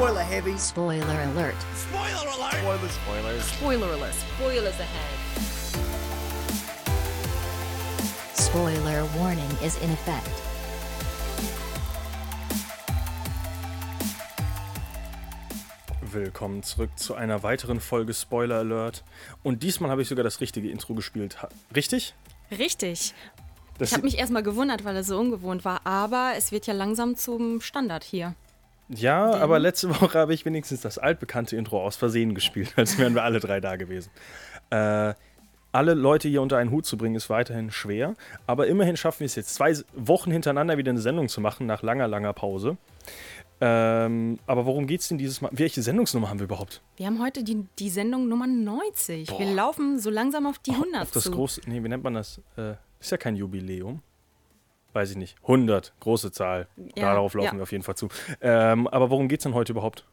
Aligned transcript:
Spoiler 0.00 0.22
heavy. 0.22 0.56
Spoiler 0.56 1.04
alert. 1.04 1.54
Spoiler 1.76 2.32
alert! 2.32 2.54
Spoilers, 2.54 2.94
spoilers. 2.94 3.44
Spoiler 3.52 3.86
alert. 3.92 4.14
Spoilers 4.14 4.80
ahead. 4.80 5.16
Spoiler 8.34 9.04
warning 9.18 9.50
is 9.62 9.76
in 9.82 9.90
effect. 9.92 10.26
Willkommen 16.00 16.62
zurück 16.62 16.92
zu 16.96 17.14
einer 17.14 17.42
weiteren 17.42 17.78
Folge 17.78 18.14
Spoiler 18.14 18.60
Alert. 18.60 19.04
Und 19.42 19.62
diesmal 19.62 19.90
habe 19.90 20.00
ich 20.00 20.08
sogar 20.08 20.24
das 20.24 20.40
richtige 20.40 20.70
Intro 20.70 20.94
gespielt. 20.94 21.36
Richtig? 21.76 22.14
Richtig. 22.50 23.12
Das 23.76 23.90
Ich 23.90 23.94
habe 23.94 24.04
mich 24.04 24.16
erstmal 24.16 24.42
gewundert, 24.42 24.82
weil 24.82 24.96
es 24.96 25.08
so 25.08 25.18
ungewohnt 25.18 25.66
war, 25.66 25.82
aber 25.84 26.32
es 26.38 26.52
wird 26.52 26.66
ja 26.66 26.72
langsam 26.72 27.16
zum 27.16 27.60
Standard 27.60 28.02
hier. 28.02 28.34
Ja, 28.94 29.32
aber 29.34 29.58
letzte 29.58 29.88
Woche 30.00 30.18
habe 30.18 30.34
ich 30.34 30.44
wenigstens 30.44 30.80
das 30.80 30.98
altbekannte 30.98 31.56
Intro 31.56 31.82
aus 31.84 31.96
Versehen 31.96 32.34
gespielt, 32.34 32.74
als 32.76 32.98
wären 32.98 33.14
wir 33.14 33.24
alle 33.24 33.40
drei 33.40 33.60
da 33.60 33.76
gewesen. 33.76 34.10
Äh, 34.70 35.14
alle 35.72 35.94
Leute 35.94 36.28
hier 36.28 36.42
unter 36.42 36.56
einen 36.56 36.70
Hut 36.70 36.84
zu 36.84 36.96
bringen, 36.96 37.14
ist 37.14 37.30
weiterhin 37.30 37.70
schwer. 37.70 38.16
Aber 38.46 38.66
immerhin 38.66 38.96
schaffen 38.96 39.20
wir 39.20 39.26
es 39.26 39.36
jetzt 39.36 39.54
zwei 39.54 39.74
Wochen 39.94 40.30
hintereinander 40.32 40.76
wieder 40.78 40.90
eine 40.90 41.00
Sendung 41.00 41.28
zu 41.28 41.40
machen, 41.40 41.66
nach 41.66 41.82
langer, 41.82 42.08
langer 42.08 42.32
Pause. 42.32 42.76
Ähm, 43.60 44.38
aber 44.46 44.64
worum 44.64 44.86
geht 44.86 45.02
es 45.02 45.08
denn 45.08 45.18
dieses 45.18 45.40
Mal? 45.42 45.50
Welche 45.52 45.82
Sendungsnummer 45.82 46.30
haben 46.30 46.40
wir 46.40 46.44
überhaupt? 46.44 46.82
Wir 46.96 47.06
haben 47.06 47.22
heute 47.22 47.44
die, 47.44 47.66
die 47.78 47.90
Sendung 47.90 48.26
Nummer 48.26 48.46
90. 48.46 49.28
Wir 49.38 49.54
laufen 49.54 49.98
so 49.98 50.10
langsam 50.10 50.46
auf 50.46 50.58
die 50.58 50.72
100 50.72 51.02
Auf 51.02 51.10
das 51.10 51.24
zu. 51.24 51.30
große, 51.30 51.60
nee, 51.66 51.82
wie 51.84 51.88
nennt 51.88 52.02
man 52.02 52.14
das? 52.14 52.40
Äh, 52.56 52.72
ist 52.98 53.10
ja 53.10 53.16
kein 53.18 53.36
Jubiläum. 53.36 54.02
Weiß 54.92 55.10
ich 55.10 55.16
nicht. 55.16 55.36
100, 55.42 55.92
große 56.00 56.32
Zahl. 56.32 56.66
Ja, 56.96 57.12
Darauf 57.12 57.34
laufen 57.34 57.46
ja. 57.46 57.54
wir 57.54 57.62
auf 57.62 57.72
jeden 57.72 57.84
Fall 57.84 57.96
zu. 57.96 58.08
Ähm, 58.40 58.86
aber 58.88 59.10
worum 59.10 59.28
geht 59.28 59.40
es 59.40 59.44
denn 59.44 59.54
heute 59.54 59.72
überhaupt? 59.72 60.04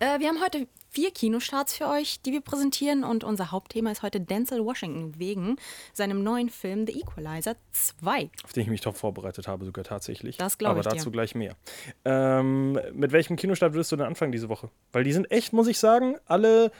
Äh, 0.00 0.20
wir 0.20 0.28
haben 0.28 0.42
heute 0.42 0.66
vier 0.90 1.10
Kinostarts 1.10 1.76
für 1.76 1.86
euch, 1.88 2.20
die 2.22 2.32
wir 2.32 2.40
präsentieren 2.40 3.04
und 3.04 3.24
unser 3.24 3.50
Hauptthema 3.50 3.90
ist 3.90 4.02
heute 4.02 4.20
Denzel 4.20 4.64
Washington 4.64 5.18
wegen 5.18 5.56
seinem 5.92 6.22
neuen 6.22 6.48
Film 6.48 6.86
The 6.86 6.98
Equalizer 6.98 7.56
2. 7.72 8.30
Auf 8.44 8.52
den 8.52 8.62
ich 8.62 8.68
mich 8.68 8.80
top 8.80 8.96
vorbereitet 8.96 9.48
habe, 9.48 9.64
sogar 9.64 9.84
tatsächlich. 9.84 10.36
Das 10.38 10.58
glaub 10.58 10.72
Aber 10.72 10.80
ich 10.80 10.86
dir. 10.86 10.96
dazu 10.96 11.10
gleich 11.10 11.34
mehr. 11.34 11.56
Ähm, 12.04 12.78
mit 12.92 13.12
welchem 13.12 13.36
Kinostart 13.36 13.74
würdest 13.74 13.92
du 13.92 13.96
denn 13.96 14.06
anfangen 14.06 14.32
diese 14.32 14.48
Woche? 14.48 14.70
Weil 14.92 15.04
die 15.04 15.12
sind 15.12 15.30
echt, 15.30 15.52
muss 15.52 15.66
ich 15.66 15.78
sagen, 15.78 16.16
alle 16.26 16.72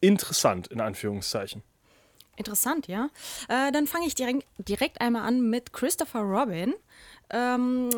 interessant, 0.00 0.68
in 0.68 0.80
Anführungszeichen. 0.80 1.62
Interessant, 2.40 2.88
ja. 2.88 3.08
Äh, 3.48 3.70
dann 3.70 3.86
fange 3.86 4.06
ich 4.06 4.14
direkt, 4.14 4.46
direkt 4.58 5.00
einmal 5.00 5.22
an 5.22 5.48
mit 5.50 5.72
Christopher 5.72 6.20
Robin. 6.20 6.74
Ähm, 7.28 7.90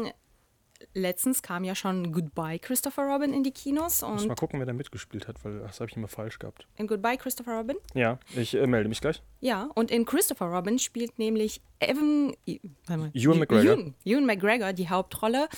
letztens 0.95 1.43
kam 1.43 1.63
ja 1.65 1.75
schon 1.77 2.13
Goodbye 2.13 2.59
Christopher 2.59 3.05
Robin 3.05 3.33
in 3.33 3.45
die 3.45 3.53
Kinos 3.53 4.03
Muss 4.03 4.25
mal 4.25 4.31
und 4.31 4.37
gucken, 4.39 4.59
wer 4.59 4.67
da 4.67 4.73
mitgespielt 4.73 5.29
hat, 5.29 5.43
weil 5.45 5.61
das 5.61 5.79
habe 5.81 5.89
ich 5.89 5.97
immer 5.97 6.09
falsch 6.09 6.41
gehabt. 6.41 6.67
in 6.77 6.89
Goodbye 6.89 7.17
Christopher 7.17 7.57
Robin. 7.59 7.77
Ja, 7.95 8.19
ich 8.35 8.55
äh, 8.55 8.67
melde 8.67 8.89
mich 8.89 9.01
gleich. 9.01 9.23
Ja, 9.41 9.71
und 9.75 9.91
in 9.93 10.05
Christopher 10.05 10.47
Robin 10.47 10.81
spielt 10.81 11.19
nämlich 11.21 11.61
Evan 11.79 12.35
mal, 12.89 13.11
Ewan 13.13 13.13
Ew- 13.15 13.35
McGregor. 13.39 13.73
Ewan, 13.75 13.95
Ewan 14.05 14.27
McGregor 14.27 14.73
die 14.73 14.89
Hauptrolle, 14.89 15.49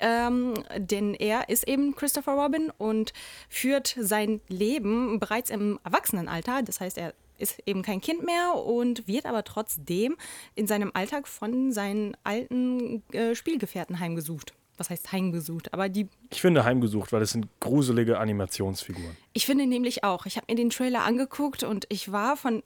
ähm, 0.00 0.54
denn 0.76 1.12
er 1.14 1.48
ist 1.48 1.66
eben 1.66 1.96
Christopher 1.96 2.34
Robin 2.34 2.70
und 2.78 3.12
führt 3.48 3.96
sein 4.00 4.40
Leben 4.48 5.18
bereits 5.18 5.50
im 5.50 5.80
Erwachsenenalter. 5.82 6.62
Das 6.62 6.80
heißt, 6.80 6.98
er 6.98 7.14
ist 7.38 7.62
eben 7.66 7.82
kein 7.82 8.00
Kind 8.00 8.24
mehr 8.24 8.54
und 8.54 9.06
wird 9.08 9.26
aber 9.26 9.44
trotzdem 9.44 10.16
in 10.54 10.66
seinem 10.66 10.90
Alltag 10.94 11.28
von 11.28 11.72
seinen 11.72 12.16
alten 12.24 13.02
äh, 13.12 13.34
Spielgefährten 13.34 14.00
heimgesucht. 14.00 14.54
Was 14.76 14.90
heißt 14.90 15.10
heimgesucht? 15.10 15.72
Aber 15.74 15.88
die 15.88 16.08
Ich 16.30 16.40
finde 16.40 16.64
heimgesucht, 16.64 17.12
weil 17.12 17.22
es 17.22 17.32
sind 17.32 17.48
gruselige 17.58 18.18
Animationsfiguren. 18.18 19.16
ich 19.32 19.44
finde 19.46 19.66
nämlich 19.66 20.04
auch. 20.04 20.26
Ich 20.26 20.36
habe 20.36 20.46
mir 20.48 20.54
den 20.56 20.70
Trailer 20.70 21.04
angeguckt 21.04 21.64
und 21.64 21.86
ich 21.88 22.12
war 22.12 22.36
von 22.36 22.62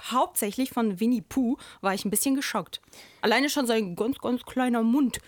hauptsächlich 0.00 0.70
von 0.70 1.00
Winnie 1.00 1.22
Pooh 1.22 1.56
war 1.80 1.92
ich 1.92 2.04
ein 2.04 2.10
bisschen 2.10 2.34
geschockt. 2.34 2.80
Alleine 3.20 3.50
schon 3.50 3.66
sein 3.66 3.96
ganz 3.96 4.18
ganz 4.18 4.44
kleiner 4.44 4.82
Mund. 4.82 5.18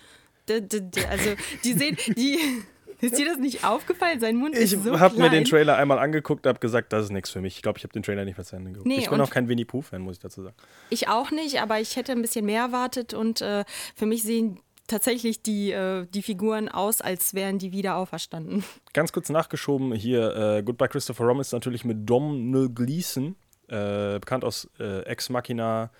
Also 0.49 1.35
die 1.63 1.73
sehen 1.73 1.97
die 2.17 2.39
ist 3.01 3.17
dir 3.17 3.25
das 3.25 3.37
nicht 3.37 3.65
aufgefallen? 3.65 4.19
Sein 4.19 4.35
Mund 4.35 4.55
Ich 4.55 4.73
ist 4.73 4.83
so 4.83 4.99
habe 4.99 5.17
mir 5.17 5.29
den. 5.29 5.45
Trailer 5.45 5.75
einmal 5.77 5.99
angeguckt, 5.99 6.45
habe 6.45 6.59
gesagt, 6.59 6.93
das 6.93 7.05
ist 7.05 7.11
nichts 7.11 7.29
für 7.29 7.41
mich. 7.41 7.55
Ich 7.55 7.61
glaube, 7.61 7.77
ich 7.77 7.83
habe 7.83 7.93
den 7.93 8.03
Trailer 8.03 8.25
nicht 8.25 8.37
mehr 8.37 8.45
zu 8.45 8.55
Ende 8.55 8.71
geguckt. 8.71 8.87
Nee, 8.87 8.99
ich 8.99 9.09
bin 9.09 9.19
auch 9.19 9.29
kein 9.29 9.47
Winnie 9.47 9.65
Pooh-Fan, 9.65 10.01
muss 10.01 10.15
ich 10.15 10.21
dazu 10.21 10.43
sagen. 10.43 10.55
Ich 10.89 11.07
auch 11.07 11.31
nicht, 11.31 11.61
aber 11.61 11.79
ich 11.79 11.95
hätte 11.95 12.11
ein 12.11 12.21
bisschen 12.21 12.45
mehr 12.45 12.61
erwartet 12.61 13.13
und 13.13 13.41
äh, 13.41 13.65
für 13.95 14.05
mich 14.05 14.23
sehen 14.23 14.59
tatsächlich 14.87 15.41
die, 15.41 15.71
äh, 15.71 16.05
die 16.13 16.21
Figuren 16.21 16.69
aus, 16.69 17.01
als 17.01 17.33
wären 17.33 17.59
die 17.59 17.71
wieder 17.71 17.95
auferstanden. 17.95 18.63
Ganz 18.93 19.11
kurz 19.11 19.29
nachgeschoben 19.29 19.93
hier, 19.93 20.35
äh, 20.35 20.63
Goodbye 20.63 20.89
Christopher 20.89 21.25
Robin 21.25 21.41
ist 21.41 21.53
natürlich 21.53 21.85
mit 21.85 22.09
Domhnall 22.09 22.69
Gleeson, 22.69 23.35
äh, 23.67 24.19
bekannt 24.19 24.43
aus 24.43 24.69
äh, 24.79 25.01
Ex 25.03 25.29
Machina 25.29 25.91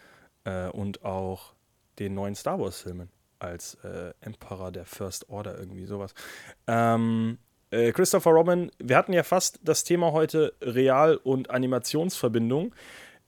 äh, 0.43 0.67
und 0.69 1.03
auch 1.03 1.53
den 1.99 2.13
neuen 2.13 2.35
Star 2.35 2.59
Wars-Filmen 2.59 3.09
als 3.41 3.75
äh, 3.83 4.13
Emperor 4.21 4.71
der 4.71 4.85
First 4.85 5.29
Order, 5.29 5.57
irgendwie 5.57 5.85
sowas. 5.85 6.13
Ähm, 6.67 7.37
äh, 7.71 7.91
Christopher 7.91 8.31
Robin, 8.31 8.71
wir 8.79 8.97
hatten 8.97 9.13
ja 9.13 9.23
fast 9.23 9.59
das 9.63 9.83
Thema 9.83 10.11
heute 10.11 10.53
Real- 10.61 11.17
und 11.17 11.49
Animationsverbindung. 11.49 12.75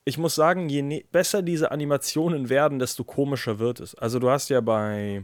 Ich 0.06 0.18
muss 0.18 0.36
sagen, 0.36 0.68
je 0.70 0.82
ne 0.82 1.06
besser 1.12 1.42
diese 1.42 1.72
Animationen 1.72 2.50
werden, 2.50 2.78
desto 2.78 3.04
komischer 3.06 3.60
wird 3.60 3.80
es. 3.80 3.96
Also 3.96 4.20
du 4.20 4.30
hast 4.30 4.50
ja 4.50 4.60
bei 4.60 5.24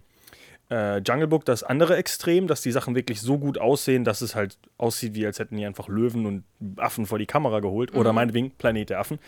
äh, 0.72 1.00
Jungle 1.00 1.28
Book 1.28 1.44
das 1.44 1.64
andere 1.64 1.98
Extrem, 1.98 2.48
dass 2.48 2.62
die 2.62 2.72
Sachen 2.72 2.96
wirklich 2.96 3.20
so 3.20 3.38
gut 3.38 3.58
aussehen, 3.58 4.06
dass 4.06 4.22
es 4.22 4.36
halt 4.36 4.58
aussieht, 4.78 5.16
wie 5.16 5.26
als 5.26 5.40
hätten 5.40 5.58
die 5.58 5.66
einfach 5.66 5.90
Löwen 5.90 6.26
und 6.26 6.44
Affen 6.78 7.06
vor 7.06 7.20
die 7.20 7.26
Kamera 7.26 7.60
geholt. 7.60 7.94
Oder 7.96 8.14
meinetwegen 8.14 8.52
Planet 8.52 8.90
der 8.90 9.00
Affen. 9.00 9.20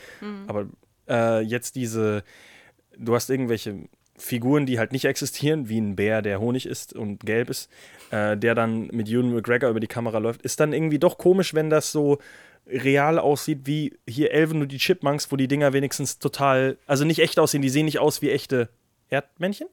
Aber 0.47 0.67
äh, 1.09 1.41
jetzt 1.41 1.75
diese, 1.75 2.23
du 2.97 3.13
hast 3.13 3.29
irgendwelche 3.29 3.89
Figuren, 4.21 4.65
die 4.65 4.77
halt 4.79 4.91
nicht 4.91 5.05
existieren, 5.05 5.67
wie 5.67 5.79
ein 5.79 5.95
Bär, 5.95 6.21
der 6.21 6.39
Honig 6.39 6.65
isst 6.65 6.93
und 6.93 7.21
gelb 7.21 7.49
ist, 7.49 7.69
äh, 8.11 8.37
der 8.37 8.55
dann 8.55 8.87
mit 8.87 9.09
Ewan 9.09 9.33
McGregor 9.33 9.69
über 9.69 9.79
die 9.79 9.87
Kamera 9.87 10.19
läuft, 10.19 10.43
ist 10.43 10.59
dann 10.59 10.73
irgendwie 10.73 10.99
doch 10.99 11.17
komisch, 11.17 11.53
wenn 11.53 11.69
das 11.69 11.91
so 11.91 12.19
real 12.67 13.17
aussieht 13.17 13.61
wie 13.65 13.97
hier 14.07 14.31
Elven 14.31 14.61
und 14.61 14.71
die 14.71 14.77
Chipmunks, 14.77 15.31
wo 15.31 15.35
die 15.35 15.47
Dinger 15.47 15.73
wenigstens 15.73 16.19
total, 16.19 16.77
also 16.85 17.03
nicht 17.03 17.19
echt 17.19 17.39
aussehen, 17.39 17.61
die 17.61 17.69
sehen 17.69 17.85
nicht 17.85 17.99
aus 17.99 18.21
wie 18.21 18.29
echte 18.29 18.69
Erdmännchen? 19.09 19.67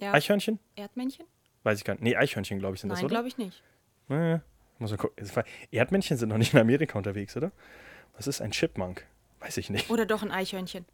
Ja. 0.00 0.12
Eichhörnchen? 0.12 0.58
Erdmännchen? 0.74 1.26
Weiß 1.62 1.78
ich 1.78 1.84
gar 1.84 1.94
nicht. 1.94 2.02
Nee, 2.02 2.16
Eichhörnchen, 2.16 2.58
glaube 2.58 2.74
ich, 2.74 2.80
sind 2.80 2.90
das, 2.90 2.98
Nein, 2.98 3.06
oder? 3.06 3.14
glaube 3.14 3.28
ich 3.28 3.38
nicht. 3.38 3.62
Äh, 4.10 4.38
muss 4.78 4.90
mal 4.90 4.96
gucken. 4.96 5.24
Erdmännchen 5.70 6.16
sind 6.16 6.28
noch 6.28 6.38
nicht 6.38 6.52
in 6.52 6.60
Amerika 6.60 6.98
unterwegs, 6.98 7.36
oder? 7.36 7.52
Was 8.16 8.26
ist 8.26 8.40
ein 8.40 8.50
Chipmunk? 8.50 9.06
Weiß 9.40 9.56
ich 9.56 9.70
nicht. 9.70 9.88
Oder 9.90 10.04
doch 10.04 10.22
ein 10.22 10.30
Eichhörnchen. 10.30 10.84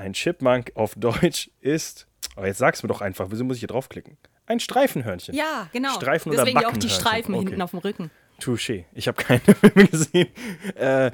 Ein 0.00 0.14
Chipmunk 0.14 0.72
auf 0.74 0.94
Deutsch 0.96 1.50
ist. 1.60 2.06
Oh, 2.36 2.44
jetzt 2.44 2.58
sag's 2.58 2.82
mir 2.82 2.88
doch 2.88 3.00
einfach. 3.02 3.26
Wieso 3.30 3.44
muss 3.44 3.56
ich 3.56 3.60
hier 3.60 3.68
draufklicken? 3.68 4.16
Ein 4.46 4.58
Streifenhörnchen. 4.60 5.34
Ja, 5.34 5.68
genau. 5.72 5.90
Streifen 5.90 6.32
oder 6.32 6.44
Deswegen 6.44 6.64
auch 6.64 6.76
die. 6.76 6.88
Streifen 6.88 7.34
Okay. 7.34 7.44
hinten 7.46 7.62
auf 7.62 7.70
dem 7.70 7.80
Rücken. 7.80 8.10
Touché. 8.40 8.84
Ich 8.94 9.06
habe 9.08 9.22
keine 9.22 9.40
Filme 9.54 9.86
gesehen. 9.86 10.28
Äh, 10.74 11.10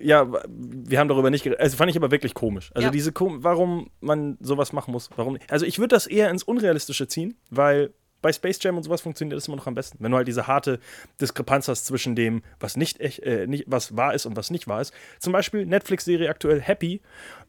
ja, 0.00 0.26
wir 0.48 0.98
haben 0.98 1.08
darüber 1.08 1.28
nicht 1.30 1.44
geredet. 1.44 1.60
Also 1.60 1.76
fand 1.76 1.90
ich 1.90 1.96
aber 1.98 2.10
wirklich 2.10 2.32
komisch. 2.32 2.70
Also 2.74 2.86
Ja. 2.86 2.90
diese, 2.90 3.12
Kom 3.12 3.44
warum 3.44 3.90
man 4.00 4.38
sowas 4.40 4.72
machen 4.72 4.92
muss. 4.92 5.10
Warum? 5.16 5.36
Also 5.50 5.66
ich 5.66 5.78
würde 5.78 5.94
das 5.94 6.06
eher 6.06 6.30
ins 6.30 6.42
Unrealistische 6.42 7.06
ziehen, 7.06 7.36
weil 7.50 7.92
bei 8.20 8.32
Space 8.32 8.58
Jam 8.62 8.76
und 8.76 8.82
sowas 8.82 9.00
funktioniert 9.00 9.36
das 9.36 9.48
immer 9.48 9.56
noch 9.56 9.66
am 9.66 9.74
besten. 9.74 9.98
Wenn 10.00 10.10
du 10.10 10.16
halt 10.16 10.28
diese 10.28 10.46
harte 10.46 10.80
Diskrepanz 11.20 11.68
hast 11.68 11.86
zwischen 11.86 12.16
dem, 12.16 12.42
was 12.60 12.76
nicht, 12.76 13.00
echt, 13.00 13.20
äh, 13.20 13.46
nicht 13.46 13.64
was 13.66 13.96
wahr 13.96 14.14
ist 14.14 14.26
und 14.26 14.36
was 14.36 14.50
nicht 14.50 14.66
wahr 14.66 14.80
ist. 14.80 14.92
Zum 15.18 15.32
Beispiel 15.32 15.66
Netflix-Serie 15.66 16.28
aktuell 16.28 16.60
Happy. 16.60 17.00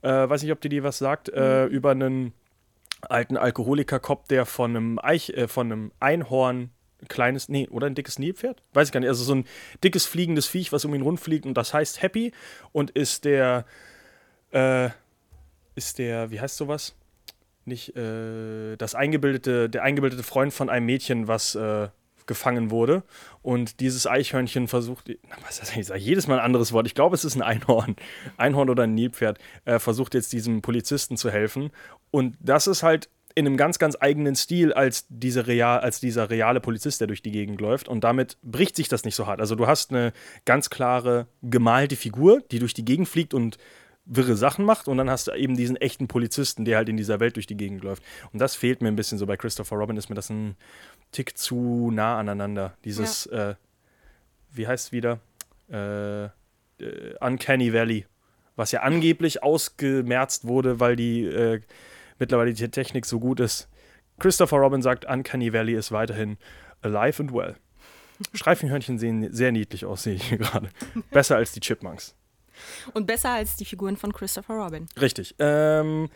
Äh, 0.02 0.30
weiß 0.30 0.44
nicht, 0.44 0.52
ob 0.52 0.62
dir 0.62 0.69
die 0.69 0.84
was 0.84 0.97
sagt. 0.97 1.30
Äh, 1.30 1.66
über 1.66 1.91
einen 1.91 2.34
alten 3.02 3.38
Alkoholiker-Cop, 3.38 4.28
der 4.28 4.46
von 4.46 4.75
einem, 4.75 5.00
Eich, 5.02 5.30
äh, 5.31 5.47
von 5.47 5.72
einem 5.72 5.91
Einhorn 6.00 6.72
ein 7.01 7.07
kleines, 7.07 7.50
nee, 7.50 7.68
oder 7.69 7.88
ein 7.88 7.95
dickes 7.95 8.19
Nilpferd? 8.19 8.62
Weiß 8.74 8.89
ich 8.89 8.92
gar 8.92 9.00
nicht. 9.00 9.10
Also 9.10 9.24
so 9.24 9.36
ein 9.36 9.45
dickes 9.83 10.06
fliegendes 10.06 10.48
Viech, 10.48 10.72
was 10.72 10.86
um 10.86 10.94
ihn 10.94 11.01
rundfliegt 11.01 11.45
und 11.45 11.56
das 11.56 11.74
heißt 11.74 12.01
Happy 12.01 12.33
und 12.72 12.92
ist 12.92 13.25
der, 13.25 13.65
äh, 14.51 14.89
ist 15.75 15.98
der, 15.98 16.31
wie 16.31 16.42
heißt 16.42 16.57
sowas? 16.57 16.95
Nicht, 17.69 17.95
äh, 17.95 18.75
das 18.75 18.95
eingebildete, 18.95 19.69
der 19.69 19.83
eingebildete 19.83 20.24
Freund 20.24 20.54
von 20.54 20.69
einem 20.69 20.86
Mädchen, 20.88 21.27
was 21.27 21.56
äh, 21.56 21.88
gefangen 22.30 22.71
wurde. 22.71 23.04
Und 23.42 23.80
dieses 23.80 24.07
Eichhörnchen 24.07 24.68
versucht, 24.68 25.10
was 25.44 25.60
ist 25.60 25.62
das? 25.62 25.75
Ich 25.75 25.88
sage 25.88 26.00
jedes 26.00 26.27
Mal 26.27 26.39
ein 26.39 26.45
anderes 26.45 26.71
Wort. 26.71 26.88
Ich 26.88 26.95
glaube, 26.95 27.16
es 27.16 27.25
ist 27.25 27.36
ein 27.36 27.42
Einhorn. 27.42 27.95
Einhorn 28.38 28.69
oder 28.69 28.83
ein 28.83 28.94
Nilpferd. 28.94 29.39
Äh, 29.66 29.80
versucht 29.80 30.13
jetzt 30.13 30.31
diesem 30.31 30.62
Polizisten 30.62 31.18
zu 31.18 31.31
helfen. 31.31 31.71
Und 32.12 32.38
das 32.39 32.68
ist 32.68 32.83
halt 32.83 33.10
in 33.36 33.45
einem 33.45 33.57
ganz, 33.57 33.80
ganz 33.80 33.98
eigenen 34.00 34.36
Stil 34.36 34.74
als, 34.74 35.06
diese 35.10 35.48
real, 35.48 35.80
als 35.80 36.00
dieser 36.00 36.30
reale 36.30 36.60
Polizist, 36.60 37.00
der 37.00 37.07
durch 37.07 37.22
die 37.22 37.31
Gegend 37.31 37.62
läuft. 37.62 37.88
Und 37.88 38.04
damit 38.04 38.38
bricht 38.44 38.75
sich 38.75 38.89
das 38.89 39.06
nicht 39.06 39.15
so 39.15 39.27
hart. 39.27 39.39
Also 39.39 39.56
du 39.56 39.68
hast 39.68 39.92
eine 39.92 40.13
ganz 40.45 40.69
klare 40.69 41.27
gemalte 41.42 41.95
Figur, 41.95 42.42
die 42.51 42.60
durch 42.60 42.74
die 42.74 42.86
Gegend 42.86 43.07
fliegt 43.07 43.33
und 43.33 43.57
wirre 44.09 44.35
Sachen 44.35 44.65
macht 44.65 44.88
und 44.88 44.97
dann 44.97 45.09
hast 45.09 45.27
du 45.27 45.31
eben 45.31 45.56
diesen 45.56 45.75
echten 45.75 46.07
Polizisten, 46.07 46.65
der 46.65 46.77
halt 46.77 46.89
in 46.89 46.97
dieser 46.97 47.19
Welt 47.19 47.35
durch 47.35 47.45
die 47.45 47.56
Gegend 47.56 47.83
läuft. 47.83 48.03
Und 48.33 48.39
das 48.39 48.56
fehlt 48.56 48.81
mir 48.81 48.88
ein 48.88 48.95
bisschen 48.95 49.19
so 49.19 49.27
bei 49.27 49.38
Christopher 49.38 49.75
Robin, 49.77 49.97
ist 49.97 50.09
mir 50.09 50.15
das 50.15 50.29
ein 50.29 50.56
Tick 51.11 51.38
zu 51.38 51.91
nah 51.91 52.17
aneinander. 52.17 52.73
Dieses, 52.83 53.27
äh, 53.27 53.53
wie 54.51 54.67
heißt 54.67 54.88
es 54.88 54.91
wieder? 54.91 55.19
Äh, 55.71 56.25
äh, 56.25 56.29
Uncanny 57.21 57.71
Valley. 57.71 58.06
Was 58.56 58.71
ja 58.71 58.81
angeblich 58.81 59.44
ausgemerzt 59.44 60.45
wurde, 60.45 60.79
weil 60.79 60.95
die 60.95 61.23
äh, 61.23 61.62
mittlerweile 62.17 62.51
die 62.51 62.69
Technik 62.69 63.05
so 63.05 63.19
gut 63.19 63.39
ist. 63.39 63.69
Christopher 64.17 64.57
Robin 64.57 64.81
sagt, 64.81 65.05
Uncanny 65.05 65.53
Valley 65.53 65.75
ist 65.75 65.91
weiterhin 65.91 66.38
alive 66.81 67.21
and 67.21 67.31
well. 67.31 67.55
Streifenhörnchen 68.33 68.97
sehen 68.97 69.31
sehr 69.31 69.51
niedlich 69.51 69.85
aus, 69.85 70.03
sehe 70.03 70.15
ich 70.15 70.23
hier 70.23 70.39
gerade. 70.39 70.69
Besser 71.12 71.38
als 71.38 71.53
die 71.53 71.62
Chipmunks. 71.62 72.15
Und 72.94 73.07
besser 73.07 73.31
als 73.31 73.56
die 73.56 73.65
Figuren 73.65 73.97
von 73.97 74.13
Christopher 74.13 74.56
Robin. 74.56 74.88
Richtig. 75.00 75.35
Ähm, 75.39 76.09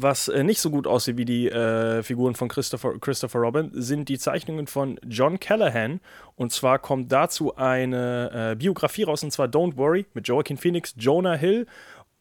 was 0.00 0.28
äh, 0.28 0.44
nicht 0.44 0.60
so 0.60 0.70
gut 0.70 0.86
aussieht 0.86 1.16
wie 1.16 1.24
die 1.24 1.48
äh, 1.48 2.02
Figuren 2.04 2.36
von 2.36 2.48
Christopher, 2.48 2.98
Christopher 3.00 3.40
Robin, 3.40 3.70
sind 3.74 4.08
die 4.08 4.18
Zeichnungen 4.18 4.68
von 4.68 4.98
John 5.08 5.40
Callahan. 5.40 6.00
Und 6.36 6.52
zwar 6.52 6.78
kommt 6.78 7.10
dazu 7.10 7.56
eine 7.56 8.52
äh, 8.52 8.56
Biografie 8.56 9.02
raus, 9.02 9.24
und 9.24 9.32
zwar 9.32 9.48
Don't 9.48 9.76
Worry 9.76 10.06
mit 10.14 10.28
Joaquin 10.28 10.56
Phoenix, 10.56 10.94
Jonah 10.96 11.34
Hill 11.34 11.66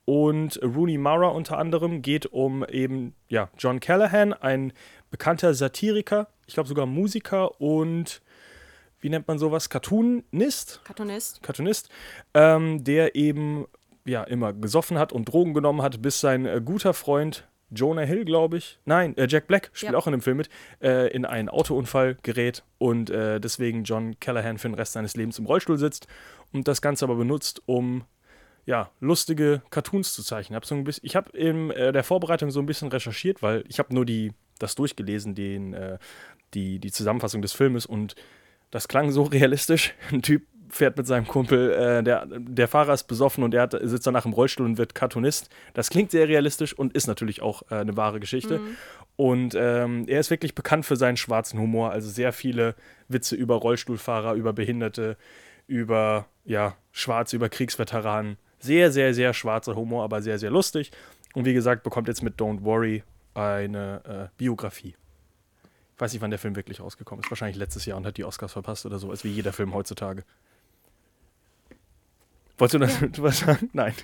und 0.06 0.60
Rooney 0.64 0.98
Mara 0.98 1.28
unter 1.28 1.60
anderem. 1.60 2.02
Geht 2.02 2.26
um 2.26 2.66
eben 2.66 3.14
ja, 3.30 3.50
John 3.60 3.80
Callahan, 3.80 4.34
ein 4.34 4.74
bekannter 5.12 5.54
Satiriker, 5.54 6.30
ich 6.48 6.56
glaube 6.56 6.70
sogar 6.70 6.88
Musiker 6.88 7.62
und 7.62 8.22
wie 9.00 9.10
nennt 9.10 9.28
man 9.28 9.38
sowas? 9.40 9.70
Cartoonist? 9.70 10.82
Cartoonist. 10.84 11.42
Cartoonist, 11.44 11.90
ähm, 12.34 12.84
der 12.84 13.16
eben 13.16 13.66
ja 14.06 14.24
immer 14.24 14.54
gesoffen 14.54 14.98
hat 14.98 15.12
und 15.12 15.26
Drogen 15.26 15.54
genommen 15.54 15.82
hat, 15.82 16.02
bis 16.02 16.20
sein 16.20 16.46
äh, 16.46 16.62
guter 16.64 16.94
Freund 16.94 17.48
Jonah 17.70 18.04
Hill, 18.04 18.24
glaube 18.24 18.58
ich, 18.58 18.80
nein, 18.86 19.16
äh, 19.18 19.28
Jack 19.30 19.48
Black 19.48 19.70
spielt 19.74 19.92
Ja. 19.92 19.98
auch 19.98 20.08
in 20.08 20.12
dem 20.14 20.22
Film 20.22 20.38
mit, 20.38 20.48
äh, 20.82 21.08
in 21.14 21.26
einen 21.26 21.50
Autounfall 21.50 22.18
gerät 22.24 22.64
und 22.78 23.10
äh, 23.10 23.42
deswegen 23.42 23.84
John 23.84 24.18
Callahan 24.22 24.58
für 24.58 24.70
den 24.70 24.76
Rest 24.76 24.94
seines 24.94 25.18
Lebens 25.18 25.38
im 25.38 25.46
Rollstuhl 25.46 25.78
sitzt 25.78 26.08
und 26.54 26.70
das 26.70 26.82
Ganze 26.82 27.04
aber 27.04 27.16
benutzt, 27.16 27.62
um 27.66 28.06
ja, 28.66 28.90
lustige 29.02 29.62
Cartoons 29.70 30.14
zu 30.14 30.24
zeichnen. 30.24 30.56
Hab 30.56 30.66
so 30.66 30.76
ein 30.76 30.86
bisschen, 30.86 31.06
ich 31.06 31.16
habe 31.18 31.36
in 31.38 31.72
äh, 31.72 31.92
der 31.92 32.04
Vorbereitung 32.06 32.52
so 32.52 32.62
ein 32.62 32.66
bisschen 32.66 32.88
recherchiert, 32.90 33.42
weil 33.42 33.66
ich 33.68 33.80
habe 33.80 33.94
nur 33.94 34.06
die, 34.06 34.32
das 34.60 34.76
durchgelesen, 34.76 35.36
den, 35.36 35.74
äh, 35.74 35.98
die, 36.54 36.80
die 36.80 36.92
Zusammenfassung 36.92 37.42
des 37.42 37.52
Filmes 37.52 37.86
und 37.86 38.16
das 38.72 38.88
klang 38.88 39.12
so 39.12 39.24
realistisch. 39.24 39.94
Ein 40.12 40.22
Typ 40.22 40.44
fährt 40.70 40.98
mit 40.98 41.08
seinem 41.08 41.28
Kumpel, 41.28 41.72
äh, 41.72 42.04
der, 42.04 42.26
der 42.28 42.68
Fahrer 42.68 42.94
ist 42.94 43.06
besoffen 43.06 43.44
und 43.44 43.54
er 43.54 43.64
hat, 43.64 43.76
sitzt 43.82 44.06
danach 44.06 44.26
im 44.26 44.34
Rollstuhl 44.34 44.66
und 44.66 44.78
wird 44.78 44.96
Cartoonist. 44.96 45.50
Das 45.74 45.90
klingt 45.90 46.12
sehr 46.12 46.28
realistisch 46.28 46.78
und 46.78 46.94
ist 46.94 47.08
natürlich 47.08 47.42
auch 47.42 47.64
äh, 47.72 47.76
eine 47.76 47.96
wahre 47.96 48.20
Geschichte. 48.20 48.60
Und 49.16 49.56
ähm, 49.56 50.06
er 50.08 50.20
ist 50.20 50.30
wirklich 50.30 50.54
bekannt 50.54 50.86
für 50.86 50.96
seinen 50.96 51.18
schwarzen 51.18 51.60
Humor, 51.60 51.92
also 51.92 52.10
sehr 52.10 52.34
viele 52.34 52.76
Witze 53.08 53.36
über 53.36 53.56
Rollstuhlfahrer, 53.56 54.34
über 54.34 54.54
Behinderte, 54.54 55.18
über 55.66 56.28
ja, 56.46 56.76
Schwarze, 56.92 57.36
über 57.36 57.50
Kriegsveteranen. 57.50 58.38
Sehr, 58.60 58.92
sehr, 58.92 59.14
sehr 59.14 59.34
schwarzer 59.34 59.76
Humor, 59.76 60.04
aber 60.04 60.22
sehr, 60.22 60.38
sehr 60.38 60.52
lustig. 60.52 60.92
Und 61.34 61.46
wie 61.46 61.54
gesagt, 61.54 61.84
bekommt 61.84 62.08
jetzt 62.08 62.24
mit 62.24 62.40
Don't 62.40 62.64
Worry 62.64 63.04
eine 63.34 64.02
äh, 64.06 64.38
Biografie. 64.38 64.96
Weiß 65.98 66.14
nicht, 66.14 66.22
wann 66.22 66.30
der 66.30 66.40
Film 66.40 66.56
wirklich 66.56 66.80
rausgekommen 66.80 67.24
ist. 67.24 67.32
Wahrscheinlich 67.32 67.58
letztes 67.58 67.86
Jahr 67.86 67.98
und 67.98 68.06
hat 68.06 68.18
die 68.18 68.24
Oscars 68.24 68.54
verpasst 68.54 68.86
oder 68.86 69.00
so, 69.00 69.10
als 69.10 69.24
wie 69.24 69.30
jeder 69.30 69.54
Film 69.54 69.74
heutzutage. 69.74 70.24
Wolltest 72.58 72.74
du 72.76 72.80
das 72.80 73.00
du 73.12 73.24
was 73.24 73.40
sagen? 73.40 73.70
Nein. 73.74 73.94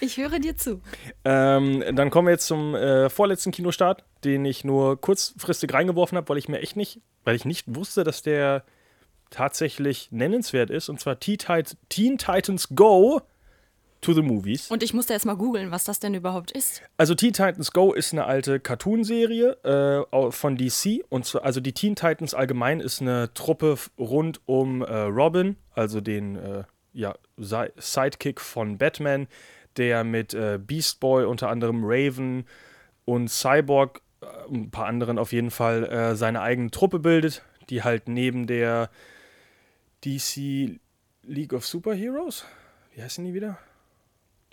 Ich 0.00 0.16
höre 0.18 0.38
dir 0.38 0.56
zu. 0.56 0.82
Ähm, 1.24 1.82
dann 1.94 2.10
kommen 2.10 2.26
wir 2.26 2.32
jetzt 2.32 2.46
zum 2.46 2.74
äh, 2.74 3.08
vorletzten 3.08 3.52
Kinostart, 3.52 4.04
den 4.24 4.44
ich 4.44 4.64
nur 4.64 5.00
kurzfristig 5.00 5.72
reingeworfen 5.72 6.18
habe, 6.18 6.28
weil 6.28 6.36
ich 6.36 6.48
mir 6.48 6.58
echt 6.58 6.76
nicht, 6.76 7.00
weil 7.22 7.36
ich 7.36 7.44
nicht 7.44 7.74
wusste, 7.74 8.02
dass 8.04 8.22
der 8.22 8.64
tatsächlich 9.30 10.10
nennenswert 10.10 10.70
ist. 10.70 10.88
Und 10.88 11.00
zwar 11.00 11.20
Teen 11.20 11.38
Titans 12.18 12.68
Go 12.74 13.22
to 14.04 14.12
the 14.12 14.22
Movies. 14.22 14.70
Und 14.70 14.82
ich 14.82 14.92
musste 14.94 15.12
erst 15.14 15.26
mal 15.26 15.36
googeln, 15.36 15.70
was 15.70 15.84
das 15.84 15.98
denn 15.98 16.14
überhaupt 16.14 16.50
ist. 16.52 16.82
Also 16.96 17.14
Teen 17.14 17.32
Titans 17.32 17.72
Go 17.72 17.92
ist 17.92 18.12
eine 18.12 18.24
alte 18.26 18.60
Cartoonserie 18.60 19.56
äh, 20.12 20.30
von 20.30 20.56
DC. 20.56 21.04
Und 21.08 21.24
zwar, 21.24 21.44
also 21.44 21.60
die 21.60 21.72
Teen 21.72 21.96
Titans 21.96 22.34
allgemein 22.34 22.80
ist 22.80 23.00
eine 23.00 23.32
Truppe 23.34 23.76
rund 23.98 24.40
um 24.46 24.82
äh, 24.82 24.92
Robin, 24.94 25.56
also 25.72 26.00
den 26.00 26.36
äh, 26.36 26.64
ja, 26.92 27.14
Si- 27.36 27.72
Sidekick 27.76 28.40
von 28.40 28.78
Batman, 28.78 29.26
der 29.76 30.04
mit 30.04 30.34
äh, 30.34 30.58
Beast 30.64 31.00
Boy 31.00 31.24
unter 31.24 31.48
anderem 31.48 31.82
Raven 31.84 32.46
und 33.06 33.28
Cyborg, 33.28 34.02
äh, 34.20 34.26
ein 34.52 34.70
paar 34.70 34.86
anderen 34.86 35.18
auf 35.18 35.32
jeden 35.32 35.50
Fall, 35.50 35.84
äh, 35.84 36.14
seine 36.14 36.42
eigene 36.42 36.70
Truppe 36.70 36.98
bildet, 37.00 37.42
die 37.70 37.82
halt 37.82 38.08
neben 38.08 38.46
der 38.46 38.90
DC 40.04 40.78
League 41.22 41.54
of 41.54 41.66
Superheroes, 41.66 42.44
wie 42.94 43.02
heißen 43.02 43.24
die 43.24 43.32
wieder? 43.34 43.58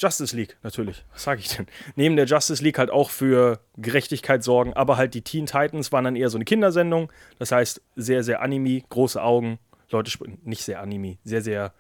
Justice 0.02 0.36
League, 0.36 0.58
natürlich. 0.64 1.06
Was 1.14 1.24
sage 1.24 1.42
ich 1.42 1.56
denn? 1.56 1.68
Neben 1.96 2.16
der 2.16 2.26
Justice 2.26 2.64
League 2.64 2.80
halt 2.80 2.90
auch 2.90 3.10
für 3.10 3.60
Gerechtigkeit 3.78 4.44
sorgen, 4.44 4.74
aber 4.74 4.98
halt 4.98 5.14
die 5.14 5.22
Teen 5.22 5.46
Titans 5.46 5.92
waren 5.92 6.04
dann 6.04 6.16
eher 6.16 6.30
so 6.30 6.38
eine 6.38 6.46
Kindersendung. 6.46 7.12
Das 7.40 7.52
heißt, 7.52 7.82
sehr, 7.96 8.24
sehr 8.24 8.42
Anime, 8.42 8.82
große 8.90 9.22
Augen. 9.22 9.60
Leute 9.90 10.12
nicht 10.44 10.64
sehr 10.64 10.82
Anime, 10.82 11.18
sehr, 11.24 11.42
sehr 11.42 11.74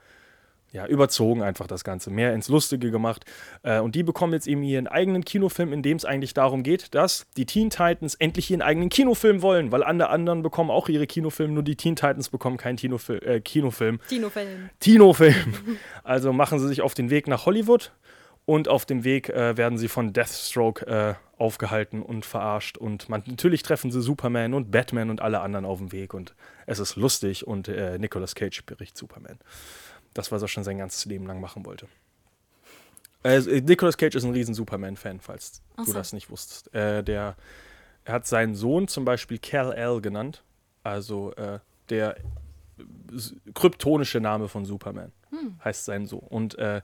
ja, 0.71 0.85
überzogen 0.85 1.41
einfach 1.41 1.68
das 1.68 1.83
Ganze, 1.83 2.09
mehr 2.12 2.33
ins 2.33 2.47
Lustige 2.47 2.91
gemacht. 2.91 3.25
Äh, 3.63 3.79
und 3.79 3.95
die 3.95 4.03
bekommen 4.03 4.33
jetzt 4.33 4.47
eben 4.47 4.63
ihren 4.63 4.88
eigenen 4.88 5.25
Kinofilm, 5.25 5.73
in 5.73 5.83
dem 5.83 5.97
es 5.97 6.06
eigentlich 6.06 6.33
darum 6.33 6.63
geht, 6.63 6.95
dass 6.95 7.27
die 7.38 7.45
Teen 7.45 7.69
Titans 7.69 8.15
endlich 8.15 8.50
ihren 8.51 8.62
eigenen 8.62 8.89
Kinofilm 8.89 9.41
wollen, 9.41 9.71
weil 9.71 9.83
alle 9.83 10.09
anderen 10.09 10.41
bekommen 10.44 10.71
auch 10.71 10.89
ihre 10.89 11.07
Kinofilme, 11.07 11.53
nur 11.53 11.63
die 11.63 11.75
Teen 11.75 11.95
Titans 11.95 12.29
bekommen 12.29 12.57
keinen 12.57 12.77
Tinofil 12.77 13.21
äh, 13.23 13.41
Kinofilm. 13.41 14.00
Dino-Film. 14.09 14.69
Tino-Film. 14.79 15.53
Also 16.03 16.33
machen 16.33 16.59
sie 16.59 16.68
sich 16.68 16.81
auf 16.81 16.94
den 16.94 17.09
Weg 17.09 17.27
nach 17.27 17.45
Hollywood 17.45 17.91
und 18.45 18.67
auf 18.67 18.85
dem 18.85 19.03
Weg 19.03 19.29
äh, 19.29 19.56
werden 19.57 19.77
sie 19.77 19.88
von 19.88 20.13
Deathstroke 20.13 20.85
äh, 20.88 21.13
aufgehalten 21.38 22.01
und 22.01 22.25
verarscht. 22.25 22.77
Und 22.77 23.09
man, 23.09 23.24
natürlich 23.25 23.63
treffen 23.63 23.91
sie 23.91 24.01
Superman 24.01 24.53
und 24.53 24.71
Batman 24.71 25.09
und 25.09 25.21
alle 25.21 25.41
anderen 25.41 25.65
auf 25.65 25.79
dem 25.79 25.91
Weg 25.91 26.13
und 26.13 26.35
es 26.65 26.79
ist 26.79 26.95
lustig 26.95 27.45
und 27.47 27.67
äh, 27.67 27.97
Nicolas 27.97 28.35
Cage 28.35 28.56
spricht 28.56 28.97
Superman. 28.97 29.39
Das, 30.13 30.31
was 30.31 30.42
er 30.42 30.48
schon 30.48 30.63
sein 30.63 30.78
ganzes 30.78 31.06
Leben 31.06 31.25
lang 31.25 31.40
machen 31.40 31.66
wollte. 31.66 31.88
Also, 33.24 33.50
äh, 33.50 33.62
Nicolas 33.62 33.98
Cage 33.98 34.16
ist 34.16 34.24
ein 34.24 34.31
riesen 34.31 34.54
Superman-Fan, 34.54 35.19
falls 35.19 35.62
Ach 35.78 35.86
du 35.86 35.92
so. 35.92 35.94
das 35.94 36.12
nicht 36.13 36.30
wusstest. 36.30 36.74
Äh, 36.74 37.04
der, 37.04 37.36
er 38.04 38.13
hat 38.13 38.28
seinen 38.28 38.56
Sohn 38.56 38.88
zum 38.88 39.06
Beispiel 39.06 39.38
Kal-El 39.38 40.02
genannt. 40.02 40.44
Also 40.84 41.34
äh, 41.36 41.60
der 41.90 42.18
kryptonische 43.53 44.20
Name 44.20 44.48
von 44.48 44.65
Superman 44.65 45.12
heißt 45.63 45.86
sein 45.86 46.06
so. 46.06 46.18
Und 46.18 46.58
äh, 46.58 46.82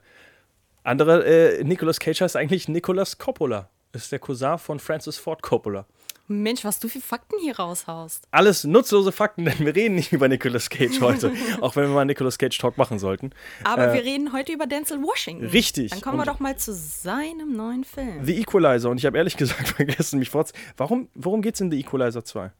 andere, 0.84 1.24
äh, 1.24 1.64
Nicolas 1.64 2.00
Cage 2.00 2.20
heißt 2.20 2.36
eigentlich 2.36 2.68
Nicolas 2.68 3.18
Coppola. 3.18 3.68
Ist 3.92 4.12
der 4.12 4.18
Cousin 4.18 4.58
von 4.58 4.78
Francis 4.78 5.18
Ford 5.18 5.42
Coppola. 5.42 5.86
Mensch, 6.28 6.64
was 6.64 6.78
du 6.78 6.88
für 6.88 7.00
Fakten 7.00 7.36
hier 7.40 7.56
raushaust. 7.56 8.28
Alles 8.30 8.64
nutzlose 8.64 9.12
Fakten, 9.12 9.44
denn 9.46 9.58
wir 9.58 9.74
reden 9.74 9.94
nicht 9.94 10.12
über 10.12 10.28
Nicolas 10.28 10.70
Cage 10.70 11.00
heute. 11.00 11.32
auch 11.60 11.74
wenn 11.76 11.84
wir 11.84 11.94
mal 11.94 12.02
einen 12.02 12.08
Nicolas 12.08 12.38
Cage 12.38 12.56
Talk 12.56 12.76
machen 12.76 12.98
sollten. 12.98 13.30
Aber 13.64 13.88
Äh, 13.88 13.94
wir 13.94 14.04
reden 14.04 14.32
heute 14.32 14.52
über 14.52 14.66
Denzel 14.66 15.02
Washington. 15.02 15.46
Richtig. 15.46 15.90
Dann 15.90 16.00
kommen 16.00 16.18
wir 16.18 16.26
doch 16.26 16.40
mal 16.40 16.56
zu 16.56 16.74
seinem 16.74 17.56
neuen 17.56 17.84
Film. 17.84 18.24
The 18.24 18.40
Equalizer. 18.40 18.90
Und 18.90 18.98
ich 18.98 19.06
habe 19.06 19.16
ehrlich 19.16 19.36
gesagt 19.36 19.68
vergessen, 19.76 20.18
mich 20.18 20.30
vorzu... 20.30 20.52
Warum, 20.76 21.08
worum 21.14 21.42
geht 21.42 21.54
es 21.54 21.60
in 21.60 21.70
The 21.70 21.80
Equalizer 21.80 22.24
2? 22.24 22.52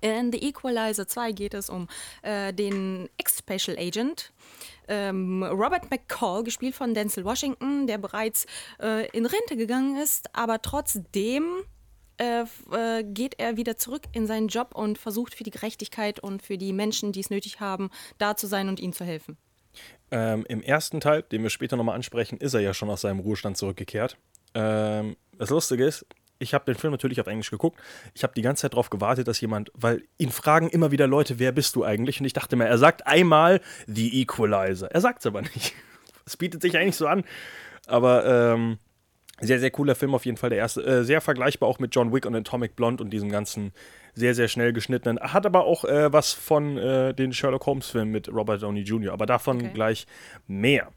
In 0.00 0.32
The 0.32 0.48
Equalizer 0.48 1.06
2 1.06 1.32
geht 1.32 1.54
es 1.54 1.70
um 1.70 1.86
äh, 2.22 2.52
den 2.52 3.08
Ex-Special 3.18 3.78
Agent 3.78 4.32
ähm, 4.88 5.42
Robert 5.44 5.90
McCall, 5.90 6.42
gespielt 6.42 6.74
von 6.74 6.92
Denzel 6.92 7.24
Washington, 7.24 7.86
der 7.86 7.98
bereits 7.98 8.46
äh, 8.80 9.08
in 9.10 9.26
Rente 9.26 9.56
gegangen 9.56 9.96
ist, 9.96 10.34
aber 10.34 10.60
trotzdem 10.60 11.44
äh, 12.18 12.44
äh, 12.72 13.04
geht 13.04 13.38
er 13.38 13.56
wieder 13.56 13.76
zurück 13.76 14.02
in 14.12 14.26
seinen 14.26 14.48
Job 14.48 14.74
und 14.74 14.98
versucht 14.98 15.34
für 15.34 15.44
die 15.44 15.50
Gerechtigkeit 15.50 16.20
und 16.20 16.42
für 16.42 16.58
die 16.58 16.72
Menschen, 16.72 17.12
die 17.12 17.20
es 17.20 17.30
nötig 17.30 17.60
haben, 17.60 17.90
da 18.18 18.36
zu 18.36 18.46
sein 18.46 18.68
und 18.68 18.80
ihnen 18.80 18.92
zu 18.92 19.04
helfen. 19.04 19.36
Ähm, 20.10 20.44
Im 20.48 20.62
ersten 20.62 21.00
Teil, 21.00 21.22
den 21.22 21.42
wir 21.42 21.50
später 21.50 21.76
nochmal 21.76 21.94
ansprechen, 21.94 22.38
ist 22.38 22.54
er 22.54 22.60
ja 22.60 22.74
schon 22.74 22.90
aus 22.90 23.00
seinem 23.00 23.20
Ruhestand 23.20 23.56
zurückgekehrt. 23.56 24.16
Ähm, 24.54 25.16
das 25.38 25.50
Lustige 25.50 25.86
ist, 25.86 26.06
ich 26.38 26.54
habe 26.54 26.64
den 26.64 26.74
Film 26.74 26.92
natürlich 26.92 27.20
auf 27.20 27.26
Englisch 27.26 27.50
geguckt. 27.50 27.80
Ich 28.14 28.22
habe 28.24 28.34
die 28.34 28.42
ganze 28.42 28.62
Zeit 28.62 28.72
darauf 28.72 28.90
gewartet, 28.90 29.28
dass 29.28 29.40
jemand, 29.40 29.70
weil 29.74 30.02
ihn 30.18 30.30
fragen 30.30 30.68
immer 30.68 30.90
wieder 30.90 31.06
Leute, 31.06 31.38
wer 31.38 31.52
bist 31.52 31.76
du 31.76 31.84
eigentlich? 31.84 32.20
Und 32.20 32.26
ich 32.26 32.32
dachte 32.32 32.56
mir, 32.56 32.66
er 32.66 32.78
sagt 32.78 33.06
einmal 33.06 33.60
The 33.86 34.20
Equalizer. 34.20 34.90
Er 34.90 35.00
sagt 35.00 35.20
es 35.20 35.26
aber 35.26 35.42
nicht. 35.42 35.74
Es 36.24 36.36
bietet 36.36 36.62
sich 36.62 36.78
eigentlich 36.78 36.94
so 36.94 37.08
an. 37.08 37.24
Aber 37.88 38.24
ähm, 38.24 38.78
sehr, 39.42 39.58
sehr 39.60 39.70
cooler 39.70 39.94
Film 39.94 40.14
auf 40.14 40.24
jeden 40.24 40.36
Fall. 40.38 40.50
Der 40.50 40.58
erste, 40.58 40.82
äh, 40.82 41.04
sehr 41.04 41.20
vergleichbar 41.20 41.68
auch 41.68 41.78
mit 41.78 41.94
John 41.94 42.12
Wick 42.12 42.24
und 42.26 42.34
Atomic 42.34 42.74
Blonde 42.76 43.02
und 43.02 43.10
diesem 43.10 43.28
ganzen 43.30 43.72
sehr, 44.14 44.34
sehr 44.34 44.48
schnell 44.48 44.72
geschnittenen. 44.72 45.18
Hat 45.20 45.44
aber 45.46 45.64
auch 45.64 45.84
äh, 45.84 46.12
was 46.12 46.32
von 46.32 46.78
äh, 46.78 47.12
den 47.14 47.32
Sherlock 47.32 47.66
Holmes-Filmen 47.66 48.10
mit 48.10 48.28
Robert 48.32 48.62
Downey 48.62 48.82
Jr., 48.82 49.12
aber 49.12 49.26
davon 49.26 49.56
Okay. 49.58 49.70
gleich 49.74 50.06
mehr. 50.46 50.88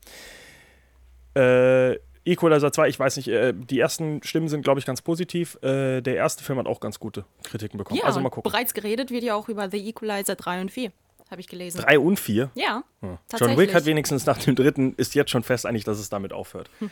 Äh, 1.36 1.98
Equalizer 2.28 2.72
2, 2.72 2.88
ich 2.90 3.00
weiß 3.00 3.18
nicht, 3.18 3.28
äh, 3.28 3.54
die 3.54 3.80
ersten 3.80 4.22
Stimmen 4.24 4.48
sind, 4.48 4.64
glaube 4.64 4.80
ich, 4.80 4.86
ganz 4.86 5.02
positiv. 5.02 5.58
Äh, 5.62 6.02
der 6.02 6.16
erste 6.16 6.44
Film 6.44 6.58
hat 6.58 6.66
auch 6.66 6.80
ganz 6.80 7.00
gute 7.00 7.26
Kritiken 7.44 7.78
bekommen. 7.78 8.00
Ja, 8.00 8.06
also 8.06 8.20
mal 8.20 8.30
gucken. 8.30 8.50
bereits 8.52 8.74
geredet 8.74 9.12
wird 9.12 9.24
ja 9.24 9.36
auch 9.36 9.48
über 9.48 9.70
The 9.70 9.78
Equalizer 9.90 10.36
3 10.36 10.62
und 10.62 10.72
4, 10.72 10.92
habe 11.30 11.42
ich 11.42 11.48
gelesen. 11.48 11.82
Drei 11.82 12.00
und 12.00 12.20
vier. 12.20 12.50
Ja, 12.56 12.84
John 13.02 13.20
tatsächlich. 13.28 13.58
Wick 13.60 13.74
hat 13.76 13.86
wenigstens 13.86 14.26
nach 14.26 14.40
dem 14.40 14.56
dritten, 14.56 14.94
ist 14.98 15.14
jetzt 15.14 15.30
schon 15.30 15.44
fest 15.44 15.66
eigentlich, 15.68 15.84
dass 15.84 16.00
es 16.00 16.10
damit 16.10 16.34
aufhört. 16.34 16.70
Hm. 16.80 16.90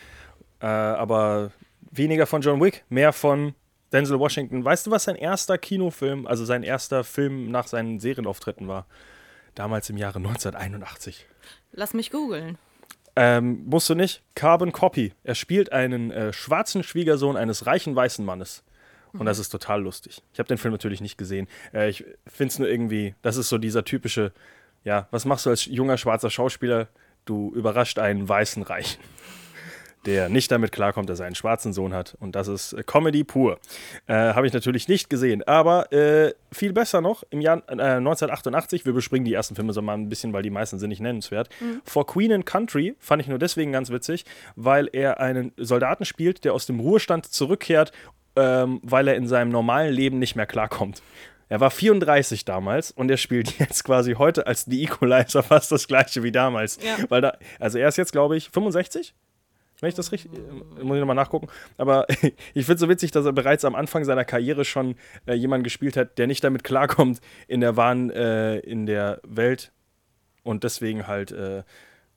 Äh, 0.64 0.66
aber 0.66 1.52
weniger 1.92 2.26
von 2.26 2.42
John 2.42 2.62
Wick, 2.62 2.86
mehr 2.90 3.12
von 3.12 3.54
Denzel 3.92 4.18
Washington. 4.18 4.64
Weißt 4.64 4.88
du, 4.88 4.92
was 4.92 5.04
sein 5.04 5.16
erster 5.16 5.58
Kinofilm, 5.58 6.26
also 6.26 6.46
sein 6.46 6.64
erster 6.64 7.04
Film 7.04 7.52
nach 7.52 7.68
seinen 7.68 8.00
Serienauftritten 8.00 8.68
war? 8.68 8.88
Damals 9.56 9.90
im 9.90 9.98
Jahre 9.98 10.18
1981. 10.18 11.28
Lass 11.74 11.94
mich 11.94 12.10
googeln. 12.10 12.58
Ähm, 13.16 13.66
musst 13.66 13.90
du 13.90 13.94
nicht. 13.94 14.24
Carbon 14.36 14.72
Copy. 14.72 15.14
Er 15.24 15.36
spielt 15.36 15.72
einen 15.72 16.10
äh, 16.10 16.34
schwarzen 16.34 16.82
Schwiegersohn 16.82 17.38
eines 17.38 17.68
reichen 17.68 17.96
weißen 17.96 18.26
Mannes. 18.26 18.64
Und 19.12 19.28
das 19.28 19.38
ist 19.38 19.50
total 19.50 19.84
lustig. 19.84 20.24
Ich 20.34 20.40
habe 20.40 20.48
den 20.48 20.58
Film 20.58 20.72
natürlich 20.72 21.00
nicht 21.00 21.18
gesehen. 21.18 21.48
Äh, 21.72 21.90
ich 21.90 22.04
finde 22.26 22.52
es 22.52 22.60
nur 22.60 22.68
irgendwie, 22.68 23.14
das 23.22 23.38
ist 23.38 23.50
so 23.50 23.60
dieser 23.60 23.86
typische, 23.86 24.32
ja, 24.84 25.08
was 25.12 25.26
machst 25.26 25.46
du 25.46 25.52
als 25.52 25.66
junger 25.66 25.98
schwarzer 25.98 26.32
Schauspieler? 26.32 26.88
Du 27.26 27.54
überrascht 27.54 28.00
einen 28.00 28.28
weißen 28.28 28.64
Reichen, 28.64 29.02
der 30.06 30.30
nicht 30.30 30.52
damit 30.52 30.72
klarkommt, 30.72 31.10
dass 31.10 31.20
er 31.20 31.26
einen 31.26 31.36
schwarzen 31.36 31.74
Sohn 31.74 31.94
hat. 31.94 32.16
Und 32.20 32.36
das 32.36 32.48
ist 32.48 32.74
äh, 32.74 32.84
Comedy 32.84 33.24
pur. 33.24 33.60
Äh, 34.08 34.14
habe 34.14 34.48
ich 34.48 34.54
natürlich 34.54 34.88
nicht 34.88 35.10
gesehen. 35.10 35.44
Aber 35.44 35.92
äh, 35.92 36.34
viel 36.52 36.74
besser 36.74 37.02
noch, 37.02 37.24
im 37.30 37.42
Jahr 37.42 37.58
äh, 37.68 37.98
1988, 37.98 38.86
wir 38.86 38.94
bespringen 38.94 39.26
die 39.26 39.34
ersten 39.34 39.56
Filme 39.56 39.74
so 39.74 39.82
mal 39.82 39.94
ein 39.94 40.10
bisschen, 40.10 40.34
weil 40.34 40.44
die 40.44 40.50
meisten 40.50 40.80
sind 40.80 40.90
nicht 40.90 41.02
nennenswert. 41.02 41.50
For 41.86 42.06
Queen 42.06 42.32
and 42.32 42.46
Country 42.46 42.96
fand 43.00 43.22
ich 43.22 43.28
nur 43.28 43.40
deswegen 43.40 43.72
ganz 43.72 43.90
witzig, 43.90 44.26
weil 44.56 44.90
er 44.92 45.20
einen 45.20 45.52
Soldaten 45.58 46.06
spielt, 46.06 46.44
der 46.44 46.54
aus 46.54 46.66
dem 46.66 46.80
Ruhestand 46.80 47.26
zurückkehrt, 47.26 47.92
ähm, 48.36 48.80
weil 48.84 49.08
er 49.08 49.16
in 49.16 49.28
seinem 49.28 49.50
normalen 49.50 49.94
Leben 49.94 50.20
nicht 50.20 50.36
mehr 50.36 50.46
klarkommt. 50.46 51.02
Er 51.50 51.60
war 51.60 51.70
34 51.70 52.46
damals 52.46 52.92
und 52.92 53.12
er 53.12 53.18
spielt 53.18 53.60
jetzt 53.60 53.84
quasi 53.84 54.14
heute 54.14 54.48
als 54.48 54.66
The 54.66 54.84
Equalizer 54.84 55.44
fast 55.44 55.72
das 55.72 55.88
gleiche 55.88 56.24
wie 56.24 56.32
damals. 56.32 56.80
Ja. 56.82 56.98
Weil 57.10 57.22
da, 57.22 57.38
also 57.60 57.78
er 57.78 57.88
ist 57.88 57.98
jetzt, 57.98 58.12
glaube 58.12 58.38
ich, 58.38 58.50
65? 58.50 59.14
Wenn 59.84 59.90
ich 59.90 59.96
das 59.96 60.14
richtig, 60.14 60.32
äh, 60.34 60.84
muss 60.84 60.96
ich 60.96 61.00
nochmal 61.02 61.16
nachgucken. 61.16 61.48
Aber 61.78 62.08
ich 62.54 62.66
finde 62.66 62.74
es 62.76 62.80
so 62.80 62.88
witzig, 62.88 63.12
dass 63.12 63.26
er 63.26 63.34
bereits 63.34 63.66
am 63.66 63.76
Anfang 63.76 64.06
seiner 64.06 64.24
Karriere 64.24 64.64
schon 64.64 64.96
äh, 65.26 65.34
jemanden 65.34 65.66
gespielt 65.66 65.98
hat, 65.98 66.18
der 66.18 66.28
nicht 66.28 66.42
damit 66.44 66.64
klarkommt 66.64 67.20
in 67.50 67.60
der 67.60 67.76
wahren, 67.76 68.10
äh, 68.10 68.60
in 68.60 68.86
der 68.86 69.20
Welt 69.24 69.74
und 70.44 70.64
deswegen 70.64 71.06
halt 71.06 71.34
äh, 71.34 71.64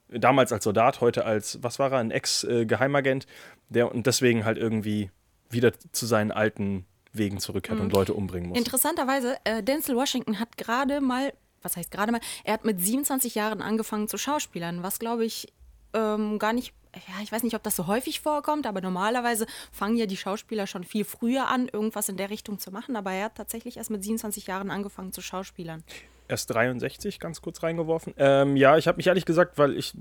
damals 0.09 0.53
als 0.53 0.63
Soldat, 0.63 1.01
heute 1.01 1.25
als, 1.25 1.61
was 1.63 1.81
war 1.81 1.91
er, 1.91 1.99
ein 1.99 2.13
Ex-Geheimagent, 2.13 3.27
der 3.69 3.93
und 3.93 4.07
deswegen 4.07 4.45
halt 4.45 4.59
irgendwie 4.59 5.11
wieder 5.51 5.73
zu 5.91 6.07
seinen 6.07 6.31
alten 6.31 6.87
Wegen 7.13 7.41
zurückkehrt 7.41 7.81
und 7.81 7.93
Leute 7.93 8.15
umbringen 8.15 8.51
muss. 8.51 8.59
Interessanterweise, 8.59 9.37
äh, 9.43 9.63
Denzel 9.63 9.97
Washington 9.97 10.39
hat 10.39 10.57
gerade 10.57 11.01
mal, 11.01 11.33
was 11.63 11.77
heißt 11.77 11.91
gerade 11.91 12.13
mal, 12.13 12.21
er 12.45 12.55
hat 12.55 12.65
mit 12.65 12.81
27 12.81 13.35
Jahren 13.35 13.61
angefangen 13.61 14.07
zu 14.07 14.19
schauspielern, 14.19 14.85
was 14.85 15.01
glaube 15.01 15.25
ich 15.25 15.53
ähm, 15.95 16.39
gar 16.39 16.53
nicht, 16.53 16.75
ja, 17.09 17.23
ich 17.23 17.31
weiß 17.31 17.43
nicht, 17.43 17.55
ob 17.55 17.63
das 17.63 17.77
so 17.77 17.87
häufig 17.87 18.21
vorkommt, 18.21 18.67
aber 18.67 18.81
normalerweise 18.81 19.47
fangen 19.73 19.97
ja 19.97 20.07
die 20.07 20.17
Schauspieler 20.17 20.67
schon 20.67 20.85
viel 20.85 21.05
früher 21.05 21.49
an, 21.49 21.69
irgendwas 21.69 22.09
in 22.09 22.17
der 22.17 22.31
Richtung 22.31 22.59
zu 22.59 22.71
machen, 22.71 22.97
aber 22.97 23.13
er 23.13 23.27
hat 23.27 23.35
tatsächlich 23.37 23.77
erst 23.77 23.91
mit 23.91 24.03
27 24.03 24.47
Jahren 24.47 24.71
angefangen 24.71 25.13
zu 25.13 25.21
schauspielern. 25.21 25.83
erst 26.29 26.51
63 26.51 27.21
ganz 27.21 27.41
kurz 27.41 27.63
reingeworfen. 27.63 28.15
Ähm, 28.17 28.57
ja, 28.57 28.77
ich 28.77 28.89
habe 28.89 28.97
mich 28.97 29.07
ehrlich 29.07 29.25
gesagt, 29.25 29.59
weil 29.59 29.77
ich 29.77 29.95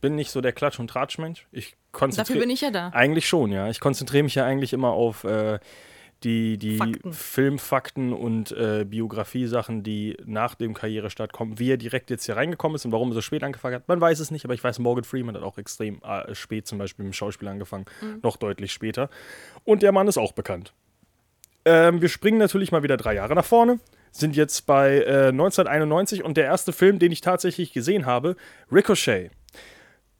bin 0.00 0.14
nicht 0.14 0.30
so 0.30 0.40
der 0.40 0.52
Klatsch- 0.52 0.78
und 0.80 0.88
Tratschmensch. 0.88 1.46
Ich 1.52 1.76
konzentriere 1.92 2.38
Dafür 2.38 2.40
bin 2.46 2.50
ich 2.50 2.60
ja 2.62 2.70
da. 2.70 2.88
Eigentlich 2.88 3.28
schon, 3.28 3.52
ja. 3.52 3.68
Ich 3.68 3.80
konzentriere 3.80 4.22
mich 4.24 4.34
ja 4.34 4.44
eigentlich 4.44 4.72
immer 4.72 4.90
auf 4.90 5.24
äh, 5.24 5.58
die, 6.24 6.58
die 6.58 6.76
Fakten. 6.76 7.12
Filmfakten 7.12 8.12
und 8.12 8.52
äh, 8.52 8.84
Biografie-Sachen, 8.84 9.82
die 9.82 10.16
nach 10.24 10.54
dem 10.54 10.74
Karrierestart 10.74 11.32
kommen. 11.32 11.58
Wie 11.58 11.70
er 11.70 11.76
direkt 11.76 12.10
jetzt 12.10 12.26
hier 12.26 12.36
reingekommen 12.36 12.76
ist 12.76 12.84
und 12.84 12.92
warum 12.92 13.10
er 13.10 13.14
so 13.14 13.20
spät 13.20 13.42
angefangen 13.42 13.76
hat, 13.76 13.88
man 13.88 14.00
weiß 14.00 14.20
es 14.20 14.30
nicht, 14.30 14.44
aber 14.44 14.54
ich 14.54 14.62
weiß, 14.62 14.78
Morgan 14.78 15.04
Freeman 15.04 15.34
hat 15.34 15.42
auch 15.42 15.58
extrem 15.58 16.00
äh, 16.02 16.34
spät 16.34 16.66
zum 16.66 16.78
Beispiel 16.78 17.04
mit 17.04 17.12
dem 17.12 17.16
Schauspiel 17.16 17.48
angefangen. 17.48 17.86
Noch 18.22 18.36
deutlich 18.36 18.72
später. 18.72 19.08
Und 19.64 19.82
der 19.82 19.92
Mann 19.92 20.08
ist 20.08 20.18
auch 20.18 20.32
bekannt. 20.32 20.72
Ähm, 21.64 22.00
wir 22.00 22.08
springen 22.08 22.38
natürlich 22.38 22.72
mal 22.72 22.82
wieder 22.82 22.96
drei 22.96 23.14
Jahre 23.14 23.34
nach 23.34 23.44
vorne, 23.44 23.80
sind 24.12 24.34
jetzt 24.34 24.66
bei 24.66 25.02
äh, 25.02 25.28
1991 25.28 26.24
und 26.24 26.36
der 26.36 26.44
erste 26.44 26.72
Film, 26.72 26.98
den 26.98 27.12
ich 27.12 27.20
tatsächlich 27.20 27.72
gesehen 27.72 28.06
habe, 28.06 28.36
Ricochet. 28.72 29.30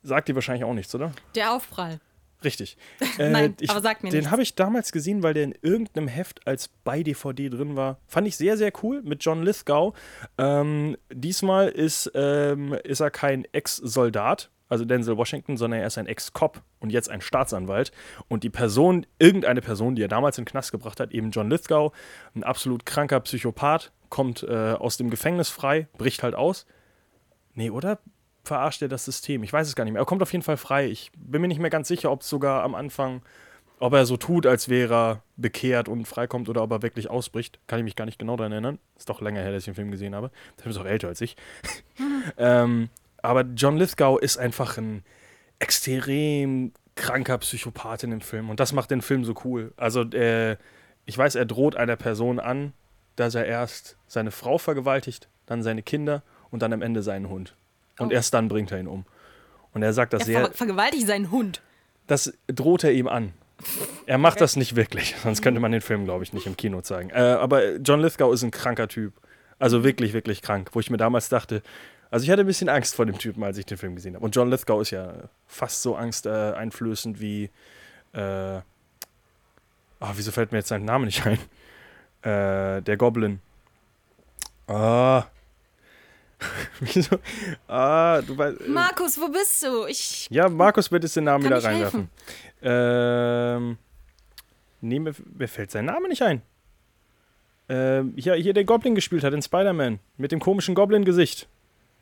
Sagt 0.02 0.28
dir 0.28 0.35
wahrscheinlich 0.35 0.64
auch 0.64 0.75
nichts, 0.75 0.95
oder? 0.95 1.12
Der 1.35 1.52
Aufprall. 1.52 2.00
Richtig. 2.42 2.76
Nein, 3.18 3.54
ich, 3.61 3.70
aber 3.70 3.80
sagt 3.80 4.02
mir 4.02 4.11
Den 4.11 4.30
habe 4.30 4.42
ich 4.42 4.54
damals 4.54 4.92
gesehen, 4.92 5.23
weil 5.23 5.35
der 5.35 5.44
in 5.44 5.54
irgendeinem 5.62 6.09
Heft 6.09 6.47
als 6.47 6.68
bei 6.85 7.02
DVD 7.02 7.49
drin 7.50 7.76
war. 7.76 7.99
Fand 8.06 8.26
ich 8.26 8.37
sehr, 8.37 8.56
sehr 8.56 8.73
cool 8.82 9.02
mit 9.02 9.23
John 9.25 9.42
Lithgow. 9.42 9.94
Ähm, 10.38 10.97
diesmal 11.12 11.68
ist, 11.68 12.11
ähm, 12.14 12.75
ist 12.85 13.00
er 13.00 13.11
kein 13.11 13.44
Ex-Soldat, 13.52 14.50
also 14.68 14.85
Denzel 14.85 15.16
Washington, 15.16 15.56
sondern 15.56 15.80
er 15.80 15.87
ist 15.87 15.99
ein 15.99 16.06
Ex-Cop 16.06 16.62
und 16.78 16.90
jetzt 16.90 17.11
ein 17.11 17.20
Staatsanwalt. 17.20 17.92
Und 18.28 18.42
die 18.42 18.50
Person, 18.50 19.06
irgendeine 19.18 19.61
Person, 19.61 19.94
die 19.94 20.02
er 20.02 20.09
damals 20.09 20.38
in 20.38 20.44
den 20.44 20.50
Knast 20.50 20.73
gebracht 20.73 21.00
hat, 21.00 21.12
eben 21.12 21.30
John 21.30 21.50
Lithgow, 21.50 21.92
ein 22.35 22.44
absolut 22.44 22.87
kranker 22.87 23.20
Psychopath, 23.20 23.92
kommt 24.09 24.42
äh, 24.44 24.73
aus 24.73 24.97
dem 24.97 25.11
Gefängnis 25.11 25.50
frei, 25.50 25.88
bricht 25.99 26.23
halt 26.23 26.35
aus. 26.35 26.66
Nee, 27.54 27.70
oder? 27.70 27.99
Verarscht 28.42 28.82
er 28.82 28.88
das 28.88 29.04
System? 29.04 29.42
Ich 29.42 29.52
weiß 29.52 29.66
es 29.68 29.76
gar 29.76 29.85
nicht 29.85 29.92
mehr. 29.92 30.02
Er 30.02 30.06
kommt 30.06 30.23
auf 30.23 30.32
jeden 30.32 30.42
Fall 30.42 30.56
frei. 30.56 30.87
Ich 30.87 31.11
bin 31.16 31.42
mir 31.42 31.49
nicht 31.49 31.61
mehr 31.61 31.70
ganz 31.70 31.88
sicher, 31.88 32.11
ob 32.11 32.23
es 32.23 32.28
sogar 32.28 32.62
am 32.62 32.75
Anfang, 32.75 33.23
ob 33.78 33.92
er 33.92 34.06
so 34.06 34.16
tut, 34.16 34.47
als 34.47 34.68
wäre 34.68 34.94
er 34.94 35.23
bekehrt 35.37 35.88
und 35.88 36.06
freikommt 36.06 36.49
oder 36.49 36.62
ob 36.62 36.70
er 36.70 36.82
wirklich 36.82 37.11
ausbricht. 37.11 37.59
Kann 37.66 37.78
ich 37.78 37.85
mich 37.85 37.97
gar 37.97 38.06
nicht 38.06 38.18
genau 38.18 38.37
daran 38.37 38.52
erinnern. 38.52 38.78
Ist 38.97 39.09
doch 39.09 39.20
länger 39.20 39.42
her, 39.42 39.52
dass 39.52 39.62
ich 39.62 39.66
den 39.66 39.75
Film 39.75 39.90
gesehen 39.90 40.14
habe. 40.14 40.30
Der 40.56 40.62
Film 40.62 40.70
ist 40.75 40.80
auch 40.80 40.87
älter 40.87 41.09
als 41.09 41.20
ich. 41.20 41.37
ähm, 42.38 42.88
aber 43.23 43.42
John 43.42 43.76
Lithgow 43.76 44.20
ist 44.20 44.38
einfach 44.38 44.78
ein 44.78 45.02
extrem 45.59 46.73
kranker 46.94 47.38
Psychopath 47.38 48.04
in 48.04 48.11
dem 48.11 48.20
Film. 48.20 48.50
Und 48.50 48.61
das 48.61 48.73
macht 48.73 48.90
den 48.90 49.02
Film 49.02 49.25
so 49.25 49.35
cool. 49.44 49.73
Also, 49.76 50.02
äh, 50.02 50.56
ich 51.06 51.16
weiß, 51.16 51.35
er 51.35 51.47
droht 51.47 51.76
einer 51.76 51.97
Person 51.97 52.38
an, 52.38 52.73
dass 53.16 53.35
er 53.35 53.47
erst 53.47 53.97
seine 54.06 54.30
Frau 54.30 54.59
vergewaltigt, 54.59 55.28
dann 55.47 55.62
seine 55.62 55.82
Kinder 55.82 56.23
und 56.50 56.62
dann 56.62 56.73
am 56.73 56.82
Ende 56.82 57.02
seinen 57.02 57.28
Hund. 57.28 57.54
Und 58.00 58.09
Oh. 58.09 58.14
erst 58.14 58.35
dann 58.35 58.49
bringt 58.49 58.73
er 58.73 58.80
ihn 58.80 58.88
um. 58.88 59.04
Und 59.73 59.83
er 59.83 59.92
sagt 59.92 60.12
das 60.12 60.23
Er 60.23 60.26
sehr, 60.26 60.40
ver 60.47 60.52
vergewaltigt 60.52 61.07
seinen 61.07 61.30
Hund. 61.30 61.62
das 62.09 62.33
droht 62.49 62.83
er 62.85 62.92
ihm 62.92 63.07
an. 63.09 63.33
Er 64.07 64.19
macht 64.19 64.40
das 64.40 64.57
nicht 64.57 64.75
wirklich, 64.75 65.14
sonst 65.23 65.42
könnte 65.42 65.61
man 65.61 65.71
den 65.71 65.80
Film, 65.83 66.04
glaube 66.07 66.25
ich, 66.25 66.33
nicht 66.33 66.47
im 66.47 66.57
Kino 66.57 66.80
zeigen. 66.80 67.11
Äh, 67.11 67.21
aber 67.21 67.76
John 67.76 68.00
Lithgow 68.00 68.33
ist 68.35 68.42
ein 68.42 68.50
kranker 68.50 68.88
Typ. 68.88 69.12
Also 69.59 69.85
wirklich, 69.85 70.12
wirklich 70.14 70.40
krank. 70.42 70.71
Wo 70.73 70.80
ich 70.80 70.88
mir 70.90 70.97
damals 70.97 71.28
dachte, 71.28 71.62
also 72.11 72.25
ich 72.25 72.30
hatte 72.30 72.40
ein 72.42 72.47
bisschen 72.47 72.69
Angst 72.71 72.95
vor 72.97 73.04
dem 73.07 73.19
Typen, 73.19 73.45
als 73.45 73.59
ich 73.59 73.66
den 73.66 73.76
Film 73.78 73.95
gesehen 73.95 74.14
habe. 74.16 74.25
Und 74.25 74.35
John 74.35 74.49
Lithgow 74.50 74.80
ist 74.80 74.90
ja 74.90 75.12
fast 75.47 75.83
so 75.83 75.95
angsteinflößend 75.95 77.21
wie. 77.21 77.50
Äh, 78.14 78.59
oh, 80.00 80.09
wieso 80.14 80.33
fällt 80.33 80.50
mir 80.52 80.59
jetzt 80.59 80.69
sein 80.69 80.85
Name 80.85 81.04
nicht 81.07 81.25
ein? 81.26 81.38
Äh, 82.23 82.83
der 82.83 82.97
Goblin. 82.97 83.40
Ah. 84.66 85.25
wieso? 86.80 87.18
Ah, 87.68 88.23
du 88.23 88.37
weißt. 88.37 88.68
Markus, 88.68 89.20
wo 89.20 89.28
bist 89.28 89.62
du? 89.62 89.87
Ich. 89.87 90.28
Ja, 90.30 90.49
Markus, 90.49 90.88
bitte 90.88 91.09
den 91.09 91.25
Namen 91.25 91.44
wieder 91.44 91.62
reinwerfen. 91.62 92.09
Ähm, 92.62 93.78
nee, 94.80 94.99
mir, 94.99 95.14
mir 95.37 95.49
fällt 95.49 95.70
sein 95.70 95.85
Name 95.85 96.09
nicht 96.09 96.23
ein. 96.23 96.42
Ähm, 97.68 98.14
hier, 98.16 98.35
hier 98.35 98.52
der 98.52 98.64
Goblin 98.64 98.94
gespielt 98.94 99.23
hat 99.23 99.32
in 99.32 99.42
Spider-Man. 99.42 100.00
Mit 100.16 100.32
dem 100.32 100.40
komischen 100.40 100.75
Goblin-Gesicht. 100.75 101.49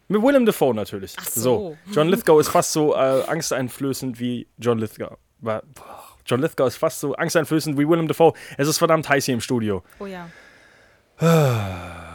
Mit 0.09 0.23
Willem 0.23 0.47
Dafoe 0.47 0.75
natürlich. 0.75 1.15
Ach 1.19 1.27
so. 1.27 1.77
John 1.93 2.09
Lithgow 2.09 2.41
ist 2.41 2.49
fast 2.49 2.73
so 2.73 2.95
äh, 2.95 3.25
angsteinflößend 3.27 4.19
wie 4.19 4.47
John 4.57 4.79
Lithgow. 4.79 5.19
Boah, 5.41 5.63
John 6.25 6.41
Lithgow 6.41 6.67
ist 6.67 6.77
fast 6.77 7.01
so 7.01 7.15
angsteinflößend 7.15 7.79
wie 7.79 7.87
Willem 7.87 8.09
Dafoe. 8.09 8.33
Es 8.57 8.67
ist 8.69 8.79
verdammt 8.79 9.09
heiß 9.09 9.27
hier 9.27 9.35
im 9.35 9.43
Studio. 9.43 9.83
Oh 9.99 10.07
ja. 10.07 10.31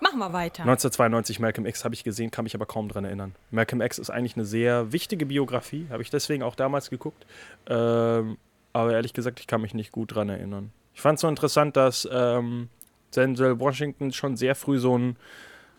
Machen 0.00 0.18
wir 0.18 0.32
weiter. 0.32 0.62
1992 0.62 1.40
Malcolm 1.40 1.66
X 1.66 1.84
habe 1.84 1.94
ich 1.94 2.04
gesehen, 2.04 2.30
kann 2.30 2.44
mich 2.44 2.54
aber 2.54 2.66
kaum 2.66 2.88
dran 2.88 3.04
erinnern. 3.04 3.34
Malcolm 3.50 3.80
X 3.80 3.98
ist 3.98 4.10
eigentlich 4.10 4.36
eine 4.36 4.44
sehr 4.44 4.92
wichtige 4.92 5.26
Biografie, 5.26 5.86
habe 5.90 6.02
ich 6.02 6.10
deswegen 6.10 6.42
auch 6.42 6.54
damals 6.54 6.90
geguckt. 6.90 7.26
Ähm, 7.68 8.38
aber 8.72 8.92
ehrlich 8.92 9.12
gesagt, 9.12 9.40
ich 9.40 9.46
kann 9.46 9.60
mich 9.60 9.74
nicht 9.74 9.92
gut 9.92 10.14
dran 10.14 10.28
erinnern. 10.28 10.70
Ich 10.94 11.00
fand 11.00 11.16
es 11.16 11.22
so 11.22 11.28
interessant, 11.28 11.76
dass 11.76 12.08
ähm, 12.10 12.68
Denzel 13.14 13.58
Washington 13.58 14.12
schon 14.12 14.36
sehr 14.36 14.54
früh 14.54 14.78
so 14.78 14.94
eine 14.94 15.14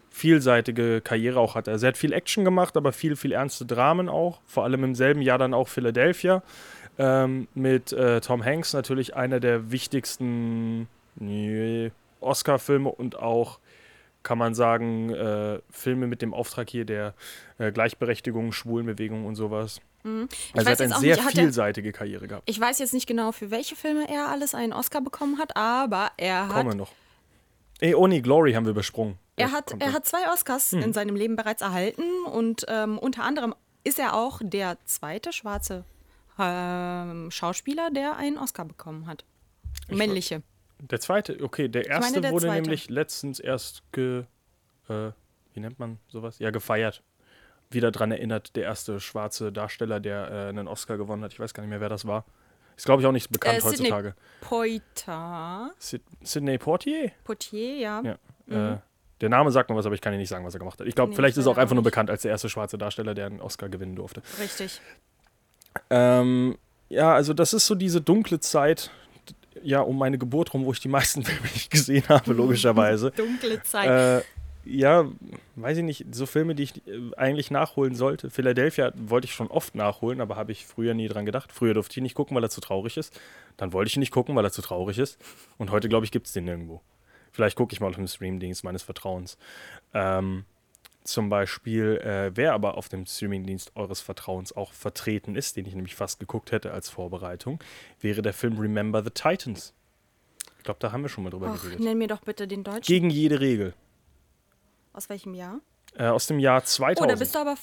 vielseitige 0.10 1.02
Karriere 1.02 1.40
auch 1.40 1.56
hatte. 1.56 1.72
Also 1.72 1.86
er 1.86 1.90
hat 1.90 1.98
viel 1.98 2.14
Action 2.14 2.44
gemacht, 2.44 2.76
aber 2.76 2.92
viel, 2.92 3.16
viel 3.16 3.32
ernste 3.32 3.66
Dramen 3.66 4.10
auch. 4.10 4.42
Vor 4.46 4.64
allem 4.64 4.84
im 4.84 4.96
selben 4.96 5.22
Jahr 5.22 5.38
dann 5.38 5.54
auch 5.54 5.68
Philadelphia. 5.68 6.42
Ähm, 6.98 7.48
mit 7.54 7.94
äh, 7.94 8.20
Tom 8.20 8.44
Hanks 8.44 8.74
natürlich 8.74 9.16
einer 9.16 9.40
der 9.40 9.72
wichtigsten 9.72 10.88
nee, 11.16 11.92
Oscar-Filme 12.20 12.90
und 12.90 13.18
auch 13.18 13.60
kann 14.30 14.38
man 14.38 14.54
sagen, 14.54 15.10
äh, 15.10 15.60
Filme 15.72 16.06
mit 16.06 16.22
dem 16.22 16.36
Auftrag 16.36 16.70
hier 16.70 16.86
der 16.86 17.16
äh, 17.58 17.72
Gleichberechtigung, 17.72 18.52
Schwulenbewegung 18.52 19.26
und 19.26 19.34
sowas. 19.34 19.82
Mhm. 20.04 20.30
Also 20.54 20.68
er 20.68 20.72
hat 20.74 20.82
eine 20.82 20.94
sehr 21.00 21.16
nicht, 21.16 21.26
hat 21.26 21.34
er- 21.36 21.42
vielseitige 21.42 21.92
Karriere 21.92 22.28
gehabt. 22.28 22.44
Ich 22.48 22.60
weiß 22.60 22.78
jetzt 22.78 22.94
nicht 22.94 23.08
genau, 23.08 23.32
für 23.32 23.50
welche 23.50 23.76
Filme 23.76 24.08
er 24.08 24.30
alles 24.30 24.54
einen 24.54 24.72
Oscar 24.72 25.02
bekommen 25.02 25.40
hat, 25.40 25.58
aber 25.58 26.12
er 26.18 26.48
hat, 26.48 26.58
Komme 26.58 26.76
noch. 26.76 26.92
Ey, 27.80 27.96
Oni 27.96 28.22
Glory 28.22 28.54
haben 28.54 28.66
wir 28.66 28.70
übersprungen. 28.72 29.18
Er 29.36 29.52
hat, 29.52 29.74
er 29.80 29.94
hat 29.94 30.06
zwei 30.06 30.32
Oscars 30.32 30.74
in 30.74 30.94
seinem 30.94 31.16
Leben 31.16 31.36
bereits 31.36 31.64
erhalten 31.64 32.04
und 32.32 32.66
ähm, 32.68 33.00
unter 33.00 33.24
anderem 33.24 33.56
ist 33.84 33.98
er 33.98 34.14
auch 34.14 34.42
der 34.44 34.78
zweite 34.86 35.34
schwarze 35.34 35.86
ähm, 36.38 37.32
Schauspieler, 37.32 37.90
der 37.90 38.16
einen 38.16 38.38
Oscar 38.38 38.66
bekommen 38.66 39.08
hat. 39.08 39.26
Männliche. 39.90 40.44
Der 40.80 41.00
zweite, 41.00 41.38
okay, 41.44 41.68
der 41.68 41.88
erste 41.88 42.22
der 42.22 42.32
wurde 42.32 42.46
zweite. 42.48 42.62
nämlich 42.62 42.90
letztens 42.90 43.40
erst 43.40 43.84
ge. 43.92 44.24
Äh, 44.88 45.12
wie 45.54 45.60
nennt 45.60 45.80
man 45.80 46.00
sowas? 46.08 46.40
Ja, 46.40 46.52
gefeiert. 46.52 47.04
Wieder 47.70 47.92
dran 47.92 48.12
erinnert, 48.12 48.56
der 48.56 48.64
erste 48.64 49.00
schwarze 49.00 49.52
Darsteller, 49.52 50.00
der 50.00 50.32
äh, 50.32 50.50
einen 50.50 50.68
Oscar 50.68 50.98
gewonnen 50.98 51.24
hat. 51.24 51.34
Ich 51.34 51.40
weiß 51.40 51.54
gar 51.54 51.62
nicht 51.62 51.70
mehr, 51.70 51.82
wer 51.82 51.90
das 51.90 52.06
war. 52.08 52.26
Ist, 52.78 52.86
glaube 52.86 53.02
ich, 53.02 53.08
auch 53.08 53.12
nicht 53.12 53.30
bekannt 53.30 53.60
Äh, 53.60 53.62
heutzutage. 53.62 54.16
Poitier. 54.42 55.72
Sid 55.78 56.02
Sidney 56.22 56.58
Portier? 56.58 57.12
Poitier, 57.26 57.76
ja. 57.78 58.02
Ja. 58.48 58.74
Äh, 58.74 58.78
der 59.22 59.30
Name 59.30 59.52
sagt 59.52 59.70
mir 59.70 59.76
was, 59.76 59.86
aber 59.86 59.96
ich 59.96 60.02
kann 60.02 60.14
Ihnen 60.14 60.22
nicht 60.22 60.30
sagen, 60.30 60.46
was 60.46 60.54
er 60.56 60.60
gemacht 60.60 60.80
hat. 60.80 60.88
Ich 60.88 60.96
glaube, 60.96 61.10
Nee, 61.10 61.16
vielleicht 61.18 61.36
ich 61.36 61.42
ist 61.42 61.46
er 61.48 61.52
auch 61.52 61.58
einfach 61.58 61.76
nur 61.76 61.84
bekannt 61.84 62.10
als 62.10 62.22
der 62.22 62.32
erste 62.32 62.48
schwarze 62.48 62.78
Darsteller, 62.78 63.14
der 63.14 63.26
einen 63.26 63.42
Oscar 63.42 63.68
gewinnen 63.68 63.98
durfte. 63.98 64.22
Richtig. 64.40 64.80
Ähm, 65.90 66.58
ja, 66.88 67.14
also 67.14 67.34
das 67.34 67.54
ist 67.54 67.68
so 67.68 67.76
diese 67.76 68.02
dunkle 68.02 68.40
Zeit, 68.40 68.92
ja, 69.64 69.82
um 69.82 69.98
meine 69.98 70.18
Geburt 70.18 70.54
rum, 70.54 70.66
wo 70.66 70.72
ich 70.72 70.80
die 70.80 70.88
meisten 70.88 71.24
Filme 71.26 71.48
nicht 71.54 71.72
gesehen 71.72 72.04
habe, 72.10 72.34
logischerweise. 72.34 73.12
Dunkle 73.16 73.62
Zeit. 73.64 74.22
äh, 74.22 74.24
ja, 74.66 75.06
weiß 75.56 75.78
ich 75.78 75.84
nicht, 75.84 76.06
so 76.12 76.26
Filme, 76.26 76.54
die 76.56 76.64
ich 76.64 76.88
äh, 76.88 77.16
eigentlich 77.18 77.50
nachholen 77.50 77.96
sollte. 77.96 78.30
Philadelphia 78.30 78.92
wollte 78.96 79.26
ich 79.26 79.34
schon 79.34 79.48
oft 79.48 79.76
nachholen, 79.76 80.22
aber 80.22 80.36
habe 80.36 80.52
ich 80.52 80.66
früher 80.66 80.94
nie 80.94 81.08
dran 81.08 81.26
gedacht. 81.26 81.52
Früher 81.52 81.74
durfte 81.74 81.94
ich 81.94 81.98
ihn 81.98 82.04
nicht 82.04 82.16
gucken, 82.16 82.36
weil 82.36 82.44
er 82.44 82.50
zu 82.50 82.62
traurig 82.62 82.98
ist. 82.98 83.20
Dann 83.58 83.74
wollte 83.74 83.90
ich 83.90 83.96
ihn 83.96 84.02
nicht 84.02 84.12
gucken, 84.12 84.36
weil 84.36 84.46
er 84.46 84.52
zu 84.52 84.62
traurig 84.62 85.00
ist. 85.00 85.18
Und 85.58 85.72
heute, 85.72 85.90
glaube 85.90 86.06
ich, 86.06 86.12
gibt 86.12 86.28
es 86.28 86.34
den 86.34 86.46
nirgendwo. 86.46 86.82
Vielleicht 87.32 87.56
gucke 87.56 87.74
ich 87.74 87.80
mal 87.80 87.88
auf 87.88 87.96
dem 87.96 88.08
Streamdienst 88.08 88.64
meines 88.64 88.84
Vertrauens. 88.84 89.38
Ähm, 89.94 90.46
zum 91.04 91.30
Beispiel, 91.30 91.98
äh, 92.04 92.32
wer 92.36 92.54
aber 92.54 92.78
auf 92.78 92.90
dem 92.90 93.06
Streamingdienst 93.06 93.76
eures 93.76 94.02
Vertrauens 94.02 94.56
auch 94.56 94.74
vertreten 94.74 95.36
ist, 95.36 95.56
den 95.56 95.66
ich 95.66 95.74
nämlich 95.74 95.96
fast 95.96 96.20
geguckt 96.20 96.52
hätte 96.52 96.72
als 96.72 96.90
Vorbereitung, 96.90 97.60
wäre 98.00 98.22
der 98.22 98.34
Film 98.34 98.58
Remember 98.60 99.04
the 99.04 99.10
Titans. 99.10 99.74
Ich 100.58 100.64
glaube, 100.64 100.80
da 100.82 100.92
haben 100.92 101.02
wir 101.02 101.10
schon 101.10 101.24
mal 101.24 101.30
drüber 101.30 101.52
Och, 101.54 101.62
geredet. 101.62 101.80
nenn 101.80 101.98
mir 101.98 102.08
doch 102.08 102.22
bitte 102.22 102.48
den 102.48 102.64
Deutschen. 102.64 102.82
Gegen 102.84 103.10
jede 103.10 103.40
Regel. 103.40 103.74
Aus 104.94 105.10
welchem 105.10 105.34
Jahr? 105.34 105.60
Äh, 105.96 106.08
aus 106.08 106.28
dem 106.28 106.40
Jahr 106.40 106.64
2000. 106.64 107.02
Oh, 107.02 107.10
da 107.10 107.18
bist 107.18 107.34
du 107.34 107.40
aber 107.40 107.56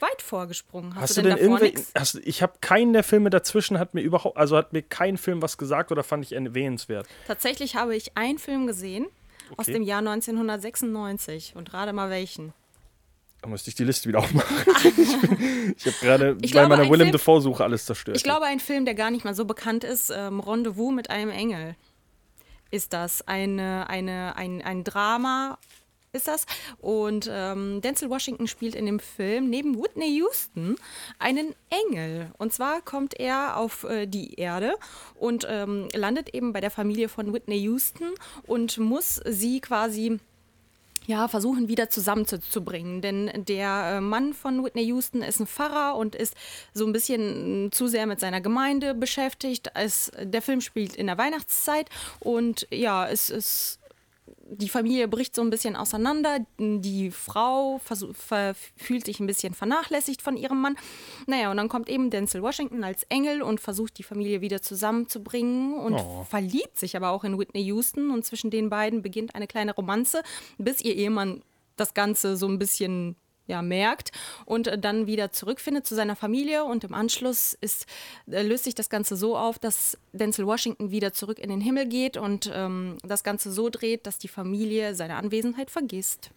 weit 0.00 0.22
vorgesprungen. 0.22 0.94
Hast, 0.94 1.02
Hast 1.02 1.16
du 1.18 1.22
denn 1.22 1.36
denn 1.36 1.44
irgendwie. 1.52 1.74
Hast, 1.96 2.16
ich 2.16 2.42
habe 2.42 2.54
keinen 2.60 2.92
der 2.92 3.04
Filme 3.04 3.30
dazwischen, 3.30 3.78
hat 3.78 3.94
mir 3.94 4.00
überhaupt, 4.00 4.36
also 4.36 4.56
hat 4.56 4.72
mir 4.72 4.82
kein 4.82 5.16
Film 5.18 5.42
was 5.42 5.58
gesagt 5.58 5.92
oder 5.92 6.02
fand 6.02 6.24
ich 6.24 6.32
erwähnenswert. 6.32 7.06
Tatsächlich 7.26 7.76
habe 7.76 7.94
ich 7.94 8.16
einen 8.16 8.38
Film 8.38 8.66
gesehen 8.66 9.06
aus 9.52 9.66
Okay. 9.66 9.72
dem 9.72 9.82
Jahr 9.82 9.98
1996 9.98 11.54
und 11.56 11.70
gerade 11.70 11.92
mal 11.92 12.10
welchen. 12.10 12.52
Da 13.42 13.48
müsste 13.48 13.70
ich 13.70 13.76
die 13.76 13.84
Liste 13.84 14.08
wieder 14.08 14.20
aufmachen. 14.20 14.56
ich 15.76 15.86
habe 15.86 15.96
gerade 16.00 16.34
bei 16.34 16.48
glaube, 16.48 16.68
meiner 16.68 16.82
ein 16.82 16.90
Willem 16.90 17.12
Dafoe-Suche 17.12 17.62
alles 17.62 17.84
zerstört. 17.84 18.16
Ich 18.16 18.24
glaube, 18.24 18.46
ein 18.46 18.60
Film, 18.60 18.84
der 18.84 18.94
gar 18.94 19.10
nicht 19.10 19.24
mal 19.24 19.34
so 19.34 19.44
bekannt 19.44 19.84
ist, 19.84 20.10
ähm, 20.10 20.40
Rendezvous 20.40 20.92
mit 20.92 21.10
einem 21.10 21.30
Engel, 21.30 21.76
ist 22.70 22.92
das. 22.92 23.26
Eine, 23.28 23.88
eine, 23.88 24.36
ein, 24.36 24.62
ein 24.62 24.84
Drama 24.84 25.58
ist 26.16 26.28
das. 26.28 26.46
Und 26.78 27.28
ähm, 27.30 27.80
Denzel 27.80 28.10
Washington 28.10 28.48
spielt 28.48 28.74
in 28.74 28.86
dem 28.86 28.98
Film 28.98 29.48
neben 29.50 29.80
Whitney 29.80 30.16
Houston 30.16 30.76
einen 31.18 31.54
Engel. 31.70 32.30
Und 32.38 32.52
zwar 32.52 32.80
kommt 32.80 33.18
er 33.18 33.56
auf 33.56 33.84
äh, 33.84 34.06
die 34.06 34.34
Erde 34.34 34.74
und 35.14 35.46
ähm, 35.48 35.88
landet 35.94 36.34
eben 36.34 36.52
bei 36.52 36.60
der 36.60 36.70
Familie 36.70 37.08
von 37.08 37.32
Whitney 37.32 37.58
Houston 37.58 38.14
und 38.46 38.78
muss 38.78 39.20
sie 39.26 39.60
quasi 39.60 40.18
ja, 41.06 41.28
versuchen 41.28 41.68
wieder 41.68 41.88
zusammenzubringen. 41.88 43.00
Denn 43.00 43.30
der 43.48 43.96
äh, 43.96 44.00
Mann 44.00 44.34
von 44.34 44.64
Whitney 44.64 44.84
Houston 44.86 45.22
ist 45.22 45.40
ein 45.40 45.46
Pfarrer 45.46 45.96
und 45.96 46.14
ist 46.14 46.34
so 46.74 46.84
ein 46.84 46.92
bisschen 46.92 47.66
mm, 47.66 47.72
zu 47.72 47.86
sehr 47.86 48.06
mit 48.06 48.20
seiner 48.20 48.40
Gemeinde 48.40 48.94
beschäftigt. 48.94 49.70
Es, 49.74 50.10
der 50.20 50.42
Film 50.42 50.60
spielt 50.60 50.96
in 50.96 51.06
der 51.06 51.18
Weihnachtszeit 51.18 51.88
und 52.20 52.66
ja, 52.70 53.08
es 53.08 53.30
ist. 53.30 53.78
Die 54.48 54.68
Familie 54.68 55.08
bricht 55.08 55.34
so 55.34 55.42
ein 55.42 55.50
bisschen 55.50 55.76
auseinander. 55.76 56.38
Die 56.58 57.10
Frau 57.10 57.80
fühlt 58.76 59.04
sich 59.06 59.20
ein 59.20 59.26
bisschen 59.26 59.54
vernachlässigt 59.54 60.22
von 60.22 60.36
ihrem 60.36 60.60
Mann. 60.60 60.76
Naja, 61.26 61.50
und 61.50 61.56
dann 61.56 61.68
kommt 61.68 61.88
eben 61.88 62.10
Denzel 62.10 62.42
Washington 62.42 62.84
als 62.84 63.02
Engel 63.08 63.42
und 63.42 63.60
versucht, 63.60 63.98
die 63.98 64.02
Familie 64.02 64.40
wieder 64.40 64.62
zusammenzubringen 64.62 65.74
und 65.74 65.94
Oh. 65.94 66.24
verliebt 66.28 66.78
sich 66.78 66.96
aber 66.96 67.10
auch 67.10 67.24
in 67.24 67.38
Whitney 67.38 67.62
Houston 67.64 68.10
und 68.10 68.24
zwischen 68.24 68.50
den 68.50 68.70
beiden 68.70 69.02
beginnt 69.02 69.34
eine 69.34 69.46
kleine 69.46 69.74
Romanze, 69.74 70.22
bis 70.58 70.80
ihr 70.82 70.94
Ehemann 70.94 71.42
das 71.76 71.94
Ganze 71.94 72.36
so 72.36 72.46
ein 72.48 72.58
bisschen 72.58 73.16
ja, 73.46 73.62
merkt 73.62 74.12
und 74.44 74.66
äh, 74.66 74.78
dann 74.78 75.06
wieder 75.06 75.32
zurückfindet 75.32 75.86
zu 75.86 75.94
seiner 75.94 76.16
Familie 76.16 76.64
und 76.64 76.84
im 76.84 76.94
Anschluss 76.94 77.56
ist, 77.60 77.86
äh, 78.30 78.42
löst 78.42 78.64
sich 78.64 78.74
das 78.74 78.90
Ganze 78.90 79.16
so 79.16 79.36
auf, 79.36 79.58
dass 79.58 79.98
Denzel 80.12 80.46
Washington 80.46 80.90
wieder 80.90 81.12
zurück 81.12 81.38
in 81.38 81.48
den 81.48 81.60
Himmel 81.60 81.86
geht 81.86 82.16
und 82.16 82.50
ähm, 82.52 82.98
das 83.02 83.24
Ganze 83.24 83.52
so 83.52 83.68
dreht, 83.68 84.06
dass 84.06 84.18
die 84.18 84.28
Familie 84.28 84.94
seine 84.94 85.16
Anwesenheit 85.16 85.70
vergisst. 85.70 86.30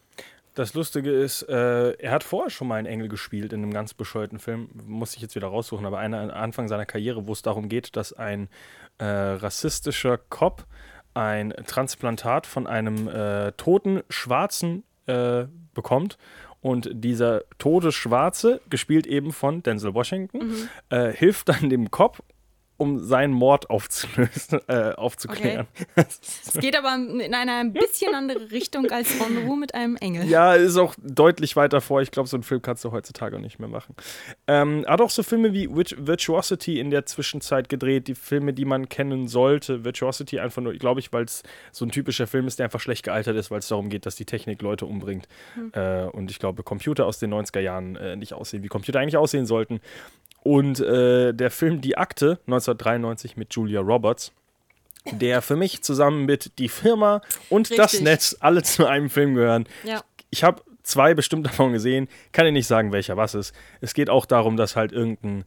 Das 0.56 0.74
Lustige 0.74 1.12
ist, 1.12 1.44
äh, 1.44 1.92
er 1.92 2.12
hat 2.12 2.24
vorher 2.24 2.50
schon 2.50 2.68
mal 2.68 2.76
einen 2.76 2.88
Engel 2.88 3.08
gespielt 3.08 3.54
in 3.54 3.64
einem 3.64 3.72
ganz 3.72 3.94
bescheuerten 3.94 4.40
Film. 4.40 4.70
Muss 4.86 5.16
ich 5.16 5.22
jetzt 5.22 5.36
wieder 5.36 5.48
raussuchen, 5.48 5.86
aber 5.86 6.00
einer 6.00 6.36
Anfang 6.36 6.68
seiner 6.68 6.86
Karriere, 6.86 7.28
wo 7.28 7.34
es 7.34 7.42
darum 7.42 7.70
geht, 7.70 7.96
dass 7.96 8.14
ein 8.14 8.50
äh, 8.98 9.06
rassistischer 9.06 10.18
Cop 10.18 10.66
ein 11.14 11.54
Transplantat 11.66 12.46
von 12.46 12.68
einem 12.68 13.08
äh, 13.08 13.52
toten 13.54 14.02
Schwarzen 14.10 14.84
äh, 15.06 15.46
bekommt. 15.74 16.18
Und 16.62 16.90
dieser 16.94 17.44
tote 17.58 17.92
Schwarze, 17.92 18.62
gespielt 18.70 19.08
eben 19.08 19.32
von 19.32 19.64
Denzel 19.64 19.94
Washington, 19.94 20.70
äh, 20.90 21.12
hilft 21.12 21.50
dann 21.50 21.70
dem 21.70 21.90
Cop, 21.90 22.22
um 22.80 23.00
seinen 23.04 23.34
Mord 23.34 23.70
aufzulösen, 23.70 24.60
äh, 24.68 24.94
aufzuklären. 24.94 25.68
Es 25.96 26.54
geht 26.60 26.78
aber 26.78 26.96
in 26.96 27.34
eine 27.34 27.52
ein 27.54 27.74
bisschen 27.74 28.16
andere 28.16 28.50
Richtung 28.52 28.90
als 28.90 29.10
Rendezvous 29.20 29.58
mit 29.58 29.76
einem 29.76 29.96
Engel. 29.98 30.26
Ja, 30.28 30.56
ist 30.56 30.78
auch 30.78 30.96
deutlich 30.98 31.56
weiter 31.56 31.82
vor. 31.82 32.02
Ich 32.02 32.10
glaube, 32.12 32.28
so 32.30 32.38
einen 32.38 32.44
Film 32.44 32.62
kannst 32.62 32.84
du 32.86 32.92
heutzutage 32.92 33.36
auch 33.36 33.42
nicht 33.42 33.60
mehr 33.60 33.70
machen. 33.70 33.96
Ähm, 34.48 34.86
hat 34.88 35.02
auch 35.02 35.10
so 35.10 35.24
Filme 35.24 35.54
wie 35.54 35.68
Virtu- 35.70 35.98
Virtuosity 36.00 36.80
in 36.80 36.90
der 36.90 37.06
Zwischenzeit 37.06 37.70
gedreht, 37.70 38.08
die 38.08 38.16
Filme, 38.16 38.54
die 38.54 38.66
man 38.66 38.90
kennen 38.90 39.28
sollte. 39.28 39.84
Virtuosity 39.84 40.40
einfach 40.40 40.62
nur, 40.62 40.74
glaube 40.74 41.00
ich, 41.02 41.12
weil 41.12 41.26
es 41.26 41.44
so 41.72 41.86
ein 41.86 41.92
typischer 41.92 42.28
Film 42.28 42.48
ist, 42.48 42.60
der 42.60 42.66
einfach 42.66 42.80
schlecht 42.80 43.04
gealtert 43.04 43.36
ist, 43.36 43.52
weil 43.52 43.60
es 43.60 43.68
darum 43.68 43.90
geht, 43.90 44.06
dass 44.06 44.16
die 44.16 44.26
Technik 44.26 44.62
Leute 44.62 44.86
umbringt. 44.86 45.28
Äh, 45.74 46.04
und 46.06 46.32
ich 46.32 46.40
glaube, 46.40 46.64
Computer 46.64 47.06
aus 47.06 47.20
den 47.20 47.34
90er 47.34 47.60
Jahren 47.60 47.96
äh, 47.98 48.16
nicht 48.16 48.34
aussehen, 48.34 48.64
wie 48.64 48.68
Computer 48.68 49.00
eigentlich 49.00 49.18
aussehen 49.18 49.46
sollten. 49.46 49.82
Und 50.44 50.80
äh, 50.80 51.34
der 51.34 51.52
Film 51.52 51.82
Die 51.82 51.98
Akte 51.98 52.40
1993 52.48 53.38
mit 53.38 53.54
Julia 53.54 53.82
Roberts, 53.82 54.32
der 55.12 55.42
für 55.42 55.56
mich 55.56 55.82
zusammen 55.82 56.26
mit 56.26 56.58
Die 56.60 56.70
Firma 56.70 57.22
und 57.50 57.72
das 57.72 57.94
Richtig. 57.94 58.02
Netz 58.02 58.38
alle 58.40 58.64
zu 58.64 58.86
einem 58.86 59.10
Film 59.10 59.36
gehören. 59.36 59.68
Ja. 59.84 60.04
Ich 60.30 60.44
habe 60.44 60.62
zwei 60.84 61.14
bestimmt 61.14 61.46
davon 61.46 61.74
gesehen, 61.74 62.08
kann 62.32 62.46
ich 62.46 62.54
nicht 62.54 62.68
sagen, 62.68 62.92
welcher 62.92 63.18
was 63.18 63.36
ist. 63.36 63.54
Es 63.82 63.94
geht 63.94 64.10
auch 64.10 64.26
darum, 64.26 64.58
dass 64.58 64.76
halt 64.76 64.92
irgendein 64.92 65.46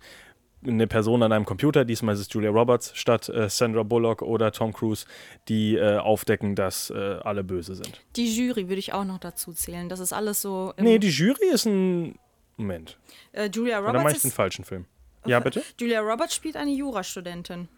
eine 0.64 0.86
Person 0.86 1.22
an 1.22 1.32
einem 1.32 1.44
Computer, 1.44 1.84
diesmal 1.84 2.14
ist 2.14 2.20
es 2.20 2.32
Julia 2.32 2.50
Roberts 2.50 2.92
statt 2.94 3.28
äh, 3.28 3.48
Sandra 3.48 3.82
Bullock 3.82 4.22
oder 4.22 4.52
Tom 4.52 4.72
Cruise, 4.72 5.06
die 5.48 5.76
äh, 5.76 5.98
aufdecken, 5.98 6.54
dass 6.54 6.90
äh, 6.90 7.18
alle 7.22 7.42
böse 7.42 7.74
sind. 7.74 8.00
Die 8.16 8.32
Jury 8.32 8.68
würde 8.68 8.78
ich 8.78 8.92
auch 8.92 9.04
noch 9.04 9.18
dazu 9.18 9.52
zählen. 9.52 9.88
Das 9.88 10.00
ist 10.00 10.12
alles 10.12 10.40
so. 10.40 10.72
Nee, 10.78 10.98
die 10.98 11.10
Jury 11.10 11.50
ist 11.52 11.66
ein. 11.66 12.18
Moment. 12.56 12.98
äh, 13.32 13.48
Julia 13.52 13.78
Oder 13.80 13.88
mache 13.92 13.98
Roberts 13.98 14.16
ich 14.16 14.22
den 14.22 14.30
falschen 14.30 14.64
Film? 14.64 14.86
Ja, 15.24 15.40
bitte? 15.40 15.62
Julia 15.80 16.00
Roberts 16.00 16.34
spielt 16.34 16.56
eine 16.56 16.70
Jurastudentin. 16.72 17.68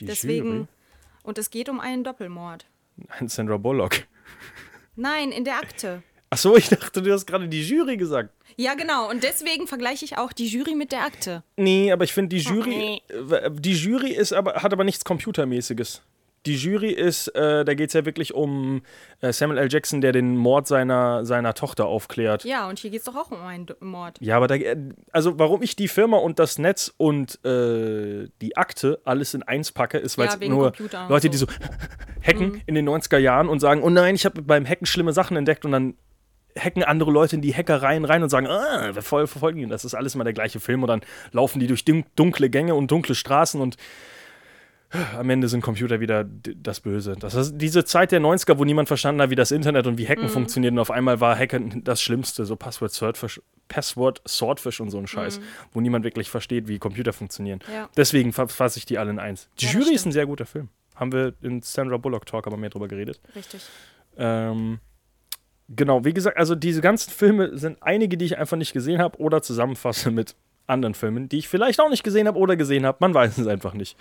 Die 0.00 0.06
Deswegen. 0.06 0.52
Jury. 0.52 0.66
Und 1.22 1.38
es 1.38 1.50
geht 1.50 1.68
um 1.68 1.78
einen 1.80 2.02
Doppelmord. 2.02 2.66
Nein, 2.96 3.28
Sandra 3.28 3.56
Bullock. 3.58 4.06
Nein, 4.96 5.30
in 5.32 5.44
der 5.44 5.56
Akte. 5.56 6.02
Achso, 6.30 6.56
ich 6.56 6.68
dachte, 6.68 7.02
du 7.02 7.12
hast 7.12 7.26
gerade 7.26 7.46
die 7.48 7.62
Jury 7.62 7.96
gesagt. 7.96 8.30
Ja, 8.56 8.74
genau. 8.74 9.08
Und 9.10 9.22
deswegen 9.22 9.66
vergleiche 9.66 10.04
ich 10.04 10.16
auch 10.18 10.32
die 10.32 10.46
Jury 10.46 10.74
mit 10.74 10.90
der 10.92 11.02
Akte. 11.04 11.42
Nee, 11.56 11.92
aber 11.92 12.04
ich 12.04 12.12
finde, 12.12 12.34
die 12.36 12.42
Jury. 12.42 13.02
äh, 13.08 13.50
Die 13.50 13.74
Jury 13.74 14.12
ist 14.12 14.32
aber, 14.32 14.54
hat 14.62 14.72
aber 14.72 14.84
nichts 14.84 15.04
Computermäßiges. 15.04 16.02
Die 16.44 16.56
Jury 16.56 16.90
ist, 16.90 17.28
äh, 17.28 17.64
da 17.64 17.74
geht 17.74 17.88
es 17.88 17.94
ja 17.94 18.04
wirklich 18.04 18.34
um 18.34 18.82
äh, 19.20 19.32
Samuel 19.32 19.58
L. 19.60 19.68
Jackson, 19.70 20.00
der 20.00 20.10
den 20.10 20.36
Mord 20.36 20.66
seiner, 20.66 21.24
seiner 21.24 21.54
Tochter 21.54 21.86
aufklärt. 21.86 22.42
Ja, 22.44 22.68
und 22.68 22.80
hier 22.80 22.90
geht 22.90 22.98
es 23.00 23.04
doch 23.06 23.14
auch 23.14 23.30
um 23.30 23.40
einen 23.42 23.66
Mord. 23.80 24.16
Ja, 24.20 24.36
aber 24.38 24.48
da, 24.48 24.56
äh, 24.56 24.76
also 25.12 25.38
warum 25.38 25.62
ich 25.62 25.76
die 25.76 25.86
Firma 25.86 26.16
und 26.16 26.40
das 26.40 26.58
Netz 26.58 26.92
und 26.96 27.38
äh, 27.44 28.28
die 28.40 28.56
Akte 28.56 29.00
alles 29.04 29.34
in 29.34 29.44
eins 29.44 29.70
packe, 29.70 29.98
ist, 29.98 30.18
weil 30.18 30.26
Ja, 30.26 30.34
es 30.34 30.40
wegen 30.40 30.52
nur 30.52 30.72
Leute, 31.08 31.30
die 31.30 31.36
so. 31.36 31.46
so 31.46 31.52
hacken 32.26 32.60
in 32.66 32.74
den 32.74 32.88
90er 32.88 33.18
Jahren 33.18 33.48
und 33.48 33.60
sagen, 33.60 33.82
oh 33.82 33.90
nein, 33.90 34.14
ich 34.16 34.24
habe 34.24 34.42
beim 34.42 34.66
Hacken 34.66 34.86
schlimme 34.86 35.12
Sachen 35.12 35.36
entdeckt 35.36 35.64
und 35.64 35.70
dann 35.72 35.94
hacken 36.58 36.82
andere 36.84 37.10
Leute 37.10 37.36
in 37.36 37.42
die 37.42 37.54
Hackereien 37.54 38.04
rein 38.04 38.22
und 38.22 38.28
sagen, 38.28 38.46
ah, 38.46 38.90
wir 38.94 39.02
verfolgen 39.02 39.58
ihn. 39.60 39.68
Das 39.70 39.84
ist 39.84 39.94
alles 39.94 40.14
mal 40.16 40.24
der 40.24 40.32
gleiche 40.34 40.60
Film. 40.60 40.82
Und 40.82 40.88
dann 40.88 41.00
laufen 41.30 41.60
die 41.60 41.66
durch 41.66 41.84
dun- 41.84 42.04
dunkle 42.14 42.50
Gänge 42.50 42.74
und 42.74 42.90
dunkle 42.90 43.14
Straßen 43.14 43.60
und 43.60 43.76
am 45.16 45.30
Ende 45.30 45.48
sind 45.48 45.62
Computer 45.62 46.00
wieder 46.00 46.24
das 46.24 46.80
Böse. 46.80 47.14
Das 47.18 47.34
ist 47.34 47.54
diese 47.56 47.84
Zeit 47.84 48.12
der 48.12 48.20
90er, 48.20 48.58
wo 48.58 48.64
niemand 48.64 48.88
verstanden 48.88 49.22
hat, 49.22 49.30
wie 49.30 49.34
das 49.34 49.50
Internet 49.50 49.86
und 49.86 49.96
wie 49.98 50.06
Hacken 50.06 50.28
funktioniert. 50.28 50.72
Und 50.72 50.78
auf 50.78 50.90
einmal 50.90 51.20
war 51.20 51.36
Hacken 51.38 51.82
das 51.84 52.02
Schlimmste, 52.02 52.44
so 52.44 52.56
Passwort 52.56 52.92
Swordfish, 52.92 53.40
Passwort 53.68 54.20
Swordfish 54.28 54.80
und 54.80 54.90
so 54.90 54.98
ein 54.98 55.06
Scheiß, 55.06 55.40
wo 55.72 55.80
niemand 55.80 56.04
wirklich 56.04 56.28
versteht, 56.30 56.68
wie 56.68 56.78
Computer 56.78 57.12
funktionieren. 57.12 57.60
Ja. 57.72 57.88
Deswegen 57.96 58.32
fa- 58.32 58.48
fasse 58.48 58.78
ich 58.78 58.84
die 58.86 58.98
alle 58.98 59.10
in 59.10 59.18
eins. 59.18 59.48
Die 59.60 59.66
Ja, 59.66 59.72
Jury 59.72 59.94
ist 59.94 60.04
ein 60.06 60.12
sehr 60.12 60.26
guter 60.26 60.44
Film. 60.46 60.68
Haben 60.94 61.12
wir 61.12 61.34
in 61.40 61.62
Sandra 61.62 61.96
Bullock 61.96 62.26
Talk 62.26 62.46
aber 62.46 62.56
mehr 62.58 62.70
drüber 62.70 62.88
geredet. 62.88 63.18
Richtig. 63.34 63.62
Ähm, 64.18 64.78
genau, 65.68 66.04
wie 66.04 66.12
gesagt, 66.12 66.36
also 66.36 66.54
diese 66.54 66.82
ganzen 66.82 67.10
Filme 67.10 67.56
sind 67.56 67.78
einige, 67.82 68.18
die 68.18 68.26
ich 68.26 68.36
einfach 68.36 68.58
nicht 68.58 68.72
gesehen 68.74 69.00
habe 69.00 69.18
oder 69.18 69.40
zusammenfasse 69.42 70.10
mit 70.10 70.34
anderen 70.66 70.94
Filmen, 70.94 71.28
die 71.30 71.38
ich 71.38 71.48
vielleicht 71.48 71.80
auch 71.80 71.88
nicht 71.90 72.02
gesehen 72.04 72.26
habe 72.28 72.38
oder 72.38 72.56
gesehen 72.56 72.84
habe. 72.86 72.98
Man 73.00 73.14
weiß 73.14 73.38
es 73.38 73.46
einfach 73.46 73.72
nicht. 73.74 73.96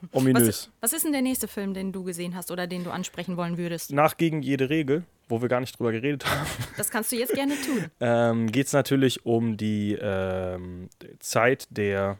Ominös. 0.12 0.70
Was, 0.80 0.90
was 0.90 0.92
ist 0.94 1.04
denn 1.04 1.12
der 1.12 1.22
nächste 1.22 1.48
Film, 1.48 1.74
den 1.74 1.92
du 1.92 2.04
gesehen 2.04 2.34
hast 2.34 2.50
oder 2.50 2.66
den 2.66 2.84
du 2.84 2.90
ansprechen 2.90 3.36
wollen 3.36 3.58
würdest? 3.58 3.92
Nach 3.92 4.16
gegen 4.16 4.42
jede 4.42 4.70
Regel, 4.70 5.04
wo 5.28 5.40
wir 5.40 5.48
gar 5.48 5.60
nicht 5.60 5.78
drüber 5.78 5.92
geredet 5.92 6.26
haben, 6.26 6.46
Das 6.76 6.90
kannst 6.90 7.12
du 7.12 7.16
jetzt 7.16 7.34
gerne 7.34 7.54
tun. 7.54 7.86
ähm, 8.00 8.50
geht 8.50 8.66
es 8.66 8.72
natürlich 8.72 9.24
um 9.26 9.56
die 9.56 9.96
ähm, 10.00 10.88
Zeit 11.18 11.68
der, 11.70 12.18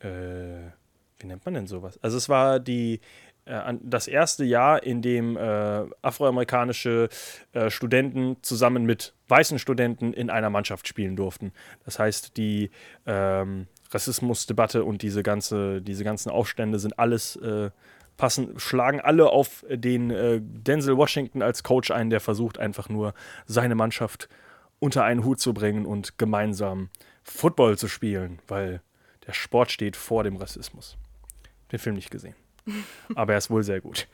äh, 0.00 0.06
wie 1.18 1.26
nennt 1.26 1.44
man 1.44 1.54
denn 1.54 1.66
sowas? 1.66 1.98
Also 2.02 2.16
es 2.16 2.28
war 2.28 2.60
die 2.60 3.00
äh, 3.44 3.74
das 3.82 4.08
erste 4.08 4.44
Jahr, 4.44 4.82
in 4.82 5.02
dem 5.02 5.36
äh, 5.36 5.84
afroamerikanische 6.02 7.08
äh, 7.52 7.70
Studenten 7.70 8.36
zusammen 8.42 8.84
mit 8.84 9.14
weißen 9.28 9.58
Studenten 9.58 10.12
in 10.12 10.30
einer 10.30 10.50
Mannschaft 10.50 10.88
spielen 10.88 11.16
durften. 11.16 11.52
Das 11.84 11.98
heißt, 11.98 12.36
die 12.36 12.70
ähm, 13.06 13.66
Rassismusdebatte 13.94 14.84
und 14.84 15.02
diese, 15.02 15.22
ganze, 15.22 15.80
diese 15.80 16.04
ganzen 16.04 16.30
Aufstände 16.30 16.78
sind 16.78 16.98
alles 16.98 17.36
äh, 17.36 17.70
passen, 18.16 18.58
schlagen 18.58 19.00
alle 19.00 19.30
auf 19.30 19.64
den 19.68 20.10
äh, 20.10 20.40
Denzel 20.42 20.96
Washington 20.96 21.42
als 21.42 21.62
Coach 21.62 21.90
ein, 21.90 22.10
der 22.10 22.20
versucht 22.20 22.58
einfach 22.58 22.88
nur 22.88 23.14
seine 23.46 23.74
Mannschaft 23.74 24.28
unter 24.78 25.04
einen 25.04 25.24
Hut 25.24 25.40
zu 25.40 25.54
bringen 25.54 25.86
und 25.86 26.18
gemeinsam 26.18 26.90
Football 27.22 27.78
zu 27.78 27.88
spielen, 27.88 28.40
weil 28.48 28.82
der 29.26 29.32
Sport 29.32 29.70
steht 29.70 29.96
vor 29.96 30.24
dem 30.24 30.36
Rassismus. 30.36 30.98
Den 31.72 31.78
Film 31.78 31.96
nicht 31.96 32.10
gesehen. 32.10 32.34
Aber 33.14 33.32
er 33.32 33.38
ist 33.38 33.50
wohl 33.50 33.62
sehr 33.62 33.80
gut. 33.80 34.08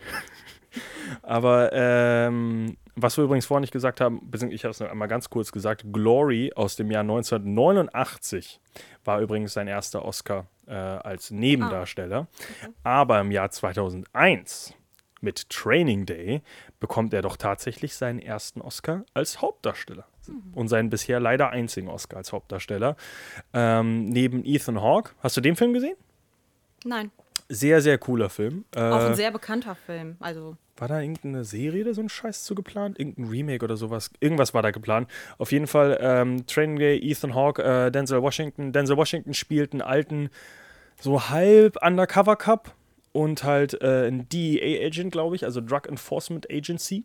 Aber 1.22 1.70
ähm, 1.72 2.76
was 3.02 3.16
wir 3.16 3.24
übrigens 3.24 3.46
vorhin 3.46 3.62
nicht 3.62 3.72
gesagt 3.72 4.00
haben, 4.00 4.20
beziehungsweise 4.30 4.54
ich 4.54 4.64
habe 4.64 4.70
es 4.70 4.80
noch 4.80 4.90
einmal 4.90 5.08
ganz 5.08 5.30
kurz 5.30 5.52
gesagt, 5.52 5.84
Glory 5.92 6.52
aus 6.54 6.76
dem 6.76 6.90
Jahr 6.90 7.02
1989 7.02 8.60
war 9.04 9.20
übrigens 9.20 9.52
sein 9.52 9.68
erster 9.68 10.04
Oscar 10.04 10.46
äh, 10.66 10.72
als 10.74 11.30
Nebendarsteller. 11.30 12.28
Aber 12.82 13.20
im 13.20 13.30
Jahr 13.30 13.50
2001 13.50 14.74
mit 15.20 15.50
Training 15.50 16.06
Day 16.06 16.42
bekommt 16.78 17.12
er 17.12 17.22
doch 17.22 17.36
tatsächlich 17.36 17.94
seinen 17.94 18.18
ersten 18.18 18.60
Oscar 18.60 19.04
als 19.14 19.40
Hauptdarsteller. 19.42 20.06
Und 20.52 20.68
seinen 20.68 20.90
bisher 20.90 21.18
leider 21.18 21.50
einzigen 21.50 21.88
Oscar 21.88 22.18
als 22.18 22.32
Hauptdarsteller. 22.32 22.94
Ähm, 23.52 24.04
neben 24.04 24.44
Ethan 24.44 24.80
Hawke. 24.80 25.12
Hast 25.20 25.36
du 25.36 25.40
den 25.40 25.56
Film 25.56 25.72
gesehen? 25.72 25.96
Nein, 26.84 27.10
Sehr, 27.48 27.80
sehr 27.80 27.98
cooler 27.98 28.30
Film. 28.30 28.64
Äh, 28.76 28.80
auch 28.80 29.04
ein 29.06 29.14
sehr 29.16 29.32
bekannter 29.32 29.74
Film. 29.74 30.16
Also, 30.20 30.56
war 30.80 30.88
da 30.88 31.00
irgendeine 31.00 31.44
Serie 31.44 31.84
oder 31.84 31.94
so 31.94 32.00
ein 32.00 32.08
Scheiß 32.08 32.44
zu 32.44 32.54
geplant? 32.54 32.98
Irgendein 32.98 33.26
Remake 33.26 33.64
oder 33.64 33.76
sowas? 33.76 34.10
Irgendwas 34.20 34.54
war 34.54 34.62
da 34.62 34.70
geplant. 34.70 35.08
Auf 35.38 35.52
jeden 35.52 35.66
Fall 35.66 35.98
ähm, 36.00 36.46
Training 36.46 36.78
Day, 36.78 36.98
Ethan 36.98 37.34
Hawke, 37.34 37.62
äh, 37.62 37.90
Denzel 37.90 38.22
Washington. 38.22 38.72
Denzel 38.72 38.96
Washington 38.96 39.34
spielt 39.34 39.72
einen 39.72 39.82
alten, 39.82 40.30
so 41.00 41.28
halb 41.28 41.76
Undercover 41.82 42.36
Cup 42.36 42.74
und 43.12 43.44
halt 43.44 43.80
äh, 43.82 44.08
ein 44.08 44.28
DEA-Agent, 44.28 45.12
glaube 45.12 45.36
ich, 45.36 45.44
also 45.44 45.60
Drug 45.60 45.86
Enforcement 45.88 46.50
Agency. 46.50 47.04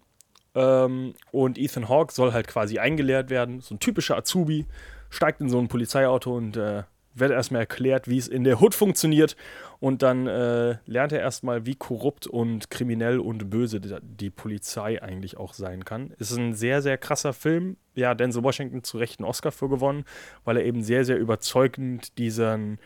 Ähm, 0.53 1.13
und 1.31 1.57
Ethan 1.57 1.89
Hawke 1.89 2.13
soll 2.13 2.31
halt 2.31 2.47
quasi 2.47 2.79
eingelehrt 2.79 3.29
werden. 3.29 3.59
So 3.59 3.75
ein 3.75 3.79
typischer 3.79 4.15
Azubi, 4.17 4.65
steigt 5.09 5.41
in 5.41 5.49
so 5.49 5.59
ein 5.59 5.67
Polizeiauto 5.67 6.35
und 6.35 6.55
äh, 6.57 6.83
wird 7.15 7.31
erstmal 7.31 7.61
erklärt, 7.61 8.09
wie 8.09 8.17
es 8.17 8.27
in 8.27 8.43
der 8.43 8.61
Hood 8.61 8.75
funktioniert. 8.75 9.35
Und 9.79 10.01
dann 10.03 10.27
äh, 10.27 10.77
lernt 10.85 11.11
er 11.11 11.19
erstmal, 11.19 11.65
wie 11.65 11.75
korrupt 11.75 12.27
und 12.27 12.69
kriminell 12.69 13.19
und 13.19 13.49
böse 13.49 13.79
die, 13.79 14.29
Polizei 14.29 15.01
eigentlich 15.01 15.37
auch 15.37 15.53
sein 15.53 15.85
kann. 15.85 16.13
Es 16.19 16.31
ist 16.31 16.37
ein 16.37 16.53
sehr, 16.53 16.81
sehr 16.81 16.97
krasser 16.97 17.33
Film. 17.33 17.77
Ja, 17.93 18.13
Denzel 18.13 18.43
Washington 18.43 18.83
zu 18.83 18.97
Recht 18.97 19.19
einen 19.19 19.27
Oscar 19.27 19.51
für 19.51 19.69
gewonnen, 19.69 20.05
weil 20.43 20.57
er 20.57 20.65
eben 20.65 20.83
sehr, 20.83 21.05
sehr 21.05 21.17
überzeugend 21.17 22.17
diesen 22.17 22.79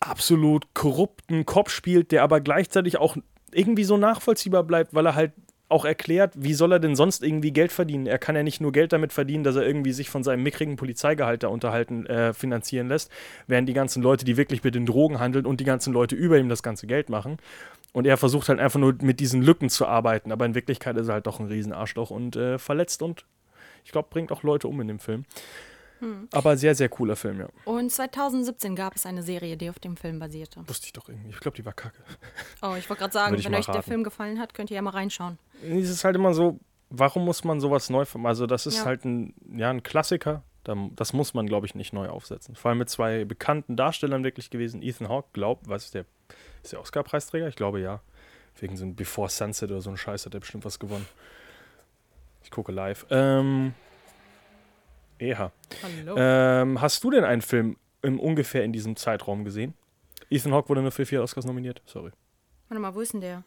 absolut 0.00 0.74
korrupten 0.74 1.46
Kopf 1.46 1.70
spielt, 1.70 2.10
der 2.10 2.22
aber 2.22 2.40
gleichzeitig 2.40 2.98
auch 2.98 3.16
irgendwie 3.52 3.84
so 3.84 3.96
nachvollziehbar 3.96 4.64
bleibt, 4.64 4.94
weil 4.94 5.06
er 5.06 5.14
halt 5.14 5.32
auch 5.72 5.84
erklärt, 5.84 6.34
wie 6.36 6.54
soll 6.54 6.72
er 6.72 6.78
denn 6.78 6.94
sonst 6.94 7.22
irgendwie 7.22 7.52
Geld 7.52 7.72
verdienen? 7.72 8.06
Er 8.06 8.18
kann 8.18 8.36
ja 8.36 8.42
nicht 8.42 8.60
nur 8.60 8.72
Geld 8.72 8.92
damit 8.92 9.12
verdienen, 9.12 9.42
dass 9.42 9.56
er 9.56 9.66
irgendwie 9.66 9.92
sich 9.92 10.10
von 10.10 10.22
seinem 10.22 10.42
mickrigen 10.42 10.76
Polizeigehalt 10.76 11.42
da 11.42 11.48
unterhalten, 11.48 12.06
äh, 12.06 12.32
finanzieren 12.32 12.88
lässt, 12.88 13.10
während 13.46 13.68
die 13.68 13.72
ganzen 13.72 14.02
Leute, 14.02 14.24
die 14.24 14.36
wirklich 14.36 14.62
mit 14.62 14.74
den 14.74 14.86
Drogen 14.86 15.18
handeln 15.18 15.46
und 15.46 15.60
die 15.60 15.64
ganzen 15.64 15.92
Leute 15.92 16.14
über 16.14 16.38
ihm 16.38 16.48
das 16.48 16.62
ganze 16.62 16.86
Geld 16.86 17.08
machen. 17.08 17.38
Und 17.92 18.06
er 18.06 18.16
versucht 18.16 18.48
halt 18.48 18.60
einfach 18.60 18.80
nur 18.80 18.94
mit 19.02 19.20
diesen 19.20 19.42
Lücken 19.42 19.68
zu 19.68 19.86
arbeiten, 19.86 20.32
aber 20.32 20.46
in 20.46 20.54
Wirklichkeit 20.54 20.96
ist 20.96 21.08
er 21.08 21.14
halt 21.14 21.26
doch 21.26 21.40
ein 21.40 21.46
Riesenarschloch 21.46 22.10
und 22.10 22.36
äh, 22.36 22.58
verletzt 22.58 23.02
und 23.02 23.26
ich 23.84 23.92
glaube, 23.92 24.08
bringt 24.10 24.32
auch 24.32 24.42
Leute 24.42 24.68
um 24.68 24.80
in 24.80 24.88
dem 24.88 24.98
Film. 24.98 25.24
Aber 26.32 26.56
sehr, 26.56 26.74
sehr 26.74 26.88
cooler 26.88 27.16
Film, 27.16 27.40
ja. 27.40 27.48
und 27.64 27.90
2017 27.90 28.74
gab 28.76 28.96
es 28.96 29.06
eine 29.06 29.22
Serie, 29.22 29.56
die 29.56 29.70
auf 29.70 29.78
dem 29.78 29.96
Film 29.96 30.18
basierte. 30.18 30.66
Wusste 30.68 30.86
ich 30.86 30.92
doch 30.92 31.08
irgendwie. 31.08 31.30
Ich 31.30 31.40
glaube, 31.40 31.56
die 31.56 31.64
war 31.64 31.72
kacke. 31.72 32.02
Oh, 32.62 32.74
ich 32.78 32.88
wollte 32.88 33.00
gerade 33.00 33.12
sagen, 33.12 33.32
wenn 33.44 33.54
euch 33.54 33.66
der 33.66 33.74
raten. 33.76 33.88
Film 33.88 34.04
gefallen 34.04 34.38
hat, 34.40 34.54
könnt 34.54 34.70
ihr 34.70 34.76
ja 34.76 34.82
mal 34.82 34.90
reinschauen. 34.90 35.38
es 35.62 35.88
ist 35.90 36.04
halt 36.04 36.16
immer 36.16 36.34
so, 36.34 36.58
warum 36.90 37.24
muss 37.24 37.44
man 37.44 37.60
sowas 37.60 37.90
neu 37.90 38.00
machen? 38.00 38.26
Also, 38.26 38.46
das 38.46 38.66
ist 38.66 38.78
Ja. 38.78 38.84
halt 38.84 39.04
ein, 39.04 39.34
ja, 39.56 39.70
ein 39.70 39.82
Klassiker. 39.82 40.42
Da- 40.64 40.76
Das 40.94 41.12
muss 41.12 41.34
man, 41.34 41.46
glaube 41.46 41.66
ich, 41.66 41.74
nicht 41.74 41.92
neu 41.92 42.08
aufsetzen. 42.08 42.54
Vor 42.54 42.68
allem 42.70 42.78
mit 42.78 42.88
zwei 42.88 43.24
bekannten 43.24 43.74
Darstellern 43.76 44.22
wirklich 44.22 44.48
gewesen. 44.50 44.80
Ethan 44.82 45.08
Hawke, 45.08 45.28
glaubt, 45.32 45.68
was 45.68 45.86
ist 45.86 45.94
der? 45.94 46.04
Ist 46.62 46.72
der 46.72 46.80
Oscar-Preisträger? 46.80 47.48
Ich 47.48 47.56
glaube 47.56 47.80
ja. 47.80 48.00
Wegen 48.60 48.76
so 48.76 48.84
ein 48.84 48.94
Before 48.94 49.28
Sunset 49.28 49.70
oder 49.70 49.80
so 49.80 49.90
ein 49.90 49.96
Scheiß 49.96 50.24
hat 50.26 50.34
er 50.34 50.40
bestimmt 50.40 50.64
was 50.64 50.78
gewonnen. 50.78 51.06
Ich 52.44 52.50
gucke 52.50 52.70
live. 52.72 53.06
Ähm. 53.10 53.74
Eha. 55.22 55.52
Hallo. 55.82 56.16
Ähm, 56.18 56.80
hast 56.80 57.02
du 57.04 57.10
denn 57.10 57.24
einen 57.24 57.42
Film 57.42 57.76
im 58.02 58.18
ungefähr 58.18 58.64
in 58.64 58.72
diesem 58.72 58.96
Zeitraum 58.96 59.44
gesehen? 59.44 59.74
Ethan 60.30 60.52
Hawke 60.52 60.68
wurde 60.68 60.82
nur 60.82 60.90
für 60.90 61.06
vier 61.06 61.22
Oscars 61.22 61.44
nominiert. 61.44 61.80
Sorry. 61.86 62.10
Warte 62.68 62.80
mal, 62.80 62.94
wo 62.94 63.00
ist 63.00 63.12
denn 63.12 63.20
der? 63.20 63.44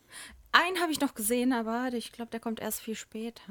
Einen 0.54 0.80
habe 0.80 0.92
ich 0.92 1.02
noch 1.02 1.16
gesehen, 1.16 1.52
aber 1.52 1.90
ich 1.94 2.14
glaube, 2.14 2.32
der 2.32 2.40
kommt 2.40 2.62
erst 2.62 2.82
viel 2.82 2.96
später. 2.96 3.42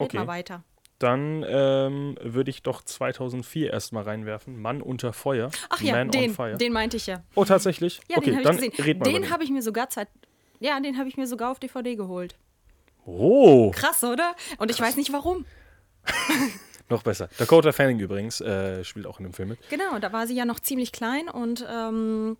Red 0.00 0.08
Okay. 0.08 0.16
mal 0.16 0.26
weiter. 0.26 0.64
Dann 0.98 1.44
ähm, 1.46 2.16
würde 2.22 2.50
ich 2.50 2.62
doch 2.62 2.82
2004 2.82 3.72
erstmal 3.72 4.04
reinwerfen. 4.04 4.60
Mann 4.60 4.80
unter 4.80 5.12
Feuer. 5.12 5.50
Ach 5.68 5.80
ja, 5.80 5.92
Man 5.94 6.06
on 6.08 6.10
den, 6.12 6.34
Fire. 6.34 6.56
den 6.56 6.72
meinte 6.72 6.96
ich 6.96 7.06
ja. 7.06 7.22
oh, 7.34 7.44
tatsächlich? 7.44 8.00
Ja, 8.08 8.16
okay, 8.16 8.30
den 8.30 8.36
habe 8.36 8.44
dann 8.44 8.54
ich 8.64 8.70
gesehen. 8.70 8.84
red 8.84 8.98
mal 9.00 9.10
über 9.10 9.20
Den 9.20 9.30
habe 9.30 9.44
ich 9.44 9.50
mir 9.50 9.62
sogar 9.62 9.90
Zeit. 9.90 10.08
Ja, 10.58 10.80
den 10.80 10.96
habe 10.98 11.08
ich 11.08 11.16
mir 11.16 11.26
sogar 11.26 11.52
auf 11.52 11.60
DVD 11.60 11.94
geholt. 11.94 12.36
Oh, 13.04 13.70
Krass, 13.72 14.02
oder? 14.02 14.34
Und 14.58 14.70
ich 14.70 14.80
weiß 14.80 14.96
nicht 14.96 15.12
warum. 15.12 15.44
noch 16.90 17.02
besser. 17.02 17.28
Dakota 17.38 17.72
Fanning 17.72 17.98
übrigens 17.98 18.40
äh, 18.40 18.84
spielt 18.84 19.06
auch 19.06 19.18
in 19.18 19.24
dem 19.24 19.32
Film 19.32 19.50
mit. 19.50 19.58
Genau, 19.68 19.98
da 19.98 20.12
war 20.12 20.26
sie 20.26 20.34
ja 20.34 20.44
noch 20.44 20.60
ziemlich 20.60 20.92
klein 20.92 21.28
und 21.28 21.66
ähm, 21.70 22.36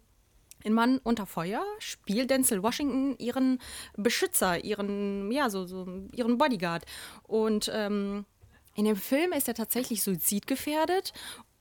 in 0.65 0.73
Mann 0.73 0.99
unter 1.05 1.27
Feuer 1.27 1.63
spielt 1.79 2.31
Denzel 2.31 2.63
Washington 2.63 3.17
ihren 3.19 3.61
Beschützer, 3.97 4.65
ihren, 4.65 5.31
ja, 5.31 5.51
so, 5.51 5.67
so 5.67 5.87
ihren 6.13 6.39
Bodyguard. 6.39 6.85
Und 7.23 7.71
ähm, 7.73 8.25
in 8.75 8.85
dem 8.85 8.97
Film 8.97 9.33
ist 9.33 9.49
er 9.49 9.55
tatsächlich 9.55 10.03
suizidgefährdet 10.03 11.13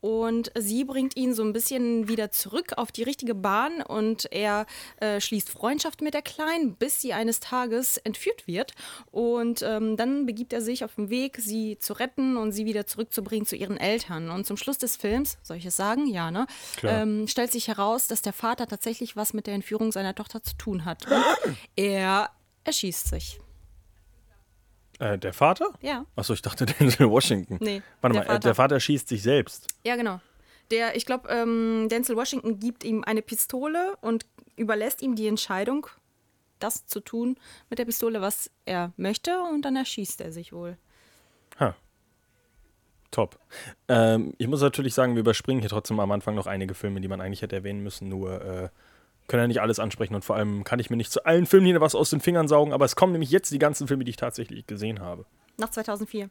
und 0.02 0.52
sie 0.56 0.84
bringt 0.84 1.18
ihn 1.18 1.34
so 1.34 1.44
ein 1.44 1.54
bisschen 1.54 2.08
wieder 2.08 2.32
zurück 2.32 2.74
auf 2.78 2.92
die 2.92 3.04
richtige 3.04 3.34
Bahn 3.34 3.82
und 3.82 4.32
er 4.32 4.66
äh, 5.00 5.20
schließt 5.20 5.50
Freundschaft 5.50 6.02
mit 6.02 6.14
der 6.14 6.22
Kleinen, 6.22 6.76
bis 6.76 7.02
sie 7.02 7.14
eines 7.14 7.40
Tages 7.40 7.98
entführt 7.98 8.48
wird. 8.48 8.74
Und 9.12 9.64
ähm, 9.64 9.98
dann 9.98 10.26
begibt 10.26 10.54
er 10.54 10.62
sich 10.62 10.84
auf 10.84 10.96
den 10.96 11.10
Weg, 11.10 11.38
sie 11.40 11.78
zu 11.80 11.94
retten 11.94 12.38
und 12.38 12.52
sie 12.52 12.66
wieder 12.66 12.86
zurückzubringen 12.86 13.48
zu 13.48 13.56
ihren 13.56 13.78
Eltern. 13.78 14.30
Und 14.30 14.46
zum 14.46 14.58
Schluss 14.58 14.78
des 14.78 14.96
Films, 14.96 15.38
soll 15.42 15.58
ich 15.58 15.66
es 15.66 15.76
sagen? 15.76 16.08
Ja, 16.08 16.30
ne? 16.30 16.46
Ähm, 16.84 17.28
stellt 17.28 17.52
sich 17.52 17.68
heraus, 17.68 18.08
dass 18.08 18.22
der 18.22 18.34
Vater 18.34 18.68
tatsächlich 18.68 19.16
was 19.16 19.34
mit 19.34 19.48
der 19.48 19.56
Entführung 19.56 19.92
seiner 19.92 20.14
Tochter 20.14 20.44
zu 20.44 20.56
tun 20.58 20.86
hat. 20.86 21.08
Und 21.08 21.58
er 21.76 22.30
erschießt 22.64 23.08
sich. 23.08 23.40
Äh, 25.00 25.18
der 25.18 25.34
Vater? 25.34 25.74
Ja. 25.82 26.06
Achso, 26.16 26.34
ich 26.34 26.42
dachte 26.42 26.66
Denzel 26.80 27.10
Washington. 27.10 27.58
Nee, 27.60 27.82
Warte 28.02 28.20
der 28.20 28.28
mal, 28.28 28.36
äh, 28.36 28.40
der 28.40 28.56
Vater 28.56 28.80
schießt 28.80 29.08
sich 29.08 29.22
selbst. 29.22 29.68
Ja, 29.84 29.96
genau. 29.96 30.20
Der, 30.72 30.96
ich 30.96 31.06
glaube, 31.06 31.30
ähm, 31.30 31.88
Denzel 31.90 32.16
Washington 32.16 32.60
gibt 32.60 32.84
ihm 32.84 33.04
eine 33.04 33.22
Pistole 33.22 33.96
und 34.02 34.26
überlässt 34.56 35.02
ihm 35.02 35.16
die 35.16 35.28
Entscheidung, 35.28 35.88
das 36.60 36.86
zu 36.88 37.00
tun 37.00 37.38
mit 37.70 37.80
der 37.80 37.86
Pistole, 37.86 38.22
was 38.22 38.50
er 38.66 38.92
möchte, 38.98 39.40
und 39.40 39.62
dann 39.64 39.76
erschießt 39.76 40.20
er 40.22 40.32
sich 40.32 40.52
wohl. 40.52 40.78
Ha. 41.60 41.76
Top. 43.12 43.40
Ähm, 43.88 44.34
ich 44.38 44.48
muss 44.48 44.62
natürlich 44.62 44.94
sagen, 44.94 45.16
wir 45.16 45.22
überspringen 45.22 45.62
hier 45.62 45.70
trotzdem 45.70 46.00
am 46.00 46.12
Anfang 46.12 46.36
noch 46.36 46.48
einige 46.48 46.74
Filme, 46.74 47.00
die 47.00 47.08
man 47.08 47.22
eigentlich 47.22 47.42
hätte 47.42 47.56
erwähnen 47.56 47.82
müssen, 47.82 48.10
nur 48.10 48.42
äh, 48.42 48.70
können 49.28 49.42
ja 49.42 49.48
nicht 49.48 49.62
alles 49.62 49.80
ansprechen 49.80 50.16
und 50.16 50.26
vor 50.26 50.36
allem 50.36 50.64
kann 50.64 50.80
ich 50.80 50.90
mir 50.90 50.98
nicht 50.98 51.12
zu 51.12 51.26
allen 51.26 51.46
Filmen 51.46 51.66
hier 51.66 51.82
was 51.82 51.96
aus 51.96 52.10
den 52.10 52.22
Fingern 52.22 52.48
saugen, 52.48 52.74
aber 52.74 52.86
es 52.86 52.96
kommen 52.96 53.12
nämlich 53.12 53.32
jetzt 53.32 53.52
die 53.52 53.60
ganzen 53.60 53.88
Filme, 53.88 54.04
die 54.04 54.12
ich 54.12 54.18
tatsächlich 54.18 54.66
gesehen 54.68 55.00
habe. 55.00 55.26
Nach 55.58 55.70
2004. 55.70 56.30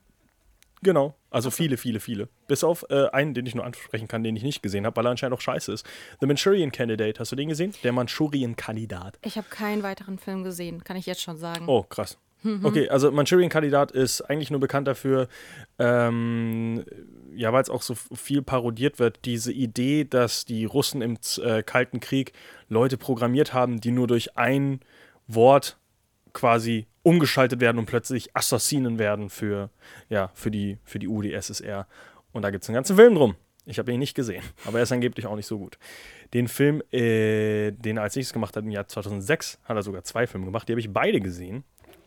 Genau, 0.83 1.15
also 1.31 1.51
viele, 1.51 1.79
viele, 1.79 2.01
viele. 2.01 2.29
Bis 2.49 2.63
auf 2.63 2.85
äh, 2.91 3.09
einen, 3.09 3.35
den 3.35 3.47
ich 3.47 3.55
nur 3.55 3.65
ansprechen 3.65 4.09
kann, 4.09 4.23
den 4.23 4.37
ich 4.37 4.43
nicht 4.43 4.63
gesehen 4.63 4.85
habe, 4.85 4.97
weil 4.97 5.07
er 5.07 5.11
anscheinend 5.11 5.37
auch 5.37 5.41
scheiße 5.41 5.73
ist. 5.73 5.87
The 6.21 6.27
Manchurian 6.27 6.71
Candidate, 6.71 7.19
hast 7.19 7.33
du 7.33 7.37
den 7.37 7.49
gesehen? 7.49 7.73
Der 7.83 7.93
Manchurian-Kandidat. 7.93 9.19
Ich 9.23 9.37
habe 9.37 9.49
keinen 9.49 9.83
weiteren 9.83 10.19
Film 10.19 10.45
gesehen, 10.45 10.85
kann 10.85 10.97
ich 10.97 11.07
jetzt 11.07 11.23
schon 11.23 11.39
sagen. 11.39 11.65
Oh, 11.67 11.83
krass. 11.83 12.19
Okay, 12.63 12.89
also 12.89 13.11
Manchurian-Kandidat 13.11 13.91
ist 13.91 14.21
eigentlich 14.21 14.51
nur 14.51 14.61
bekannt 14.61 14.87
dafür, 14.87 15.29
ähm, 15.79 16.85
ja, 17.37 17.53
weil 17.53 17.63
es 17.63 17.71
auch 17.71 17.83
so 17.83 17.95
viel 17.95 18.43
parodiert 18.43 18.99
wird, 18.99 19.21
diese 19.25 19.53
Idee, 19.53 20.05
dass 20.05 20.45
die 20.45 20.65
Russen 20.65 21.03
im 21.03 21.19
äh, 21.43 21.63
Kalten 21.63 22.01
Krieg 22.01 22.33
Leute 22.69 22.97
programmiert 22.97 23.53
haben, 23.53 23.81
die 23.81 23.93
nur 23.93 24.07
durch 24.07 24.37
ein 24.37 24.81
Wort 25.29 25.79
quasi 26.33 26.87
umgeschaltet 27.03 27.61
werden 27.61 27.79
und 27.79 27.87
plötzlich 27.87 28.35
Assassinen 28.37 28.99
werden 28.99 29.31
für, 29.31 29.71
ja, 30.09 30.31
für, 30.35 30.51
die, 30.51 30.79
für 30.85 30.99
die 30.99 31.09
UdSSR. 31.09 31.87
Und 32.33 32.43
da 32.43 32.51
gibt 32.51 32.65
es 32.65 32.69
einen 32.69 32.75
ganzen 32.75 32.97
Film 32.97 33.15
drum. 33.15 33.37
Ich 33.65 33.79
habe 33.79 33.93
ihn 33.93 33.99
nicht 33.99 34.15
gesehen, 34.15 34.45
aber 34.65 34.79
er 34.79 34.85
ist 34.85 34.93
angeblich 34.93 35.27
auch 35.27 35.35
nicht 35.35 35.47
so 35.47 35.59
gut. 35.59 35.79
Den 36.35 36.47
Film, 36.47 36.83
äh, 36.93 37.73
den 37.73 37.97
er 37.97 38.05
als 38.05 38.15
nächstes 38.15 38.33
gemacht 38.33 38.57
hat 38.57 38.65
im 38.65 38.71
Jahr 38.71 38.87
2006, 38.87 39.59
hat 39.65 39.77
er 39.77 39.83
sogar 39.83 40.05
zwei 40.05 40.27
Filme 40.27 40.47
gemacht. 40.47 40.69
Die 40.69 40.73
habe 40.73 40.81
ich 40.81 40.93
beide 40.93 41.21
gesehen. 41.21 41.65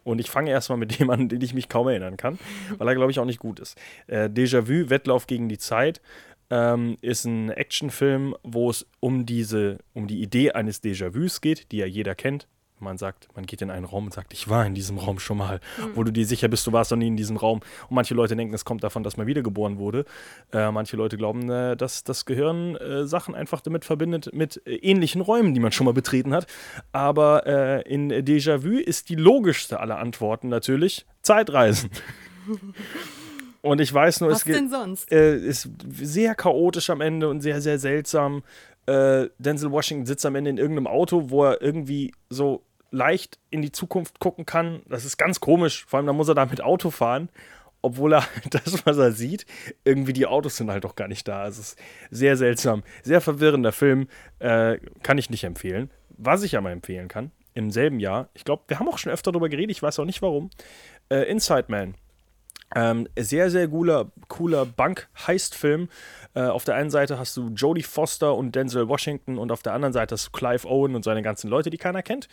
Und 0.10 0.18
ich 0.18 0.32
fange 0.32 0.50
erstmal 0.50 0.80
mit 0.80 1.00
dem 1.00 1.12
an, 1.12 1.30
den 1.30 1.40
ich 1.42 1.54
mich 1.54 1.70
kaum 1.70 1.88
erinnern 1.88 2.18
kann, 2.18 2.40
weil 2.80 2.88
er, 2.88 2.96
glaube 2.96 3.12
ich, 3.12 3.20
auch 3.20 3.26
nicht 3.26 3.38
gut 3.38 3.60
ist. 3.60 3.78
Äh, 4.08 4.28
Déjà-vu, 4.28 4.90
Wettlauf 4.90 5.28
gegen 5.28 5.50
die 5.50 5.60
Zeit, 5.60 6.02
ähm, 6.50 6.98
ist 7.02 7.26
ein 7.26 7.52
Actionfilm, 7.52 8.36
wo 8.42 8.72
es 8.72 8.88
um 9.00 9.28
diese, 9.28 9.78
um 9.94 10.08
die 10.08 10.24
Idee 10.24 10.54
eines 10.54 10.82
Déjà-vus 10.82 11.42
geht, 11.42 11.72
die 11.72 11.78
ja 11.78 11.86
jeder 11.86 12.16
kennt. 12.16 12.48
Man 12.82 12.98
sagt, 12.98 13.28
man 13.36 13.46
geht 13.46 13.62
in 13.62 13.70
einen 13.70 13.86
Raum 13.86 14.06
und 14.06 14.14
sagt, 14.14 14.34
ich 14.34 14.48
war 14.50 14.66
in 14.66 14.74
diesem 14.74 14.98
Raum 14.98 15.20
schon 15.20 15.38
mal, 15.38 15.60
wo 15.96 16.04
du 16.04 16.12
dir 16.12 16.26
sicher 16.26 16.48
bist, 16.48 16.66
du 16.66 16.72
warst 16.72 16.92
noch 16.92 16.98
nie 16.98 17.08
in 17.08 17.18
diesem 17.18 17.38
Raum. 17.38 17.60
Und 17.90 17.96
manche 17.96 18.14
Leute 18.14 18.36
denken, 18.36 18.54
es 18.54 18.64
kommt 18.66 18.84
davon, 18.84 19.04
dass 19.04 19.18
man 19.18 19.28
wiedergeboren 19.28 19.78
wurde. 19.78 20.06
Äh, 20.54 20.72
manche 20.72 20.96
Leute 20.96 21.18
glauben, 21.18 21.50
äh, 21.50 21.76
dass 21.76 22.04
das 22.04 22.26
Gehirn 22.26 22.76
äh, 22.76 23.06
Sachen 23.06 23.36
einfach 23.36 23.62
damit 23.62 23.86
verbindet 23.86 24.30
mit 24.34 24.62
äh, 24.66 24.76
ähnlichen 24.76 25.22
Räumen, 25.22 25.54
die 25.54 25.60
man 25.60 25.72
schon 25.72 25.86
mal 25.86 25.94
betreten 25.94 26.34
hat. 26.34 26.48
Aber 26.92 27.46
äh, 27.46 27.82
in 27.92 28.12
Déjà-vu 28.12 28.78
ist 28.78 29.10
die 29.10 29.16
logischste 29.16 29.80
aller 29.80 29.98
Antworten 30.00 30.48
natürlich 30.50 31.06
Zeitreisen. 31.22 31.90
und 33.62 33.82
ich 33.82 33.94
weiß 33.94 34.22
nur, 34.22 34.32
Was 34.32 34.40
es 34.40 34.44
denn 34.46 34.70
sonst? 34.70 35.12
äh, 35.12 35.36
ist 35.38 35.70
sehr 35.92 36.36
chaotisch 36.36 36.90
am 36.90 37.02
Ende 37.02 37.30
und 37.30 37.42
sehr, 37.42 37.62
sehr 37.62 37.80
seltsam. 37.80 38.44
Denzel 38.88 39.70
Washington 39.70 40.08
sitzt 40.08 40.26
am 40.26 40.34
Ende 40.34 40.50
in 40.50 40.58
irgendeinem 40.58 40.88
Auto, 40.88 41.30
wo 41.30 41.44
er 41.46 41.62
irgendwie 41.62 42.12
so 42.32 42.64
leicht 42.92 43.40
in 43.50 43.62
die 43.62 43.72
Zukunft 43.72 44.20
gucken 44.20 44.46
kann. 44.46 44.82
Das 44.88 45.06
ist 45.06 45.18
ganz 45.18 45.40
komisch. 45.40 45.86
Vor 45.86 45.98
allem, 45.98 46.08
da 46.08 46.14
muss 46.14 46.28
er 46.28 46.36
da 46.36 46.46
mit 46.46 46.62
Auto 46.62 46.92
fahren, 46.92 47.30
obwohl 47.82 48.14
er 48.14 48.28
das, 48.50 48.86
was 48.86 48.98
er 48.98 49.12
sieht, 49.12 49.46
irgendwie 49.84 50.14
die 50.14 50.26
Autos 50.26 50.58
sind 50.58 50.70
halt 50.70 50.84
doch 50.84 50.96
gar 50.96 51.08
nicht 51.08 51.28
da. 51.28 51.48
Es 51.48 51.60
ist 51.60 51.80
sehr 52.10 52.38
seltsam. 52.38 52.84
Sehr 53.04 53.22
verwirrender 53.22 53.72
Film. 53.72 54.08
Äh, 54.40 54.80
kann 55.04 55.18
ich 55.18 55.30
nicht 55.30 55.44
empfehlen. 55.44 55.90
Was 56.10 56.44
ich 56.44 56.58
aber 56.58 56.72
empfehlen 56.72 57.08
kann, 57.08 57.32
im 57.54 57.72
selben 57.72 58.00
Jahr, 58.00 58.30
ich 58.34 58.44
glaube, 58.44 58.64
wir 58.68 58.80
haben 58.80 58.90
auch 58.90 58.98
schon 58.98 59.12
öfter 59.12 59.32
darüber 59.32 59.50
geredet, 59.50 59.72
ich 59.72 59.82
weiß 59.82 60.00
auch 60.00 60.06
nicht 60.06 60.22
warum, 60.22 60.50
äh, 61.10 61.30
Inside 61.30 61.66
Man. 61.70 61.96
Ähm, 62.76 63.08
sehr, 63.18 63.50
sehr 63.50 63.68
cooler, 63.68 64.12
cooler 64.28 64.66
Bank-Heist-Film. 64.66 65.90
Äh, 66.36 66.42
auf 66.42 66.66
der 66.66 66.76
einen 66.76 66.92
Seite 66.92 67.18
hast 67.18 67.36
du 67.36 67.50
Jodie 67.50 67.84
Foster 67.84 68.36
und 68.36 68.54
Denzel 68.54 68.88
Washington 68.88 69.38
und 69.38 69.52
auf 69.52 69.64
der 69.64 69.74
anderen 69.74 69.94
Seite 69.94 70.14
hast 70.14 70.28
du 70.28 70.32
Clive 70.32 70.68
Owen 70.68 70.96
und 70.96 71.04
seine 71.04 71.24
ganzen 71.24 71.50
Leute, 71.50 71.70
die 71.70 71.78
keiner 71.78 72.04
kennt. 72.04 72.28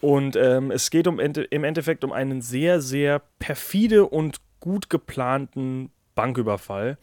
Und 0.00 0.36
ähm, 0.36 0.70
es 0.70 0.90
geht 0.90 1.06
um, 1.06 1.18
im 1.18 1.64
Endeffekt 1.64 2.04
um 2.04 2.12
einen 2.12 2.40
sehr, 2.40 2.80
sehr 2.80 3.20
perfide 3.38 4.06
und 4.06 4.38
gut 4.60 4.88
geplanten 4.90 5.90
Banküberfall. 6.14 6.98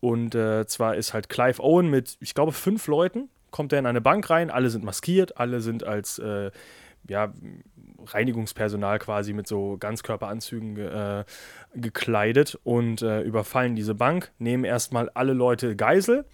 Und 0.00 0.34
äh, 0.34 0.66
zwar 0.66 0.96
ist 0.96 1.14
halt 1.14 1.28
Clive 1.28 1.62
Owen 1.62 1.88
mit, 1.88 2.16
ich 2.20 2.34
glaube, 2.34 2.52
fünf 2.52 2.86
Leuten, 2.86 3.28
kommt 3.50 3.72
er 3.72 3.78
in 3.78 3.86
eine 3.86 4.00
Bank 4.02 4.28
rein, 4.28 4.50
alle 4.50 4.68
sind 4.68 4.84
maskiert, 4.84 5.38
alle 5.38 5.60
sind 5.60 5.84
als 5.84 6.18
äh, 6.18 6.50
ja, 7.08 7.32
Reinigungspersonal 8.04 8.98
quasi 8.98 9.32
mit 9.32 9.46
so 9.46 9.78
Ganzkörperanzügen 9.78 10.74
ge 10.74 10.86
äh, 10.86 11.24
gekleidet 11.74 12.58
und 12.64 13.02
äh, 13.02 13.22
überfallen 13.22 13.76
diese 13.76 13.94
Bank, 13.94 14.32
nehmen 14.38 14.64
erstmal 14.64 15.08
alle 15.10 15.32
Leute 15.32 15.76
Geisel 15.76 16.24